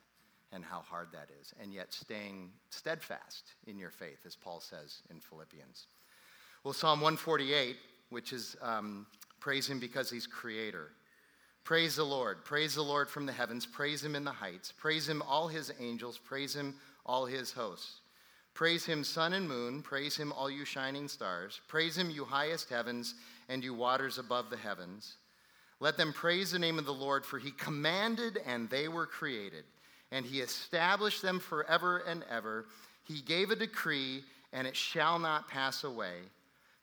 and 0.52 0.64
how 0.64 0.80
hard 0.80 1.08
that 1.12 1.28
is, 1.40 1.52
and 1.60 1.72
yet 1.74 1.92
staying 1.92 2.50
steadfast 2.70 3.54
in 3.66 3.78
your 3.78 3.90
faith, 3.90 4.18
as 4.24 4.36
Paul 4.36 4.60
says 4.60 5.02
in 5.10 5.18
Philippians. 5.18 5.86
Well, 6.62 6.72
Psalm 6.72 7.00
148, 7.00 7.76
which 8.10 8.32
is 8.32 8.56
um, 8.62 9.06
praise 9.40 9.68
him 9.68 9.80
because 9.80 10.08
he's 10.08 10.26
creator. 10.26 10.92
Praise 11.66 11.96
the 11.96 12.04
Lord. 12.04 12.44
Praise 12.44 12.76
the 12.76 12.82
Lord 12.82 13.10
from 13.10 13.26
the 13.26 13.32
heavens. 13.32 13.66
Praise 13.66 14.04
him 14.04 14.14
in 14.14 14.22
the 14.22 14.30
heights. 14.30 14.70
Praise 14.70 15.08
him, 15.08 15.20
all 15.26 15.48
his 15.48 15.72
angels. 15.80 16.16
Praise 16.16 16.54
him, 16.54 16.76
all 17.04 17.26
his 17.26 17.50
hosts. 17.50 18.02
Praise 18.54 18.86
him, 18.86 19.02
sun 19.02 19.32
and 19.32 19.48
moon. 19.48 19.82
Praise 19.82 20.16
him, 20.16 20.32
all 20.32 20.48
you 20.48 20.64
shining 20.64 21.08
stars. 21.08 21.60
Praise 21.66 21.98
him, 21.98 22.08
you 22.08 22.24
highest 22.24 22.70
heavens, 22.70 23.16
and 23.48 23.64
you 23.64 23.74
waters 23.74 24.16
above 24.16 24.48
the 24.48 24.56
heavens. 24.56 25.16
Let 25.80 25.96
them 25.96 26.12
praise 26.12 26.52
the 26.52 26.60
name 26.60 26.78
of 26.78 26.86
the 26.86 26.94
Lord, 26.94 27.26
for 27.26 27.40
he 27.40 27.50
commanded 27.50 28.38
and 28.46 28.70
they 28.70 28.86
were 28.86 29.04
created, 29.04 29.64
and 30.12 30.24
he 30.24 30.38
established 30.38 31.20
them 31.20 31.40
forever 31.40 31.98
and 32.06 32.24
ever. 32.30 32.66
He 33.02 33.22
gave 33.22 33.50
a 33.50 33.56
decree, 33.56 34.22
and 34.52 34.68
it 34.68 34.76
shall 34.76 35.18
not 35.18 35.48
pass 35.48 35.82
away. 35.82 36.14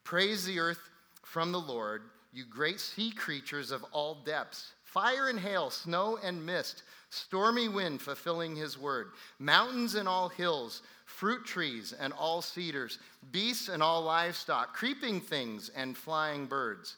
Praise 0.03 0.43
the 0.43 0.59
earth 0.59 0.89
from 1.21 1.53
the 1.53 1.61
Lord, 1.61 2.01
you 2.33 2.45
great 2.45 2.79
sea 2.79 3.11
creatures 3.11 3.71
of 3.71 3.83
all 3.91 4.15
depths. 4.25 4.73
Fire 4.83 5.29
and 5.29 5.39
hail, 5.39 5.69
snow 5.69 6.19
and 6.23 6.45
mist, 6.45 6.83
stormy 7.09 7.67
wind 7.67 8.01
fulfilling 8.01 8.55
his 8.55 8.77
word, 8.77 9.11
mountains 9.39 9.95
and 9.95 10.07
all 10.07 10.29
hills, 10.29 10.81
fruit 11.05 11.45
trees 11.45 11.93
and 11.99 12.13
all 12.13 12.41
cedars, 12.41 12.99
beasts 13.31 13.69
and 13.69 13.81
all 13.81 14.01
livestock, 14.03 14.73
creeping 14.73 15.21
things 15.21 15.69
and 15.75 15.97
flying 15.97 16.45
birds 16.45 16.97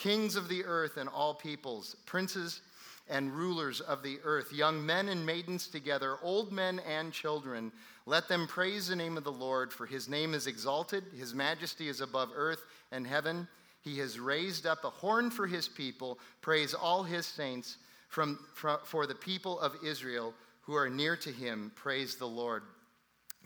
kings 0.00 0.34
of 0.34 0.48
the 0.48 0.64
earth 0.64 0.96
and 0.96 1.08
all 1.10 1.34
peoples, 1.34 1.94
princes 2.06 2.62
and 3.08 3.32
rulers 3.32 3.80
of 3.82 4.02
the 4.02 4.18
earth, 4.24 4.52
young 4.52 4.84
men 4.84 5.08
and 5.08 5.24
maidens 5.26 5.68
together, 5.68 6.16
old 6.22 6.52
men 6.52 6.80
and 6.88 7.12
children. 7.12 7.70
Let 8.06 8.26
them 8.26 8.46
praise 8.46 8.88
the 8.88 8.96
name 8.96 9.18
of 9.18 9.24
the 9.24 9.32
Lord, 9.32 9.72
for 9.72 9.84
his 9.84 10.08
name 10.08 10.32
is 10.32 10.46
exalted, 10.46 11.04
his 11.16 11.34
majesty 11.34 11.88
is 11.88 12.00
above 12.00 12.30
earth 12.34 12.64
and 12.92 13.06
heaven. 13.06 13.46
He 13.82 13.98
has 13.98 14.18
raised 14.18 14.66
up 14.66 14.84
a 14.84 14.90
horn 14.90 15.30
for 15.30 15.46
his 15.46 15.68
people. 15.68 16.18
Praise 16.42 16.74
all 16.74 17.02
his 17.02 17.26
saints 17.26 17.78
from, 18.08 18.38
from, 18.54 18.78
for 18.84 19.06
the 19.06 19.14
people 19.14 19.58
of 19.60 19.74
Israel 19.84 20.34
who 20.62 20.74
are 20.74 20.90
near 20.90 21.16
to 21.16 21.30
him. 21.30 21.72
Praise 21.74 22.16
the 22.16 22.26
Lord. 22.26 22.62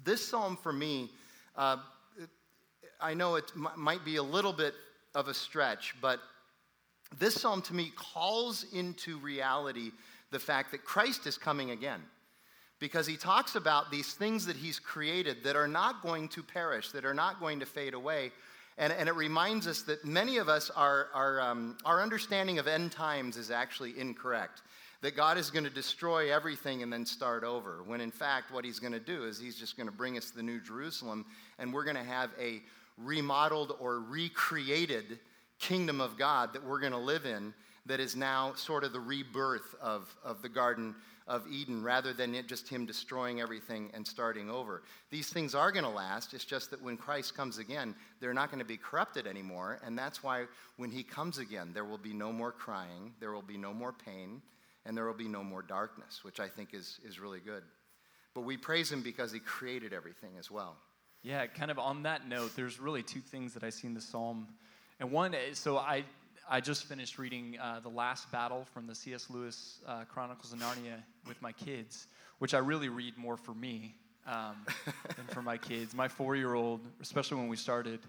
This 0.05 0.27
psalm 0.27 0.57
for 0.57 0.73
me, 0.73 1.11
uh, 1.57 1.77
I 3.01 3.15
know 3.15 3.37
it 3.37 3.53
m- 3.55 3.69
might 3.77 4.05
be 4.05 4.17
a 4.17 4.23
little 4.23 4.53
bit 4.53 4.75
of 5.15 5.29
a 5.29 5.35
stretch, 5.35 5.95
but 6.01 6.19
this 7.19 7.41
psalm 7.41 7.63
to 7.63 7.75
me 7.75 7.93
calls 7.95 8.67
into 8.73 9.19
reality 9.19 9.93
the 10.31 10.39
fact 10.39 10.73
that 10.73 10.85
Christ 10.85 11.27
is 11.27 11.39
coming 11.39 11.71
again. 11.71 12.01
Because 12.81 13.07
he 13.07 13.17
talks 13.17 13.55
about 13.55 13.91
these 13.91 14.15
things 14.15 14.45
that 14.47 14.57
he's 14.57 14.81
created 14.81 15.45
that 15.45 15.55
are 15.55 15.69
not 15.69 16.03
going 16.03 16.29
to 16.31 16.43
perish, 16.43 16.91
that 16.91 17.05
are 17.05 17.15
not 17.15 17.39
going 17.39 17.61
to 17.61 17.67
fade 17.67 17.95
away. 17.95 18.33
And, 18.77 18.93
and 18.93 19.09
it 19.09 19.15
reminds 19.15 19.67
us 19.67 19.83
that 19.83 20.05
many 20.05 20.39
of 20.39 20.49
us, 20.49 20.71
are, 20.71 21.09
are, 21.15 21.41
um, 21.41 21.77
our 21.85 22.03
understanding 22.03 22.59
of 22.59 22.67
end 22.67 22.93
times 22.93 23.37
is 23.37 23.51
actually 23.51 23.99
incorrect. 23.99 24.63
That 25.01 25.15
God 25.15 25.37
is 25.37 25.51
going 25.51 25.65
to 25.65 25.71
destroy 25.71 26.35
everything 26.35 26.83
and 26.83 26.93
then 26.93 27.05
start 27.05 27.45
over. 27.45 27.83
When 27.87 28.01
in 28.01 28.11
fact, 28.11 28.51
what 28.51 28.65
he's 28.65 28.79
going 28.79 28.93
to 28.93 29.01
do 29.01 29.25
is 29.25 29.39
he's 29.39 29.57
just 29.57 29.77
going 29.77 29.89
to 29.89 29.95
bring 29.95 30.17
us 30.17 30.31
the 30.31 30.43
New 30.43 30.61
Jerusalem 30.61 31.27
and 31.59 31.73
we're 31.73 31.85
going 31.85 31.97
to 31.97 32.05
have 32.05 32.31
a 32.41 32.63
remodeled 32.97 33.77
or 33.81 34.01
recreated 34.01 35.19
kingdom 35.59 36.01
of 36.01 36.17
God 36.17 36.53
that 36.53 36.65
we're 36.65 36.81
going 36.81 36.93
to 36.93 36.99
live 36.99 37.27
in 37.27 37.53
that 37.87 38.01
is 38.01 38.17
now 38.17 38.55
sort 38.55 38.83
of 38.83 38.93
the 38.93 39.01
rebirth 39.01 39.75
of, 39.81 40.15
of 40.25 40.41
the 40.43 40.49
Garden 40.49 40.95
of 41.27 41.47
Eden 41.51 41.83
rather 41.83 42.13
than 42.13 42.35
it 42.35 42.47
just 42.47 42.69
him 42.69 42.85
destroying 42.85 43.41
everything 43.41 43.91
and 43.95 44.07
starting 44.07 44.51
over. 44.51 44.83
These 45.11 45.31
things 45.31 45.55
are 45.55 45.73
going 45.73 45.85
to 45.85 45.91
last. 45.91 46.35
It's 46.35 46.45
just 46.45 46.71
that 46.71 46.83
when 46.83 46.97
Christ 46.97 47.35
comes 47.35 47.59
again, 47.59 47.95
they're 48.21 48.35
not 48.35 48.51
going 48.51 48.59
to 48.59 48.65
be 48.65 48.77
corrupted 48.77 49.27
anymore. 49.27 49.81
And 49.85 49.99
that's 49.99 50.23
why 50.23 50.45
when 50.77 50.91
he 50.91 51.03
comes 51.03 51.39
again, 51.39 51.71
there 51.73 51.85
will 51.85 51.99
be 51.99 52.13
no 52.13 52.33
more 52.33 52.53
crying, 52.53 53.15
there 53.21 53.33
will 53.33 53.43
be 53.43 53.57
no 53.57 53.73
more 53.73 53.93
pain, 53.93 54.43
and 54.85 54.97
there 54.97 55.07
will 55.07 55.15
be 55.15 55.29
no 55.29 55.43
more 55.43 55.63
darkness, 55.63 56.23
which 56.23 56.41
I 56.41 56.49
think 56.49 56.75
is, 56.75 57.01
is 57.05 57.19
really 57.19 57.41
good. 57.41 57.63
But 58.35 58.43
we 58.43 58.57
praise 58.57 58.93
him 58.93 59.03
because 59.03 59.33
he 59.33 59.39
created 59.39 59.93
everything 59.93 60.33
as 60.39 60.51
well. 60.51 60.77
Yeah, 61.23 61.47
kind 61.47 61.71
of 61.71 61.79
on 61.79 62.03
that 62.03 62.29
note, 62.29 62.55
there's 62.55 62.79
really 62.79 63.03
two 63.03 63.21
things 63.21 63.55
that 63.55 63.65
I 63.65 63.71
see 63.71 63.87
in 63.87 63.95
the 63.95 64.01
psalm. 64.01 64.47
And 65.01 65.11
one, 65.11 65.35
eh, 65.35 65.55
so 65.55 65.79
I, 65.79 66.05
I 66.49 66.61
just 66.61 66.85
finished 66.85 67.19
reading 67.19 67.57
uh, 67.59 67.81
The 67.81 67.89
Last 67.89 68.31
Battle 68.31 68.67
from 68.75 68.87
the 68.87 68.95
C.S. 68.95 69.31
Lewis 69.31 69.81
uh, 69.87 70.05
Chronicles 70.05 70.53
of 70.53 70.59
Narnia 70.59 71.03
with 71.27 71.41
my 71.41 71.53
kids, 71.53 72.07
which 72.39 72.53
I 72.53 72.59
really 72.59 72.91
read 72.91 73.17
more 73.17 73.39
for 73.39 73.55
me 73.55 73.95
um, 74.27 74.57
than 75.17 75.27
for 75.29 75.41
my 75.41 75.57
kids. 75.57 75.95
My 75.95 76.07
four 76.07 76.37
year 76.37 76.53
old, 76.53 76.87
especially 77.01 77.39
when 77.39 77.49
we 77.49 77.57
started, 77.57 78.01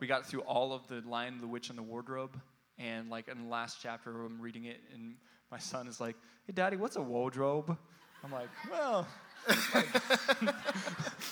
we 0.00 0.06
got 0.06 0.26
through 0.26 0.40
all 0.40 0.74
of 0.74 0.86
the 0.88 1.02
Lion, 1.08 1.40
the 1.40 1.46
Witch, 1.46 1.70
and 1.70 1.78
the 1.78 1.82
Wardrobe. 1.82 2.38
And 2.78 3.08
like 3.08 3.28
in 3.28 3.44
the 3.44 3.48
last 3.48 3.78
chapter, 3.82 4.10
I'm 4.22 4.40
reading 4.40 4.66
it, 4.66 4.80
and 4.92 5.14
my 5.50 5.58
son 5.58 5.88
is 5.88 5.98
like, 5.98 6.16
Hey, 6.46 6.52
daddy, 6.52 6.76
what's 6.76 6.96
a 6.96 7.02
wardrobe? 7.02 7.76
I'm 8.22 8.32
like, 8.32 8.48
Well, 8.70 9.08
I'd 9.48 9.86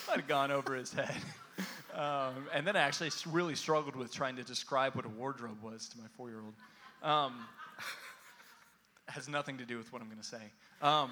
have 0.08 0.26
gone 0.26 0.50
over 0.50 0.74
his 0.74 0.92
head. 0.92 1.14
Um, 1.94 2.46
and 2.52 2.66
then 2.66 2.76
I 2.76 2.80
actually 2.80 3.10
really 3.26 3.54
struggled 3.54 3.96
with 3.96 4.12
trying 4.12 4.36
to 4.36 4.42
describe 4.42 4.94
what 4.94 5.04
a 5.04 5.08
wardrobe 5.08 5.62
was 5.62 5.88
to 5.90 5.98
my 5.98 6.06
four 6.16 6.28
year 6.28 6.40
old. 6.40 6.54
Um, 7.02 7.34
has 9.06 9.28
nothing 9.28 9.58
to 9.58 9.64
do 9.64 9.76
with 9.76 9.92
what 9.92 10.00
I'm 10.00 10.08
going 10.08 10.20
to 10.20 10.26
say. 10.26 10.52
Um, 10.82 11.10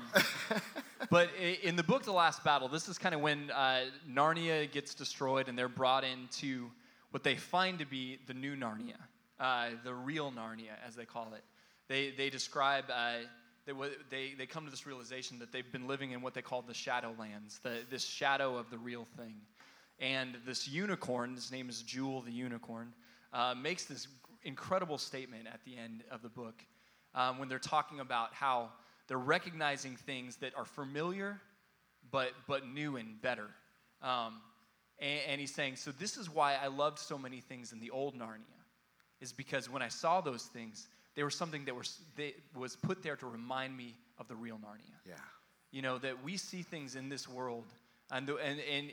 but 1.11 1.31
in 1.63 1.77
the 1.77 1.83
book, 1.83 2.05
The 2.05 2.13
Last 2.13 2.43
Battle, 2.45 2.69
this 2.69 2.89
is 2.89 2.97
kind 2.97 3.15
of 3.15 3.21
when 3.21 3.51
uh, 3.51 3.85
Narnia 4.11 4.71
gets 4.71 4.95
destroyed 4.95 5.49
and 5.49 5.59
they're 5.59 5.69
brought 5.69 6.05
into 6.05 6.71
what 7.11 7.23
they 7.23 7.37
find 7.37 7.79
to 7.79 7.87
be 7.87 8.19
the 8.27 8.35
new 8.35 8.57
Narnia, 8.57 8.97
uh, 9.41 9.71
the 9.85 9.95
real 9.95 10.33
Narnia, 10.33 10.77
as 10.87 10.95
they 10.95 11.05
call 11.05 11.33
it. 11.35 11.45
They, 11.89 12.11
they 12.11 12.31
describe, 12.31 12.85
uh, 12.95 13.25
they, 13.67 13.73
they, 14.11 14.35
they 14.37 14.47
come 14.47 14.65
to 14.65 14.71
this 14.71 14.87
realization 14.87 15.39
that 15.41 15.53
they've 15.53 15.71
been 15.71 15.87
living 15.87 16.13
in 16.13 16.23
what 16.23 16.35
they 16.35 16.43
call 16.43 16.63
the 16.63 16.75
Shadowlands, 16.75 17.61
the, 17.63 17.81
this 17.91 18.05
shadow 18.05 18.57
of 18.57 18.71
the 18.71 18.79
real 18.79 19.07
thing. 19.17 19.35
And 20.01 20.37
this 20.47 20.69
unicorn, 20.69 21.35
his 21.35 21.51
name 21.51 21.69
is 21.69 21.83
Jewel 21.83 22.23
the 22.23 22.33
unicorn, 22.33 22.93
uh, 23.33 23.55
makes 23.61 23.85
this 23.85 24.09
incredible 24.45 24.99
statement 24.99 25.47
at 25.47 25.61
the 25.65 25.77
end 25.77 26.05
of 26.11 26.23
the 26.23 26.29
book 26.29 26.55
um, 27.15 27.39
when 27.39 27.49
they're 27.49 27.59
talking 27.59 28.01
about 28.01 28.33
how 28.33 28.71
they're 29.09 29.19
recognizing 29.19 29.97
things 29.97 30.37
that 30.37 30.57
are 30.57 30.65
familiar 30.65 31.41
but, 32.11 32.33
but 32.47 32.67
new 32.67 32.97
and 32.97 33.21
better. 33.21 33.49
Um, 34.03 34.41
and, 34.99 35.21
and 35.29 35.41
he's 35.41 35.55
saying, 35.55 35.77
So, 35.77 35.91
this 35.93 36.17
is 36.17 36.31
why 36.31 36.55
I 36.55 36.69
loved 36.69 36.99
so 36.99 37.19
many 37.19 37.41
things 37.41 37.73
in 37.73 37.81
the 37.81 37.91
old 37.91 38.15
Narnia, 38.15 38.41
is 39.21 39.33
because 39.33 39.69
when 39.69 39.83
I 39.83 39.89
saw 39.89 40.21
those 40.21 40.45
things, 40.45 40.89
they 41.15 41.23
were 41.23 41.31
something 41.31 41.65
that 41.65 41.75
was, 41.75 41.99
they, 42.17 42.35
was 42.57 42.77
put 42.77 43.03
there 43.03 43.17
to 43.17 43.27
remind 43.27 43.77
me 43.77 43.97
of 44.19 44.29
the 44.29 44.37
real 44.37 44.57
Narnia. 44.57 44.97
Yeah. 45.07 45.15
You 45.71 45.83
know, 45.83 45.99
that 45.99 46.23
we 46.23 46.37
see 46.37 46.63
things 46.63 46.95
in 46.95 47.09
this 47.09 47.29
world, 47.29 47.67
and, 48.11 48.27
the, 48.27 48.37
and, 48.37 48.61
and 48.61 48.91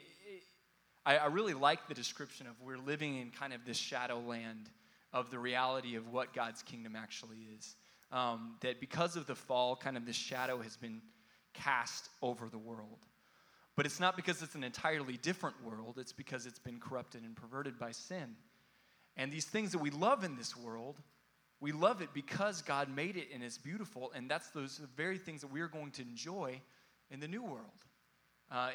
I, 1.06 1.18
I 1.18 1.26
really 1.28 1.54
like 1.54 1.88
the 1.88 1.94
description 1.94 2.48
of 2.48 2.54
we're 2.62 2.78
living 2.78 3.18
in 3.18 3.30
kind 3.30 3.54
of 3.54 3.66
this 3.66 3.78
shadow 3.78 4.20
land 4.20 4.70
of 5.14 5.30
the 5.30 5.40
reality 5.40 5.96
of 5.96 6.12
what 6.12 6.34
God's 6.34 6.62
kingdom 6.64 6.96
actually 6.96 7.48
is. 7.58 7.76
Um, 8.12 8.56
that 8.62 8.80
because 8.80 9.16
of 9.16 9.28
the 9.28 9.36
fall, 9.36 9.76
kind 9.76 9.98
of 9.98 10.06
this 10.06 10.16
shadow 10.16 10.62
has 10.62 10.76
been 10.78 11.02
cast 11.54 12.10
over 12.22 12.50
the 12.50 12.58
world. 12.58 13.00
But 13.76 13.86
it's 13.86 14.00
not 14.00 14.16
because 14.16 14.42
it's 14.42 14.56
an 14.56 14.64
entirely 14.64 15.18
different 15.18 15.56
world, 15.64 15.98
it's 16.00 16.14
because 16.14 16.46
it's 16.46 16.60
been 16.60 16.80
corrupted 16.80 17.24
and 17.24 17.36
perverted 17.36 17.78
by 17.78 17.92
sin. 17.92 18.36
And 19.18 19.32
these 19.32 19.46
things 19.46 19.72
that 19.72 19.80
we 19.80 19.90
love 19.90 20.24
in 20.24 20.36
this 20.38 20.56
world, 20.56 21.02
we 21.60 21.72
love 21.72 22.02
it 22.02 22.10
because 22.14 22.62
God 22.62 22.94
made 22.94 23.18
it 23.18 23.30
and 23.34 23.44
it's 23.44 23.58
beautiful, 23.58 24.12
and 24.16 24.30
that's 24.30 24.50
those 24.50 24.82
very 24.96 25.18
things 25.18 25.42
that 25.42 25.52
we're 25.52 25.68
going 25.68 25.92
to 25.92 26.02
enjoy 26.02 26.62
in 27.10 27.20
the 27.20 27.28
new 27.28 27.44
world 27.44 27.86
uh, 28.52 28.70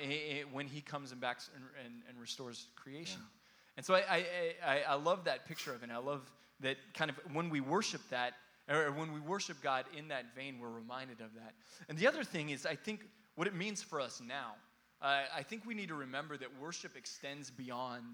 when 0.52 0.66
he 0.66 0.80
comes 0.80 1.12
and 1.12 1.20
backs 1.20 1.50
and, 1.54 1.64
and, 1.84 2.02
and 2.08 2.20
restores 2.20 2.66
creation. 2.76 3.20
Yeah. 3.20 3.76
And 3.76 3.86
so 3.86 3.94
I, 3.94 3.98
I, 3.98 4.24
I, 4.66 4.80
I, 4.88 4.94
love 4.94 5.24
that 5.24 5.46
picture 5.46 5.72
of 5.72 5.82
it. 5.82 5.84
And 5.84 5.92
I 5.92 5.98
love 5.98 6.30
that 6.60 6.76
kind 6.94 7.10
of 7.10 7.18
when 7.32 7.50
we 7.50 7.60
worship 7.60 8.00
that, 8.10 8.34
or 8.68 8.92
when 8.92 9.12
we 9.12 9.20
worship 9.20 9.62
God 9.62 9.84
in 9.96 10.08
that 10.08 10.34
vein, 10.34 10.58
we're 10.60 10.68
reminded 10.68 11.20
of 11.20 11.32
that. 11.34 11.54
And 11.88 11.96
the 11.96 12.06
other 12.06 12.24
thing 12.24 12.50
is, 12.50 12.66
I 12.66 12.74
think 12.74 13.06
what 13.36 13.46
it 13.46 13.54
means 13.54 13.82
for 13.82 14.00
us 14.00 14.20
now, 14.26 14.54
uh, 15.00 15.22
I 15.34 15.42
think 15.42 15.64
we 15.64 15.74
need 15.74 15.88
to 15.88 15.94
remember 15.94 16.36
that 16.36 16.48
worship 16.60 16.96
extends 16.96 17.50
beyond 17.50 18.04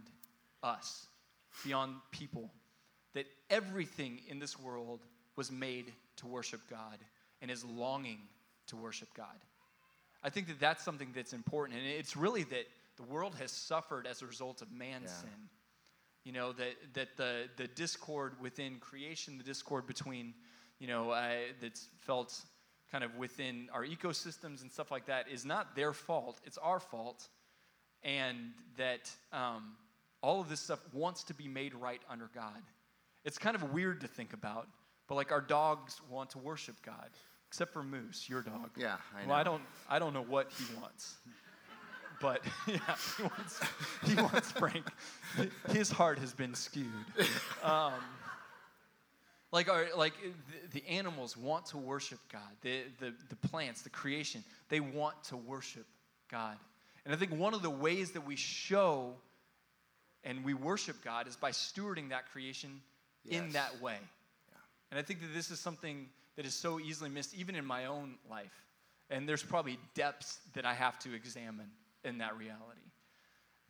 us, 0.63 1.07
beyond 1.65 1.97
people. 2.13 2.51
That 3.15 3.27
everything 3.51 4.21
in 4.29 4.39
this 4.39 4.59
world 4.61 5.01
was 5.37 5.51
made 5.51 5.93
to 6.17 6.27
worship 6.27 6.61
God 6.71 6.99
and 7.41 7.51
is 7.51 7.65
longing 7.65 8.21
to 8.69 8.77
worship 8.77 9.09
God. 9.17 9.37
I 10.27 10.29
think 10.29 10.49
that 10.49 10.59
that's 10.59 10.85
something 10.85 11.13
that's 11.15 11.33
important. 11.33 11.79
And 11.79 11.89
it's 11.89 12.17
really 12.17 12.43
that 12.43 12.67
the 12.97 13.05
world 13.05 13.37
has 13.39 13.53
suffered 13.53 14.09
as 14.09 14.23
a 14.23 14.27
result 14.27 14.61
of 14.61 14.73
man's 14.73 15.05
yeah. 15.05 15.21
sin. 15.21 15.49
You 16.25 16.33
know, 16.33 16.53
that, 16.55 16.75
that 16.95 17.17
the, 17.17 17.45
the 17.57 17.69
discord 17.69 18.33
within 18.41 18.79
creation, 18.81 19.39
the 19.39 19.45
discord 19.45 19.87
between, 19.87 20.35
you 20.81 20.89
know, 20.89 21.11
uh, 21.11 21.29
that's 21.61 21.87
felt 21.99 22.41
kind 22.91 23.05
of 23.05 23.15
within 23.15 23.69
our 23.73 23.85
ecosystems 23.85 24.63
and 24.63 24.73
stuff 24.73 24.91
like 24.91 25.07
that 25.07 25.29
is 25.29 25.45
not 25.45 25.77
their 25.77 25.93
fault, 25.93 26.41
it's 26.45 26.59
our 26.59 26.81
fault. 26.81 27.29
And 28.03 28.51
that 28.79 29.09
um, 29.33 29.77
all 30.23 30.41
of 30.41 30.49
this 30.49 30.59
stuff 30.59 30.81
wants 30.93 31.23
to 31.25 31.35
be 31.35 31.47
made 31.47 31.73
right 31.73 32.03
under 32.11 32.29
God. 32.35 32.63
It's 33.25 33.39
kind 33.39 33.55
of 33.55 33.73
weird 33.73 34.01
to 34.01 34.09
think 34.09 34.33
about, 34.33 34.67
but 35.07 35.15
like 35.15 35.31
our 35.31 35.41
dogs 35.41 36.01
want 36.11 36.31
to 36.31 36.39
worship 36.39 36.83
God 36.85 37.11
except 37.57 37.73
for 37.73 37.83
Moose, 37.83 38.29
your 38.29 38.43
dog. 38.43 38.69
Yeah, 38.77 38.97
I 39.17 39.23
know. 39.23 39.29
Well, 39.29 39.39
I 39.39 39.43
don't, 39.43 39.63
I 39.89 39.99
don't 39.99 40.13
know 40.13 40.25
what 40.25 40.51
he 40.59 40.75
wants, 40.79 41.17
but 42.21 42.43
yeah, 42.67 42.77
he 43.17 43.23
wants, 43.23 43.61
he 44.05 44.15
wants 44.15 44.53
Frank. 44.53 44.85
His 45.71 45.91
heart 45.91 46.19
has 46.19 46.35
been 46.35 46.55
skewed. 46.55 46.87
Um, 47.65 47.95
like 49.53 49.71
our, 49.71 49.87
like 49.97 50.13
the, 50.71 50.81
the, 50.81 50.89
animals 50.89 51.37
want 51.37 51.65
to 51.67 51.79
worship 51.79 52.19
God. 52.31 52.43
The, 52.61 52.83
the, 53.01 53.15
the 53.31 53.49
plants, 53.49 53.83
the 53.83 53.91
creation, 53.91 54.45
they 54.69 54.81
want 54.81 55.25
to 55.25 55.37
worship 55.37 55.87
God. 56.31 56.57
And 57.07 57.15
I 57.15 57.17
think 57.17 57.33
one 57.33 57.55
of 57.55 57.63
the 57.63 57.71
ways 57.71 58.11
that 58.13 58.27
we 58.27 58.37
show 58.37 59.15
and 60.23 60.45
we 60.45 60.53
worship 60.53 61.03
God 61.03 61.27
is 61.27 61.37
by 61.37 61.53
stewarding 61.53 62.11
that 62.11 62.31
creation 62.31 62.83
yes. 63.25 63.41
in 63.41 63.53
that 63.53 63.81
way. 63.81 63.97
Yeah. 63.99 64.59
And 64.91 65.01
I 65.01 65.03
think 65.03 65.21
that 65.23 65.33
this 65.35 65.51
is 65.51 65.59
something 65.59 66.07
that 66.37 66.47
is 66.47 66.55
so 66.55 66.79
easily 66.79 67.11
missed, 67.11 67.35
even 67.35 67.55
in 67.55 67.65
my 67.65 67.87
own 67.87 68.17
life. 68.31 68.65
And 69.11 69.29
there's 69.29 69.43
probably 69.43 69.79
depths 69.95 70.39
that 70.55 70.65
I 70.65 70.75
have 70.75 70.99
to 71.01 71.15
examine 71.15 71.71
in 72.05 72.19
that 72.19 72.37
reality. 72.37 72.81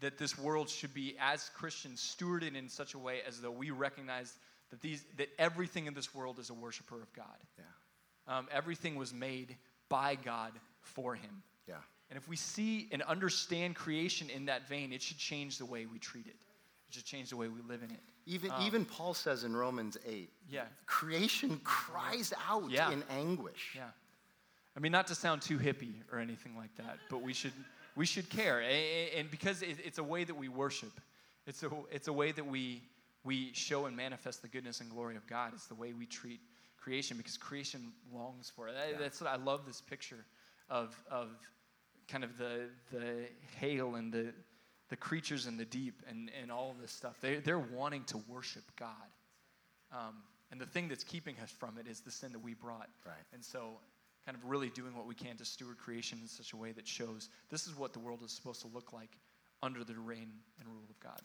That 0.00 0.18
this 0.18 0.38
world 0.38 0.68
should 0.68 0.92
be, 0.92 1.16
as 1.20 1.50
Christians, 1.54 2.00
stewarded 2.00 2.54
in 2.54 2.68
such 2.68 2.94
a 2.94 2.98
way 2.98 3.20
as 3.26 3.40
though 3.40 3.50
we 3.50 3.70
recognize 3.70 4.34
that, 4.70 4.80
these, 4.80 5.04
that 5.16 5.28
everything 5.38 5.86
in 5.86 5.94
this 5.94 6.14
world 6.14 6.38
is 6.38 6.50
a 6.50 6.54
worshiper 6.54 7.00
of 7.00 7.12
God. 7.12 7.26
Yeah. 7.58 8.36
Um, 8.38 8.48
everything 8.52 8.96
was 8.96 9.14
made 9.14 9.56
by 9.88 10.16
God 10.16 10.52
for 10.80 11.14
Him. 11.14 11.42
Yeah. 11.68 11.76
And 12.10 12.16
if 12.16 12.28
we 12.28 12.36
see 12.36 12.88
and 12.92 13.02
understand 13.02 13.76
creation 13.76 14.28
in 14.30 14.46
that 14.46 14.68
vein, 14.68 14.92
it 14.92 15.02
should 15.02 15.18
change 15.18 15.58
the 15.58 15.66
way 15.66 15.86
we 15.86 15.98
treat 15.98 16.26
it. 16.26 16.36
Should 16.90 17.04
change 17.04 17.30
the 17.30 17.36
way 17.36 17.48
we 17.48 17.60
live 17.68 17.82
in 17.82 17.90
it. 17.90 18.00
Even, 18.26 18.50
um, 18.50 18.62
even 18.62 18.84
Paul 18.84 19.14
says 19.14 19.44
in 19.44 19.56
Romans 19.56 19.96
8, 20.06 20.28
yeah. 20.50 20.64
creation 20.86 21.60
cries 21.62 22.32
out 22.48 22.70
yeah. 22.70 22.90
in 22.90 23.04
anguish. 23.10 23.74
Yeah. 23.76 23.84
I 24.76 24.80
mean, 24.80 24.92
not 24.92 25.06
to 25.08 25.14
sound 25.14 25.42
too 25.42 25.58
hippie 25.58 25.94
or 26.12 26.18
anything 26.18 26.56
like 26.56 26.74
that, 26.76 26.98
but 27.08 27.22
we 27.22 27.32
should, 27.32 27.52
we 27.94 28.04
should 28.04 28.28
care. 28.28 28.62
And 29.16 29.30
because 29.30 29.62
it's 29.62 29.98
a 29.98 30.04
way 30.04 30.24
that 30.24 30.36
we 30.36 30.48
worship, 30.48 30.92
it's 31.46 31.62
a, 31.62 31.70
it's 31.90 32.08
a 32.08 32.12
way 32.12 32.32
that 32.32 32.46
we, 32.46 32.82
we 33.24 33.52
show 33.52 33.86
and 33.86 33.96
manifest 33.96 34.42
the 34.42 34.48
goodness 34.48 34.80
and 34.80 34.90
glory 34.90 35.16
of 35.16 35.26
God. 35.26 35.52
It's 35.54 35.66
the 35.66 35.74
way 35.74 35.92
we 35.92 36.04
treat 36.04 36.40
creation 36.78 37.16
because 37.16 37.36
creation 37.36 37.92
longs 38.12 38.52
for 38.54 38.68
it. 38.68 38.74
Yeah. 38.90 38.98
That's 38.98 39.20
what 39.20 39.30
I 39.30 39.36
love 39.36 39.66
this 39.66 39.80
picture 39.80 40.24
of, 40.68 40.94
of 41.10 41.30
kind 42.08 42.24
of 42.24 42.36
the, 42.36 42.68
the 42.92 43.26
hail 43.58 43.94
and 43.94 44.12
the, 44.12 44.32
the 44.88 44.96
creatures 44.96 45.46
in 45.46 45.56
the 45.56 45.64
deep 45.64 46.02
and, 46.08 46.30
and 46.40 46.50
all 46.50 46.70
of 46.70 46.80
this 46.80 46.92
stuff. 46.92 47.16
They, 47.20 47.36
they're 47.36 47.58
wanting 47.58 48.04
to 48.04 48.18
worship 48.28 48.64
God. 48.78 48.90
Um, 49.92 50.16
and 50.50 50.60
the 50.60 50.66
thing 50.66 50.88
that's 50.88 51.04
keeping 51.04 51.36
us 51.42 51.50
from 51.50 51.78
it 51.78 51.88
is 51.88 52.00
the 52.00 52.10
sin 52.10 52.32
that 52.32 52.42
we 52.42 52.54
brought. 52.54 52.88
Right. 53.04 53.14
And 53.32 53.44
so, 53.44 53.78
kind 54.24 54.36
of 54.36 54.44
really 54.48 54.70
doing 54.70 54.96
what 54.96 55.06
we 55.06 55.14
can 55.14 55.36
to 55.36 55.44
steward 55.44 55.78
creation 55.78 56.18
in 56.20 56.28
such 56.28 56.52
a 56.52 56.56
way 56.56 56.72
that 56.72 56.86
shows 56.86 57.28
this 57.50 57.66
is 57.66 57.76
what 57.76 57.92
the 57.92 57.98
world 58.00 58.20
is 58.24 58.32
supposed 58.32 58.60
to 58.60 58.68
look 58.68 58.92
like 58.92 59.10
under 59.62 59.84
the 59.84 59.94
reign 59.94 60.30
and 60.58 60.68
rule 60.68 60.86
of 60.90 61.00
God. 61.00 61.20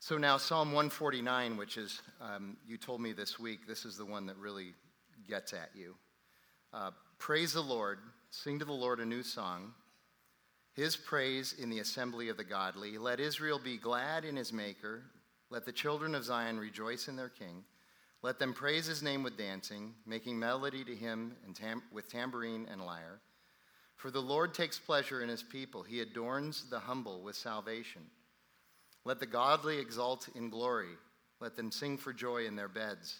So 0.00 0.16
now, 0.16 0.36
Psalm 0.36 0.68
149, 0.68 1.56
which 1.56 1.76
is, 1.76 2.00
um, 2.20 2.56
you 2.66 2.76
told 2.76 3.00
me 3.00 3.12
this 3.12 3.38
week, 3.38 3.66
this 3.66 3.84
is 3.84 3.96
the 3.96 4.04
one 4.04 4.26
that 4.26 4.36
really 4.36 4.74
gets 5.28 5.52
at 5.52 5.70
you. 5.74 5.94
Uh, 6.72 6.92
praise 7.18 7.52
the 7.52 7.62
Lord, 7.62 7.98
sing 8.30 8.60
to 8.60 8.64
the 8.64 8.72
Lord 8.72 9.00
a 9.00 9.04
new 9.04 9.22
song. 9.22 9.72
His 10.78 10.96
praise 10.96 11.56
in 11.58 11.70
the 11.70 11.80
assembly 11.80 12.28
of 12.28 12.36
the 12.36 12.44
godly. 12.44 12.98
Let 12.98 13.18
Israel 13.18 13.58
be 13.58 13.78
glad 13.78 14.24
in 14.24 14.36
his 14.36 14.52
maker. 14.52 15.02
Let 15.50 15.64
the 15.64 15.72
children 15.72 16.14
of 16.14 16.24
Zion 16.24 16.56
rejoice 16.56 17.08
in 17.08 17.16
their 17.16 17.30
king. 17.30 17.64
Let 18.22 18.38
them 18.38 18.54
praise 18.54 18.86
his 18.86 19.02
name 19.02 19.24
with 19.24 19.36
dancing, 19.36 19.92
making 20.06 20.38
melody 20.38 20.84
to 20.84 20.94
him 20.94 21.34
tam- 21.52 21.82
with 21.90 22.08
tambourine 22.08 22.68
and 22.70 22.80
lyre. 22.80 23.18
For 23.96 24.12
the 24.12 24.22
Lord 24.22 24.54
takes 24.54 24.78
pleasure 24.78 25.20
in 25.20 25.28
his 25.28 25.42
people. 25.42 25.82
He 25.82 26.00
adorns 26.00 26.70
the 26.70 26.78
humble 26.78 27.22
with 27.22 27.34
salvation. 27.34 28.02
Let 29.04 29.18
the 29.18 29.26
godly 29.26 29.80
exult 29.80 30.28
in 30.36 30.48
glory. 30.48 30.94
Let 31.40 31.56
them 31.56 31.72
sing 31.72 31.98
for 31.98 32.12
joy 32.12 32.46
in 32.46 32.54
their 32.54 32.68
beds. 32.68 33.18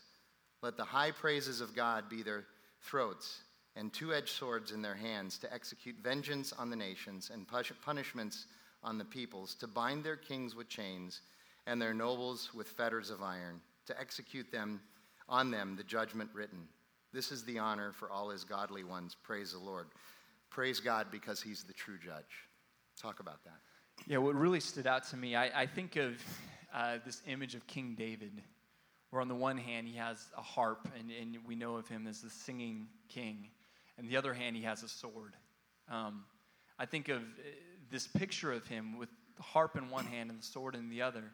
Let 0.63 0.77
the 0.77 0.85
high 0.85 1.11
praises 1.11 1.61
of 1.61 1.75
God 1.75 2.09
be 2.09 2.23
their 2.23 2.45
throats 2.83 3.41
and 3.77 3.93
two 3.93 4.13
edged 4.13 4.31
swords 4.31 4.73
in 4.73 4.83
their 4.83 4.95
hands 4.95 5.39
to 5.39 5.53
execute 5.53 5.97
vengeance 6.03 6.53
on 6.53 6.71
the 6.71 6.77
nations 6.77 7.31
and 7.33 7.47
punishments 7.85 8.47
on 8.83 8.99
the 8.99 9.05
peoples, 9.05 9.55
to 9.57 9.67
bind 9.67 10.05
their 10.05 10.17
kings 10.17 10.55
with 10.55 10.69
chains 10.69 11.21
and 11.67 11.81
their 11.81 11.95
nobles 11.95 12.51
with 12.55 12.69
fetters 12.69 13.11
of 13.11 13.23
iron, 13.23 13.61
to 13.87 13.99
execute 14.01 14.51
them 14.51 14.81
on 15.29 15.51
them 15.51 15.77
the 15.77 15.85
judgment 15.85 16.31
written. 16.33 16.67
This 17.13 17.33
is 17.33 17.45
the 17.45 17.59
honor 17.59 17.93
for 17.93 18.11
all 18.11 18.31
his 18.31 18.45
godly 18.45 18.85
ones. 18.85 19.17
Praise 19.23 19.53
the 19.53 19.59
Lord. 19.59 19.87
Praise 20.51 20.81
God 20.81 21.07
because 21.11 21.43
he's 21.43 21.63
the 21.63 21.73
true 21.73 21.99
judge. 21.99 22.47
Talk 23.01 23.21
about 23.21 23.45
that. 23.45 23.59
Yeah, 24.07 24.19
what 24.19 24.35
really 24.35 24.61
stood 24.61 24.87
out 24.87 25.07
to 25.09 25.17
me, 25.17 25.35
I, 25.35 25.63
I 25.63 25.67
think 25.67 25.97
of 25.97 26.23
uh, 26.73 26.99
this 27.05 27.23
image 27.27 27.55
of 27.55 27.67
King 27.67 27.95
David, 27.97 28.43
where 29.11 29.21
on 29.21 29.29
the 29.29 29.35
one 29.35 29.59
hand 29.59 29.89
he 29.89 29.97
has 29.97 30.29
a 30.37 30.43
harp, 30.43 30.89
and, 30.99 31.11
and 31.11 31.39
we 31.47 31.55
know 31.55 31.77
of 31.77 31.89
him 31.89 32.07
as 32.07 32.21
the 32.21 32.31
singing 32.31 32.87
king, 33.09 33.49
and 33.99 34.09
the 34.09 34.17
other 34.17 34.33
hand 34.33 34.57
he 34.57 34.63
has 34.63 34.83
a 34.83 34.89
sword. 34.89 35.35
Um, 35.91 36.25
I 36.79 36.87
think 36.87 37.09
of 37.09 37.19
uh, 37.19 37.43
this 37.91 38.07
picture 38.07 38.53
of 38.53 38.67
him 38.67 38.99
with 38.99 39.09
the 39.37 39.43
harp 39.43 39.77
in 39.77 39.91
one 39.91 40.05
hand 40.05 40.31
and 40.31 40.39
the 40.39 40.47
sword 40.47 40.75
in 40.75 40.89
the 40.89 41.03
other 41.03 41.25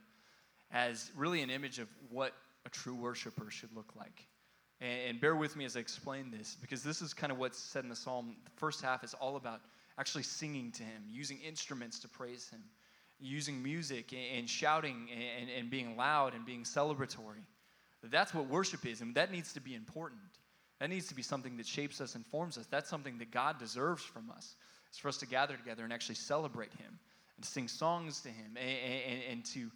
as 0.73 1.11
really 1.17 1.43
an 1.43 1.51
image 1.51 1.79
of 1.79 1.89
what 2.11 2.33
a 2.67 2.71
true 2.71 2.95
worshiper 2.95 3.51
should 3.51 3.75
look 3.75 3.93
like. 3.97 4.27
And, 4.81 5.11
and 5.11 5.21
bear 5.21 5.37
with 5.37 5.57
me 5.57 5.65
as 5.65 5.77
I 5.77 5.81
explain 5.81 6.31
this, 6.31 6.57
because 6.61 6.83
this 6.83 7.03
is 7.03 7.15
kind 7.15 7.31
of 7.31 7.39
what's 7.39 7.59
said 7.59 7.85
in 7.85 7.91
the 7.91 7.97
psalm. 7.97 8.37
The 8.45 8.51
first 8.57 8.83
half 8.83 9.05
is 9.05 9.15
all 9.15 9.37
about 9.37 9.61
actually 9.99 10.25
singing 10.25 10.73
to 10.73 10.83
him, 10.83 11.05
using 11.09 11.39
instruments 11.41 12.01
to 12.01 12.09
praise 12.09 12.49
him, 12.49 12.63
using 13.21 13.63
music 13.63 14.13
and, 14.13 14.39
and 14.39 14.51
shouting 14.51 15.09
and, 15.41 15.49
and 15.51 15.71
being 15.71 15.97
loud 15.97 16.35
and 16.35 16.45
being 16.45 16.65
celebratory. 16.65 17.45
That's 18.03 18.35
what 18.35 18.49
worship 18.49 18.85
is, 18.85 19.01
and 19.01 19.15
that 19.15 19.33
needs 19.33 19.53
to 19.55 19.61
be 19.61 19.75
important. 19.75 20.21
That 20.81 20.91
needs 20.91 21.07
to 21.09 21.15
be 21.15 21.23
something 21.23 21.57
that 21.57 21.67
shapes 21.67 22.01
us 22.01 22.15
and 22.15 22.27
forms 22.27 22.59
us. 22.59 22.67
That's 22.67 22.91
something 22.91 23.19
that 23.19 23.31
God 23.31 23.59
deserves 23.59 24.03
from 24.03 24.31
us. 24.31 24.57
It's 24.89 24.99
for 24.99 25.09
us 25.09 25.19
to 25.19 25.27
gather 25.27 25.57
together 25.57 25.85
and 25.85 25.93
actually 25.93 26.17
celebrate 26.17 26.73
Him 26.75 26.99
and 27.37 27.45
sing 27.45 27.69
songs 27.69 28.21
to 28.23 28.29
Him 28.29 28.57
and, 28.57 28.79
and, 29.09 29.23
and 29.31 29.45
to 29.47 29.71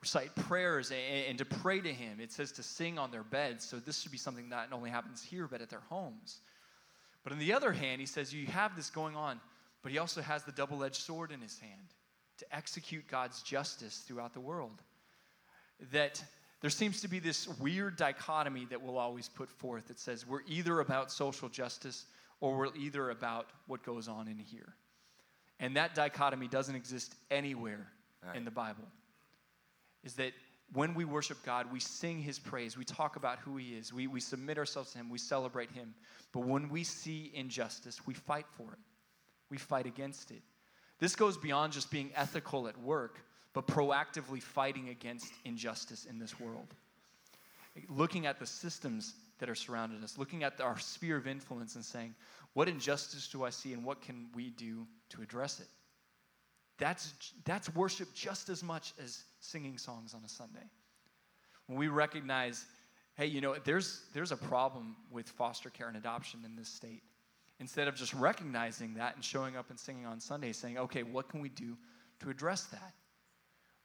recite 0.00 0.34
prayers 0.36 0.90
and, 0.90 1.26
and, 1.28 1.38
to 1.38 1.44
pray 1.44 1.80
to 1.80 1.92
Him. 1.92 2.18
It 2.20 2.32
says 2.32 2.52
to 2.52 2.62
sing 2.62 2.98
on 2.98 3.10
their 3.10 3.22
beds. 3.22 3.64
So 3.64 3.76
this 3.78 4.00
should 4.00 4.12
be 4.12 4.18
something 4.18 4.48
that 4.50 4.70
not 4.70 4.76
only 4.76 4.90
happens 4.90 5.22
here, 5.22 5.46
but 5.46 5.60
at 5.60 5.70
their 5.70 5.82
homes. 5.88 6.40
But 7.24 7.32
on 7.32 7.38
the 7.38 7.52
other 7.52 7.72
hand, 7.72 8.00
He 8.00 8.06
says 8.06 8.32
you 8.32 8.46
have 8.46 8.76
this 8.76 8.90
going 8.90 9.16
on, 9.16 9.40
but 9.82 9.92
He 9.92 9.98
also 9.98 10.22
has 10.22 10.44
the 10.44 10.52
double 10.52 10.84
edged 10.84 10.96
sword 10.96 11.30
in 11.30 11.40
His 11.40 11.58
hand 11.58 11.94
to 12.38 12.56
execute 12.56 13.06
God's 13.08 13.42
justice 13.42 13.98
throughout 14.06 14.32
the 14.32 14.40
world. 14.40 14.80
That 15.92 16.22
there 16.60 16.70
seems 16.70 17.00
to 17.02 17.08
be 17.08 17.18
this 17.18 17.48
weird 17.58 17.96
dichotomy 17.96 18.66
that 18.70 18.82
we'll 18.82 18.98
always 18.98 19.28
put 19.28 19.48
forth 19.48 19.88
that 19.88 19.98
says 19.98 20.26
we're 20.26 20.42
either 20.46 20.80
about 20.80 21.12
social 21.12 21.48
justice 21.48 22.06
or 22.40 22.56
we're 22.56 22.74
either 22.76 23.10
about 23.10 23.50
what 23.66 23.82
goes 23.82 24.08
on 24.08 24.28
in 24.28 24.38
here. 24.38 24.74
And 25.60 25.76
that 25.76 25.94
dichotomy 25.94 26.48
doesn't 26.48 26.74
exist 26.74 27.14
anywhere 27.30 27.86
right. 28.26 28.36
in 28.36 28.44
the 28.44 28.50
Bible. 28.50 28.84
Is 30.04 30.14
that 30.14 30.32
when 30.72 30.94
we 30.94 31.04
worship 31.04 31.38
God, 31.44 31.72
we 31.72 31.80
sing 31.80 32.20
His 32.20 32.38
praise, 32.38 32.76
we 32.76 32.84
talk 32.84 33.16
about 33.16 33.38
who 33.38 33.56
He 33.56 33.74
is, 33.74 33.92
we, 33.92 34.06
we 34.06 34.20
submit 34.20 34.58
ourselves 34.58 34.92
to 34.92 34.98
Him, 34.98 35.08
we 35.10 35.18
celebrate 35.18 35.70
Him. 35.70 35.94
But 36.32 36.40
when 36.40 36.68
we 36.68 36.84
see 36.84 37.30
injustice, 37.34 38.06
we 38.06 38.14
fight 38.14 38.46
for 38.56 38.72
it, 38.72 38.78
we 39.50 39.56
fight 39.56 39.86
against 39.86 40.30
it. 40.30 40.42
This 40.98 41.16
goes 41.16 41.36
beyond 41.36 41.72
just 41.72 41.90
being 41.90 42.10
ethical 42.14 42.68
at 42.68 42.76
work, 42.80 43.20
but 43.52 43.66
proactively 43.66 44.42
fighting 44.42 44.88
against 44.90 45.32
injustice 45.44 46.04
in 46.04 46.18
this 46.18 46.38
world. 46.38 46.74
Looking 47.88 48.26
at 48.26 48.38
the 48.38 48.46
systems 48.46 49.14
that 49.38 49.48
are 49.48 49.54
surrounding 49.54 50.02
us, 50.02 50.18
looking 50.18 50.42
at 50.42 50.60
our 50.60 50.78
sphere 50.78 51.16
of 51.16 51.26
influence 51.26 51.74
and 51.74 51.84
saying, 51.84 52.14
what 52.54 52.68
injustice 52.68 53.28
do 53.28 53.44
I 53.44 53.50
see 53.50 53.72
and 53.72 53.84
what 53.84 54.02
can 54.02 54.26
we 54.34 54.50
do 54.50 54.86
to 55.10 55.22
address 55.22 55.60
it? 55.60 55.68
That's, 56.78 57.14
that's 57.44 57.72
worship 57.74 58.12
just 58.14 58.48
as 58.48 58.62
much 58.62 58.94
as 59.02 59.24
singing 59.40 59.78
songs 59.78 60.14
on 60.14 60.22
a 60.24 60.28
Sunday. 60.28 60.70
When 61.66 61.78
we 61.78 61.88
recognize, 61.88 62.64
hey, 63.16 63.26
you 63.26 63.40
know, 63.40 63.56
there's, 63.64 64.02
there's 64.14 64.32
a 64.32 64.36
problem 64.36 64.96
with 65.10 65.28
foster 65.28 65.70
care 65.70 65.88
and 65.88 65.96
adoption 65.96 66.40
in 66.44 66.56
this 66.56 66.68
state. 66.68 67.02
Instead 67.60 67.88
of 67.88 67.96
just 67.96 68.14
recognizing 68.14 68.94
that 68.94 69.16
and 69.16 69.24
showing 69.24 69.56
up 69.56 69.70
and 69.70 69.78
singing 69.78 70.06
on 70.06 70.20
Sunday, 70.20 70.52
saying, 70.52 70.78
okay, 70.78 71.02
what 71.02 71.28
can 71.28 71.40
we 71.40 71.48
do 71.48 71.76
to 72.20 72.30
address 72.30 72.64
that? 72.66 72.94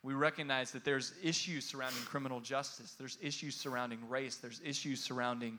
We 0.04 0.14
recognize 0.14 0.72
that 0.72 0.84
there's 0.84 1.14
issues 1.24 1.66
surrounding 1.66 2.02
criminal 2.04 2.42
justice, 2.42 2.96
there's 3.00 3.18
issues 3.22 3.56
surrounding 3.56 4.00
race, 4.10 4.36
there's 4.36 4.62
issues 4.64 5.02
surrounding 5.02 5.58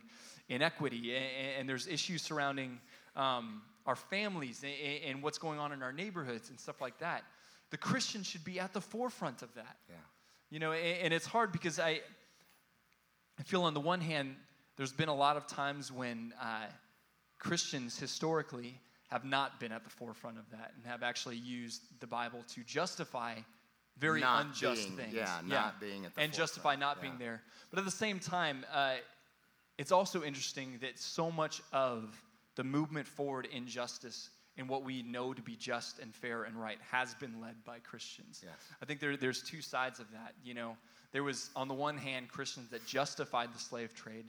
inequity, 0.50 1.16
and, 1.16 1.24
and 1.60 1.68
there's 1.68 1.86
issues 1.86 2.20
surrounding 2.20 2.78
um, 3.16 3.62
our 3.86 3.96
families 3.96 4.62
and, 4.62 5.10
and, 5.10 5.22
what's 5.22 5.38
going 5.38 5.58
on 5.58 5.72
in 5.72 5.82
our 5.82 5.92
neighborhoods 5.92 6.50
and 6.50 6.60
stuff 6.60 6.80
like 6.80 6.98
that. 6.98 7.22
The 7.70 7.76
Christian 7.78 8.22
should 8.22 8.44
be 8.44 8.60
at 8.60 8.72
the 8.72 8.80
forefront 8.80 9.42
of 9.42 9.54
that. 9.54 9.76
Yeah. 9.88 9.96
You 10.50 10.58
know, 10.58 10.72
and, 10.72 10.98
and 11.04 11.14
it's 11.14 11.26
hard 11.26 11.50
because 11.50 11.78
I, 11.78 12.00
I 13.38 13.42
feel 13.44 13.62
on 13.62 13.72
the 13.72 13.80
one 13.80 14.00
hand, 14.00 14.36
there's 14.76 14.92
been 14.92 15.08
a 15.08 15.14
lot 15.14 15.36
of 15.36 15.46
times 15.46 15.90
when 15.90 16.34
uh, 16.40 16.66
Christians 17.38 17.98
historically 17.98 18.78
have 19.08 19.24
not 19.24 19.60
been 19.60 19.72
at 19.72 19.84
the 19.84 19.90
forefront 19.90 20.38
of 20.38 20.50
that 20.50 20.72
and 20.76 20.84
have 20.86 21.02
actually 21.02 21.36
used 21.36 21.82
the 22.00 22.06
Bible 22.06 22.44
to 22.54 22.62
justify 22.64 23.34
very 23.98 24.20
not 24.20 24.46
unjust 24.46 24.86
being, 24.86 24.96
things. 24.96 25.14
Yeah, 25.14 25.38
yeah, 25.46 25.54
not 25.54 25.80
being 25.80 26.04
at 26.04 26.14
the 26.14 26.20
and 26.20 26.32
justify 26.32 26.76
not 26.76 26.96
yeah. 26.96 27.02
being 27.02 27.18
there. 27.18 27.42
But 27.70 27.78
at 27.78 27.84
the 27.84 27.90
same 27.90 28.18
time, 28.18 28.64
uh, 28.72 28.94
it's 29.78 29.92
also 29.92 30.22
interesting 30.22 30.78
that 30.80 30.98
so 30.98 31.30
much 31.30 31.62
of 31.72 32.20
the 32.56 32.64
movement 32.64 33.06
forward 33.06 33.48
in 33.52 33.66
justice 33.66 34.30
in 34.56 34.68
what 34.68 34.84
we 34.84 35.02
know 35.02 35.32
to 35.32 35.42
be 35.42 35.56
just 35.56 35.98
and 35.98 36.14
fair 36.14 36.44
and 36.44 36.60
right 36.60 36.78
has 36.90 37.14
been 37.14 37.40
led 37.40 37.56
by 37.64 37.78
Christians. 37.80 38.40
Yes. 38.44 38.54
I 38.80 38.84
think 38.84 39.00
there, 39.00 39.16
there's 39.16 39.42
two 39.42 39.60
sides 39.60 39.98
of 39.98 40.10
that. 40.12 40.34
You 40.44 40.54
know, 40.54 40.76
there 41.12 41.24
was 41.24 41.50
on 41.56 41.66
the 41.66 41.74
one 41.74 41.96
hand 41.96 42.28
Christians 42.28 42.70
that 42.70 42.86
justified 42.86 43.52
the 43.52 43.58
slave 43.58 43.94
trade 43.94 44.26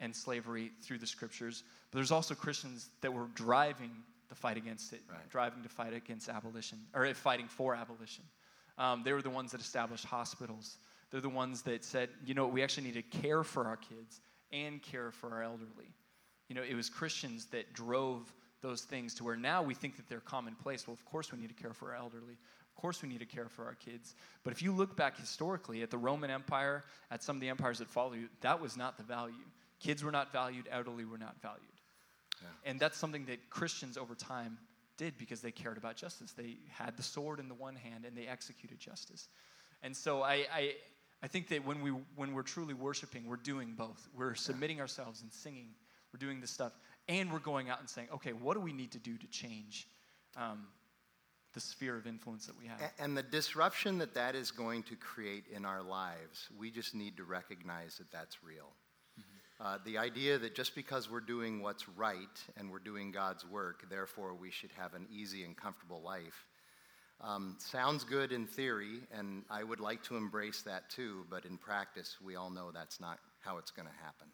and 0.00 0.14
slavery 0.14 0.72
through 0.82 0.98
the 0.98 1.06
scriptures, 1.06 1.62
but 1.90 1.98
there's 1.98 2.10
also 2.10 2.34
Christians 2.34 2.88
that 3.00 3.12
were 3.12 3.28
driving 3.34 3.92
the 4.28 4.34
fight 4.34 4.56
against 4.56 4.92
it, 4.92 5.00
right. 5.10 5.28
driving 5.30 5.62
to 5.62 5.68
fight 5.68 5.94
against 5.94 6.28
abolition 6.28 6.78
or 6.94 7.12
fighting 7.14 7.46
for 7.46 7.74
abolition. 7.74 8.24
Um, 8.78 9.02
they 9.04 9.12
were 9.12 9.22
the 9.22 9.30
ones 9.30 9.52
that 9.52 9.60
established 9.60 10.04
hospitals. 10.04 10.78
They're 11.10 11.20
the 11.20 11.28
ones 11.28 11.62
that 11.62 11.84
said, 11.84 12.08
you 12.24 12.34
know, 12.34 12.46
we 12.46 12.62
actually 12.62 12.84
need 12.84 12.94
to 12.94 13.02
care 13.02 13.44
for 13.44 13.66
our 13.66 13.76
kids 13.76 14.20
and 14.50 14.82
care 14.82 15.10
for 15.10 15.30
our 15.30 15.42
elderly. 15.42 15.92
You 16.48 16.54
know, 16.54 16.62
it 16.62 16.74
was 16.74 16.88
Christians 16.88 17.46
that 17.46 17.72
drove 17.72 18.32
those 18.62 18.82
things 18.82 19.14
to 19.14 19.24
where 19.24 19.36
now 19.36 19.62
we 19.62 19.74
think 19.74 19.96
that 19.96 20.08
they're 20.08 20.20
commonplace. 20.20 20.86
Well, 20.86 20.94
of 20.94 21.04
course 21.04 21.32
we 21.32 21.38
need 21.38 21.48
to 21.48 21.62
care 21.62 21.72
for 21.72 21.90
our 21.90 21.96
elderly. 21.96 22.34
Of 22.34 22.80
course 22.80 23.02
we 23.02 23.08
need 23.08 23.20
to 23.20 23.26
care 23.26 23.48
for 23.48 23.64
our 23.64 23.74
kids. 23.74 24.14
But 24.44 24.52
if 24.52 24.62
you 24.62 24.72
look 24.72 24.96
back 24.96 25.18
historically 25.18 25.82
at 25.82 25.90
the 25.90 25.98
Roman 25.98 26.30
Empire, 26.30 26.84
at 27.10 27.22
some 27.22 27.36
of 27.36 27.40
the 27.40 27.48
empires 27.48 27.78
that 27.78 27.88
follow 27.88 28.14
you, 28.14 28.28
that 28.40 28.60
was 28.60 28.76
not 28.76 28.96
the 28.96 29.02
value. 29.02 29.34
Kids 29.80 30.02
were 30.02 30.12
not 30.12 30.32
valued, 30.32 30.68
elderly 30.70 31.04
were 31.04 31.18
not 31.18 31.36
valued. 31.42 31.60
Yeah. 32.40 32.70
And 32.70 32.80
that's 32.80 32.96
something 32.96 33.26
that 33.26 33.50
Christians 33.50 33.98
over 33.98 34.14
time 34.14 34.58
did 35.02 35.18
because 35.18 35.40
they 35.40 35.50
cared 35.50 35.76
about 35.76 35.96
justice. 35.96 36.32
They 36.32 36.58
had 36.70 36.96
the 36.96 37.02
sword 37.02 37.40
in 37.40 37.48
the 37.48 37.54
one 37.54 37.74
hand 37.74 38.04
and 38.06 38.16
they 38.16 38.26
executed 38.26 38.78
justice. 38.78 39.28
And 39.82 39.96
so 39.96 40.22
I, 40.22 40.46
I, 40.54 40.74
I 41.22 41.26
think 41.26 41.48
that 41.48 41.66
when, 41.66 41.82
we, 41.82 41.90
when 42.14 42.34
we're 42.34 42.42
truly 42.42 42.74
worshiping, 42.74 43.26
we're 43.26 43.36
doing 43.36 43.74
both. 43.76 44.08
We're 44.16 44.36
submitting 44.36 44.80
ourselves 44.80 45.22
and 45.22 45.32
singing, 45.32 45.70
we're 46.12 46.24
doing 46.24 46.40
this 46.40 46.50
stuff, 46.50 46.72
and 47.08 47.32
we're 47.32 47.40
going 47.40 47.68
out 47.68 47.80
and 47.80 47.88
saying, 47.88 48.08
okay, 48.14 48.32
what 48.32 48.54
do 48.54 48.60
we 48.60 48.72
need 48.72 48.92
to 48.92 48.98
do 48.98 49.16
to 49.16 49.26
change 49.26 49.88
um, 50.36 50.66
the 51.52 51.60
sphere 51.60 51.96
of 51.96 52.06
influence 52.06 52.46
that 52.46 52.56
we 52.56 52.66
have? 52.66 52.80
And 53.00 53.16
the 53.16 53.24
disruption 53.24 53.98
that 53.98 54.14
that 54.14 54.36
is 54.36 54.52
going 54.52 54.84
to 54.84 54.94
create 54.94 55.46
in 55.52 55.64
our 55.64 55.82
lives, 55.82 56.48
we 56.56 56.70
just 56.70 56.94
need 56.94 57.16
to 57.16 57.24
recognize 57.24 57.98
that 57.98 58.10
that's 58.12 58.44
real. 58.44 58.70
Uh, 59.62 59.78
the 59.84 59.96
idea 59.96 60.38
that 60.38 60.56
just 60.56 60.74
because 60.74 61.08
we're 61.08 61.20
doing 61.20 61.62
what's 61.62 61.88
right 61.90 62.42
and 62.56 62.68
we're 62.68 62.80
doing 62.80 63.12
God's 63.12 63.46
work, 63.46 63.88
therefore 63.88 64.34
we 64.34 64.50
should 64.50 64.72
have 64.76 64.94
an 64.94 65.06
easy 65.08 65.44
and 65.44 65.56
comfortable 65.56 66.02
life, 66.02 66.46
um, 67.20 67.54
sounds 67.60 68.02
good 68.02 68.32
in 68.32 68.44
theory, 68.44 68.98
and 69.16 69.44
I 69.48 69.62
would 69.62 69.78
like 69.78 70.02
to 70.04 70.16
embrace 70.16 70.62
that 70.62 70.90
too, 70.90 71.24
but 71.30 71.44
in 71.44 71.58
practice, 71.58 72.16
we 72.20 72.34
all 72.34 72.50
know 72.50 72.72
that's 72.72 72.98
not 72.98 73.20
how 73.38 73.58
it's 73.58 73.70
going 73.70 73.86
to 73.86 74.04
happen. 74.04 74.26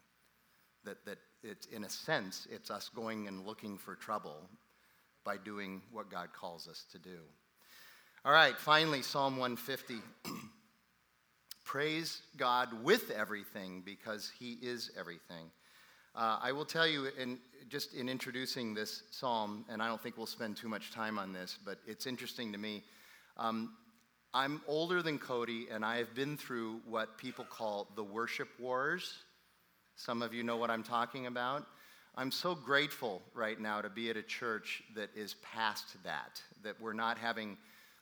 That, 0.85 1.05
that 1.05 1.19
it's, 1.43 1.67
in 1.67 1.83
a 1.83 1.89
sense, 1.89 2.47
it's 2.49 2.71
us 2.71 2.89
going 2.89 3.27
and 3.27 3.45
looking 3.45 3.77
for 3.77 3.93
trouble 3.93 4.49
by 5.23 5.37
doing 5.37 5.83
what 5.91 6.09
God 6.09 6.29
calls 6.33 6.67
us 6.67 6.85
to 6.91 6.97
do. 6.97 7.19
All 8.25 8.31
right, 8.31 8.57
finally, 8.57 9.03
Psalm 9.03 9.37
150. 9.37 9.97
Praise 11.69 12.23
God 12.35 12.83
with 12.83 13.11
everything 13.11 13.83
because 13.85 14.31
He 14.39 14.57
is 14.59 14.89
everything. 14.99 15.51
Uh, 16.15 16.39
I 16.41 16.51
will 16.51 16.65
tell 16.65 16.87
you, 16.87 17.09
in, 17.15 17.37
just 17.67 17.93
in 17.93 18.09
introducing 18.09 18.73
this 18.73 19.03
psalm, 19.11 19.65
and 19.69 19.79
I 19.79 19.87
don't 19.87 20.01
think 20.01 20.17
we'll 20.17 20.25
spend 20.25 20.57
too 20.57 20.67
much 20.67 20.91
time 20.91 21.19
on 21.19 21.31
this, 21.31 21.59
but 21.63 21.77
it's 21.85 22.07
interesting 22.07 22.51
to 22.53 22.57
me. 22.57 22.81
Um, 23.37 23.73
I'm 24.33 24.63
older 24.65 25.03
than 25.03 25.19
Cody, 25.19 25.67
and 25.71 25.85
I 25.85 25.97
have 25.97 26.15
been 26.15 26.37
through 26.37 26.81
what 26.87 27.19
people 27.19 27.45
call 27.45 27.87
the 27.95 28.03
worship 28.03 28.49
wars. 28.59 29.13
Some 29.95 30.23
of 30.23 30.33
you 30.33 30.41
know 30.41 30.57
what 30.57 30.71
I'm 30.71 30.81
talking 30.81 31.27
about. 31.27 31.67
I'm 32.15 32.31
so 32.31 32.55
grateful 32.55 33.21
right 33.35 33.61
now 33.61 33.79
to 33.79 33.91
be 33.91 34.09
at 34.09 34.17
a 34.17 34.23
church 34.23 34.81
that 34.95 35.11
is 35.15 35.35
past 35.43 35.97
that, 36.03 36.41
that 36.63 36.81
we're 36.81 36.93
not 36.93 37.19
having 37.19 37.57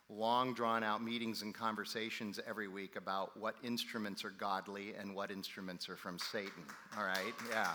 long 0.10 0.54
drawn 0.54 0.84
out 0.84 1.04
meetings 1.04 1.42
and 1.42 1.54
conversations 1.54 2.40
every 2.48 2.68
week 2.68 2.96
about 2.96 3.36
what 3.38 3.56
instruments 3.64 4.24
are 4.24 4.30
godly 4.30 4.94
and 5.00 5.14
what 5.14 5.32
instruments 5.32 5.90
are 5.90 5.98
from 5.98 6.18
Satan. 6.18 6.64
All 6.98 7.04
right? 7.04 7.34
Yeah. 7.50 7.74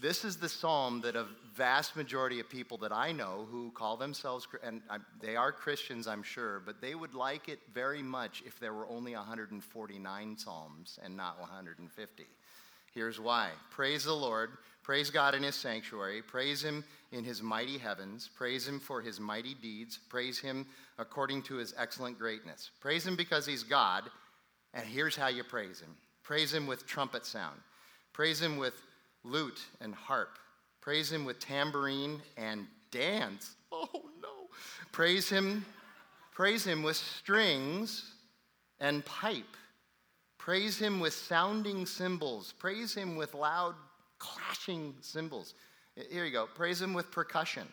This 0.00 0.24
is 0.24 0.36
the 0.36 0.48
psalm 0.48 1.02
that 1.02 1.16
a 1.16 1.26
vast 1.54 1.94
majority 1.94 2.40
of 2.40 2.48
people 2.48 2.78
that 2.78 2.92
I 2.92 3.12
know 3.12 3.46
who 3.50 3.70
call 3.72 3.96
themselves, 3.96 4.46
and 4.62 4.80
they 5.20 5.36
are 5.36 5.52
Christians, 5.52 6.06
I'm 6.06 6.22
sure, 6.22 6.62
but 6.64 6.80
they 6.80 6.94
would 6.94 7.14
like 7.14 7.48
it 7.48 7.58
very 7.74 8.02
much 8.02 8.42
if 8.46 8.58
there 8.58 8.72
were 8.72 8.88
only 8.88 9.14
149 9.14 10.38
psalms 10.38 10.98
and 11.02 11.16
not 11.16 11.38
150. 11.40 12.26
Here's 12.94 13.20
why 13.20 13.50
Praise 13.70 14.04
the 14.04 14.14
Lord, 14.14 14.50
praise 14.90 15.08
God 15.08 15.36
in 15.36 15.44
his 15.44 15.54
sanctuary, 15.54 16.20
praise 16.20 16.64
him 16.64 16.82
in 17.12 17.22
his 17.22 17.44
mighty 17.44 17.78
heavens, 17.78 18.28
praise 18.34 18.66
him 18.66 18.80
for 18.80 19.00
his 19.00 19.20
mighty 19.20 19.54
deeds, 19.54 19.96
praise 20.08 20.36
him 20.36 20.66
according 20.98 21.42
to 21.42 21.54
his 21.54 21.72
excellent 21.78 22.18
greatness. 22.18 22.72
Praise 22.80 23.06
him 23.06 23.14
because 23.14 23.46
he's 23.46 23.62
God, 23.62 24.10
and 24.74 24.84
here's 24.84 25.14
how 25.14 25.28
you 25.28 25.44
praise 25.44 25.78
him 25.78 25.94
praise 26.24 26.52
him 26.52 26.66
with 26.66 26.88
trumpet 26.88 27.24
sound, 27.24 27.60
praise 28.12 28.42
him 28.42 28.56
with 28.56 28.82
lute 29.22 29.60
and 29.80 29.94
harp. 29.94 30.40
Praise 30.80 31.12
him 31.12 31.24
with 31.24 31.38
tambourine 31.38 32.20
and 32.36 32.66
dance. 32.90 33.54
Oh 33.72 33.86
no. 34.20 34.48
Praise 34.90 35.28
him, 35.28 35.64
praise 36.34 36.66
him 36.66 36.82
with 36.82 36.96
strings 36.96 38.12
and 38.80 39.04
pipe. 39.04 39.56
Praise 40.36 40.76
him 40.76 40.98
with 40.98 41.12
sounding 41.12 41.86
cymbals. 41.86 42.54
Praise 42.58 42.92
him 42.92 43.14
with 43.14 43.34
loud 43.34 43.76
clashing 44.20 44.94
cymbals. 45.00 45.54
Here 46.10 46.24
you 46.24 46.30
go. 46.30 46.46
Praise 46.54 46.80
him 46.80 46.94
with 46.94 47.10
percussion. 47.10 47.66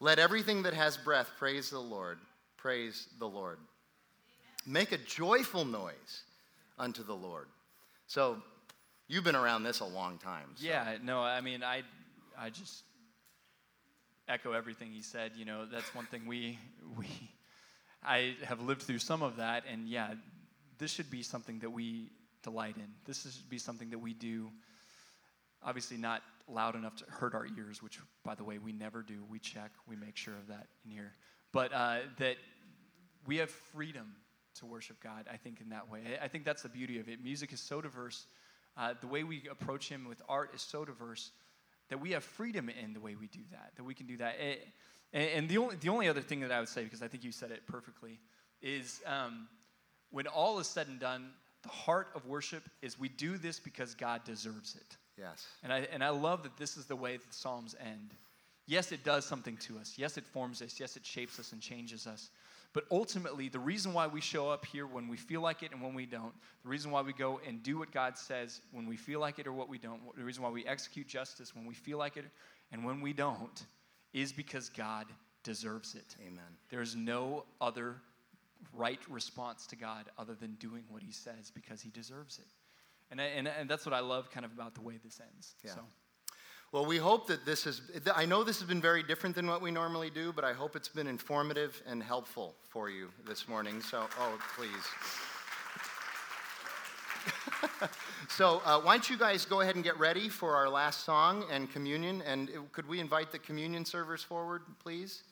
Let 0.00 0.18
everything 0.18 0.64
that 0.64 0.74
has 0.74 0.96
breath 0.96 1.30
praise 1.38 1.70
the 1.70 1.78
Lord. 1.78 2.18
Praise 2.56 3.06
the 3.20 3.28
Lord. 3.28 3.58
Make 4.66 4.90
a 4.90 4.98
joyful 4.98 5.64
noise 5.64 6.24
unto 6.78 7.04
the 7.04 7.14
Lord. 7.14 7.46
So 8.08 8.42
You've 9.10 9.24
been 9.24 9.34
around 9.34 9.64
this 9.64 9.80
a 9.80 9.84
long 9.84 10.18
time. 10.18 10.46
So. 10.54 10.64
Yeah, 10.64 10.96
no, 11.02 11.18
I 11.18 11.40
mean, 11.40 11.64
I, 11.64 11.82
I 12.38 12.48
just 12.48 12.84
echo 14.28 14.52
everything 14.52 14.92
he 14.92 15.02
said. 15.02 15.32
You 15.34 15.44
know, 15.44 15.66
that's 15.66 15.92
one 15.96 16.06
thing 16.06 16.26
we, 16.28 16.60
we, 16.96 17.06
I 18.04 18.36
have 18.44 18.60
lived 18.60 18.82
through 18.82 19.00
some 19.00 19.24
of 19.24 19.34
that, 19.38 19.64
and 19.68 19.88
yeah, 19.88 20.14
this 20.78 20.92
should 20.92 21.10
be 21.10 21.24
something 21.24 21.58
that 21.58 21.70
we 21.70 22.08
delight 22.44 22.76
in. 22.76 22.86
This 23.04 23.22
should 23.22 23.50
be 23.50 23.58
something 23.58 23.90
that 23.90 23.98
we 23.98 24.14
do. 24.14 24.48
Obviously, 25.62 25.96
not 25.96 26.22
loud 26.48 26.74
enough 26.74 26.96
to 26.96 27.04
hurt 27.08 27.34
our 27.34 27.46
ears, 27.58 27.82
which, 27.82 27.98
by 28.24 28.34
the 28.34 28.44
way, 28.44 28.58
we 28.58 28.72
never 28.72 29.02
do. 29.02 29.24
We 29.28 29.38
check, 29.38 29.70
we 29.86 29.96
make 29.96 30.16
sure 30.16 30.34
of 30.34 30.48
that 30.48 30.66
in 30.84 30.90
here. 30.90 31.12
But 31.52 31.72
uh, 31.72 31.98
that 32.18 32.36
we 33.26 33.36
have 33.38 33.50
freedom 33.50 34.14
to 34.56 34.66
worship 34.66 35.00
God, 35.02 35.26
I 35.32 35.36
think, 35.36 35.60
in 35.60 35.68
that 35.70 35.90
way. 35.90 36.00
I 36.20 36.28
think 36.28 36.44
that's 36.44 36.62
the 36.62 36.68
beauty 36.68 36.98
of 36.98 37.08
it. 37.08 37.22
Music 37.22 37.52
is 37.52 37.60
so 37.60 37.80
diverse 37.80 38.26
uh, 38.76 38.94
the 39.00 39.06
way 39.06 39.24
we 39.24 39.42
approach 39.50 39.88
Him 39.88 40.06
with 40.08 40.22
art 40.28 40.54
is 40.54 40.62
so 40.62 40.84
diverse 40.84 41.32
that 41.88 42.00
we 42.00 42.12
have 42.12 42.24
freedom 42.24 42.68
in 42.70 42.92
the 42.92 43.00
way 43.00 43.14
we 43.14 43.26
do 43.26 43.40
that, 43.50 43.72
that 43.76 43.84
we 43.84 43.94
can 43.94 44.06
do 44.06 44.16
that. 44.18 44.36
It, 44.40 44.66
and, 45.12 45.48
the, 45.48 45.58
only, 45.58 45.76
the 45.76 45.88
only 45.88 46.08
other 46.08 46.20
thing 46.20 46.40
that 46.40 46.52
I 46.52 46.60
would 46.60 46.68
say, 46.68 46.84
because 46.84 47.02
I 47.02 47.08
think 47.08 47.24
you 47.24 47.32
said 47.32 47.50
it 47.50 47.66
perfectly, 47.66 48.20
is 48.62 49.00
um, 49.06 49.48
when 50.10 50.28
all 50.28 50.60
is 50.60 50.68
said 50.68 50.86
and 50.86 51.00
done, 51.00 51.30
the 51.62 51.68
heart 51.68 52.08
of 52.14 52.26
worship 52.26 52.62
is 52.80 52.98
we 52.98 53.08
do 53.08 53.36
this 53.36 53.58
because 53.58 53.94
God 53.94 54.22
deserves 54.24 54.76
it. 54.76 54.96
Yes. 55.18 55.46
And 55.62 55.72
I, 55.72 55.88
and 55.92 56.02
I 56.02 56.10
love 56.10 56.42
that 56.44 56.56
this 56.56 56.76
is 56.76 56.86
the 56.86 56.96
way 56.96 57.16
the 57.16 57.24
Psalms 57.30 57.74
end. 57.80 58.14
Yes, 58.66 58.92
it 58.92 59.04
does 59.04 59.24
something 59.24 59.56
to 59.58 59.78
us. 59.78 59.94
Yes, 59.96 60.16
it 60.16 60.24
forms 60.24 60.62
us. 60.62 60.78
Yes, 60.78 60.96
it 60.96 61.04
shapes 61.04 61.38
us 61.38 61.52
and 61.52 61.60
changes 61.60 62.06
us. 62.06 62.30
But 62.72 62.84
ultimately, 62.90 63.48
the 63.48 63.58
reason 63.58 63.92
why 63.92 64.06
we 64.06 64.20
show 64.20 64.48
up 64.48 64.64
here 64.64 64.86
when 64.86 65.08
we 65.08 65.16
feel 65.16 65.40
like 65.40 65.64
it 65.64 65.72
and 65.72 65.82
when 65.82 65.92
we 65.92 66.06
don't, 66.06 66.32
the 66.62 66.68
reason 66.68 66.92
why 66.92 67.02
we 67.02 67.12
go 67.12 67.40
and 67.46 67.62
do 67.64 67.78
what 67.78 67.90
God 67.90 68.16
says 68.16 68.60
when 68.70 68.86
we 68.86 68.96
feel 68.96 69.18
like 69.18 69.40
it 69.40 69.46
or 69.48 69.52
what 69.52 69.68
we 69.68 69.76
don't, 69.76 70.00
the 70.16 70.22
reason 70.22 70.44
why 70.44 70.50
we 70.50 70.64
execute 70.66 71.08
justice 71.08 71.54
when 71.54 71.66
we 71.66 71.74
feel 71.74 71.98
like 71.98 72.16
it 72.16 72.26
and 72.70 72.84
when 72.84 73.00
we 73.00 73.12
don't, 73.12 73.64
is 74.12 74.32
because 74.32 74.68
God 74.68 75.06
deserves 75.42 75.96
it. 75.96 76.14
Amen. 76.20 76.44
There's 76.68 76.94
no 76.94 77.44
other 77.60 77.96
right 78.72 79.00
response 79.08 79.66
to 79.68 79.76
God 79.76 80.04
other 80.16 80.34
than 80.34 80.54
doing 80.54 80.84
what 80.90 81.02
He 81.02 81.12
says 81.12 81.50
because 81.52 81.80
He 81.80 81.90
deserves 81.90 82.38
it. 82.38 82.46
And, 83.10 83.20
and, 83.20 83.48
and 83.48 83.68
that's 83.68 83.84
what 83.84 83.94
I 83.94 84.00
love 84.00 84.30
kind 84.30 84.46
of 84.46 84.52
about 84.52 84.74
the 84.74 84.80
way 84.80 84.98
this 85.02 85.20
ends. 85.20 85.54
Yeah. 85.64 85.74
So. 85.74 85.80
Well, 86.72 86.86
we 86.86 86.98
hope 86.98 87.26
that 87.26 87.44
this 87.44 87.66
is, 87.66 87.82
I 88.14 88.24
know 88.24 88.44
this 88.44 88.60
has 88.60 88.68
been 88.68 88.80
very 88.80 89.02
different 89.02 89.34
than 89.34 89.48
what 89.48 89.60
we 89.60 89.72
normally 89.72 90.08
do, 90.08 90.32
but 90.32 90.44
I 90.44 90.52
hope 90.52 90.76
it's 90.76 90.88
been 90.88 91.08
informative 91.08 91.82
and 91.84 92.00
helpful 92.00 92.54
for 92.68 92.88
you 92.88 93.08
this 93.26 93.48
morning. 93.48 93.80
So, 93.80 94.06
oh, 94.20 94.38
please. 94.56 94.70
so, 98.28 98.62
uh, 98.64 98.80
why 98.80 98.94
don't 98.94 99.10
you 99.10 99.18
guys 99.18 99.44
go 99.44 99.62
ahead 99.62 99.74
and 99.74 99.82
get 99.82 99.98
ready 99.98 100.28
for 100.28 100.54
our 100.54 100.68
last 100.68 101.04
song 101.04 101.44
and 101.50 101.68
communion? 101.72 102.22
And 102.22 102.48
could 102.70 102.88
we 102.88 103.00
invite 103.00 103.32
the 103.32 103.40
communion 103.40 103.84
servers 103.84 104.22
forward, 104.22 104.62
please? 104.78 105.24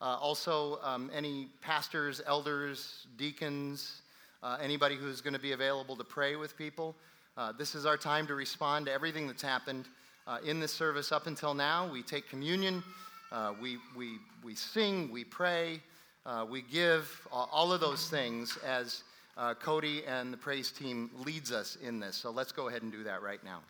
Uh, 0.00 0.18
also, 0.20 0.80
um, 0.82 1.12
any 1.14 1.48
pastors, 1.60 2.20
elders, 2.26 3.06
deacons, 3.16 4.02
uh, 4.42 4.58
anybody 4.60 4.96
who's 4.96 5.20
going 5.20 5.34
to 5.34 5.38
be 5.38 5.52
available 5.52 5.94
to 5.94 6.02
pray 6.02 6.34
with 6.34 6.56
people. 6.58 6.96
Uh, 7.34 7.50
this 7.50 7.74
is 7.74 7.86
our 7.86 7.96
time 7.96 8.26
to 8.26 8.34
respond 8.34 8.84
to 8.84 8.92
everything 8.92 9.26
that's 9.26 9.42
happened 9.42 9.86
uh, 10.26 10.38
in 10.44 10.60
this 10.60 10.70
service 10.70 11.12
up 11.12 11.26
until 11.26 11.54
now. 11.54 11.90
We 11.90 12.02
take 12.02 12.28
communion, 12.28 12.82
uh, 13.30 13.54
we, 13.60 13.78
we, 13.96 14.18
we 14.44 14.54
sing, 14.54 15.10
we 15.10 15.24
pray, 15.24 15.80
uh, 16.26 16.44
we 16.48 16.60
give, 16.60 17.26
all 17.32 17.72
of 17.72 17.80
those 17.80 18.10
things 18.10 18.58
as 18.58 19.02
uh, 19.38 19.54
Cody 19.54 20.04
and 20.06 20.30
the 20.30 20.36
praise 20.36 20.70
team 20.70 21.10
leads 21.24 21.52
us 21.52 21.78
in 21.82 21.98
this. 21.98 22.16
So 22.16 22.30
let's 22.30 22.52
go 22.52 22.68
ahead 22.68 22.82
and 22.82 22.92
do 22.92 23.02
that 23.04 23.22
right 23.22 23.42
now. 23.42 23.60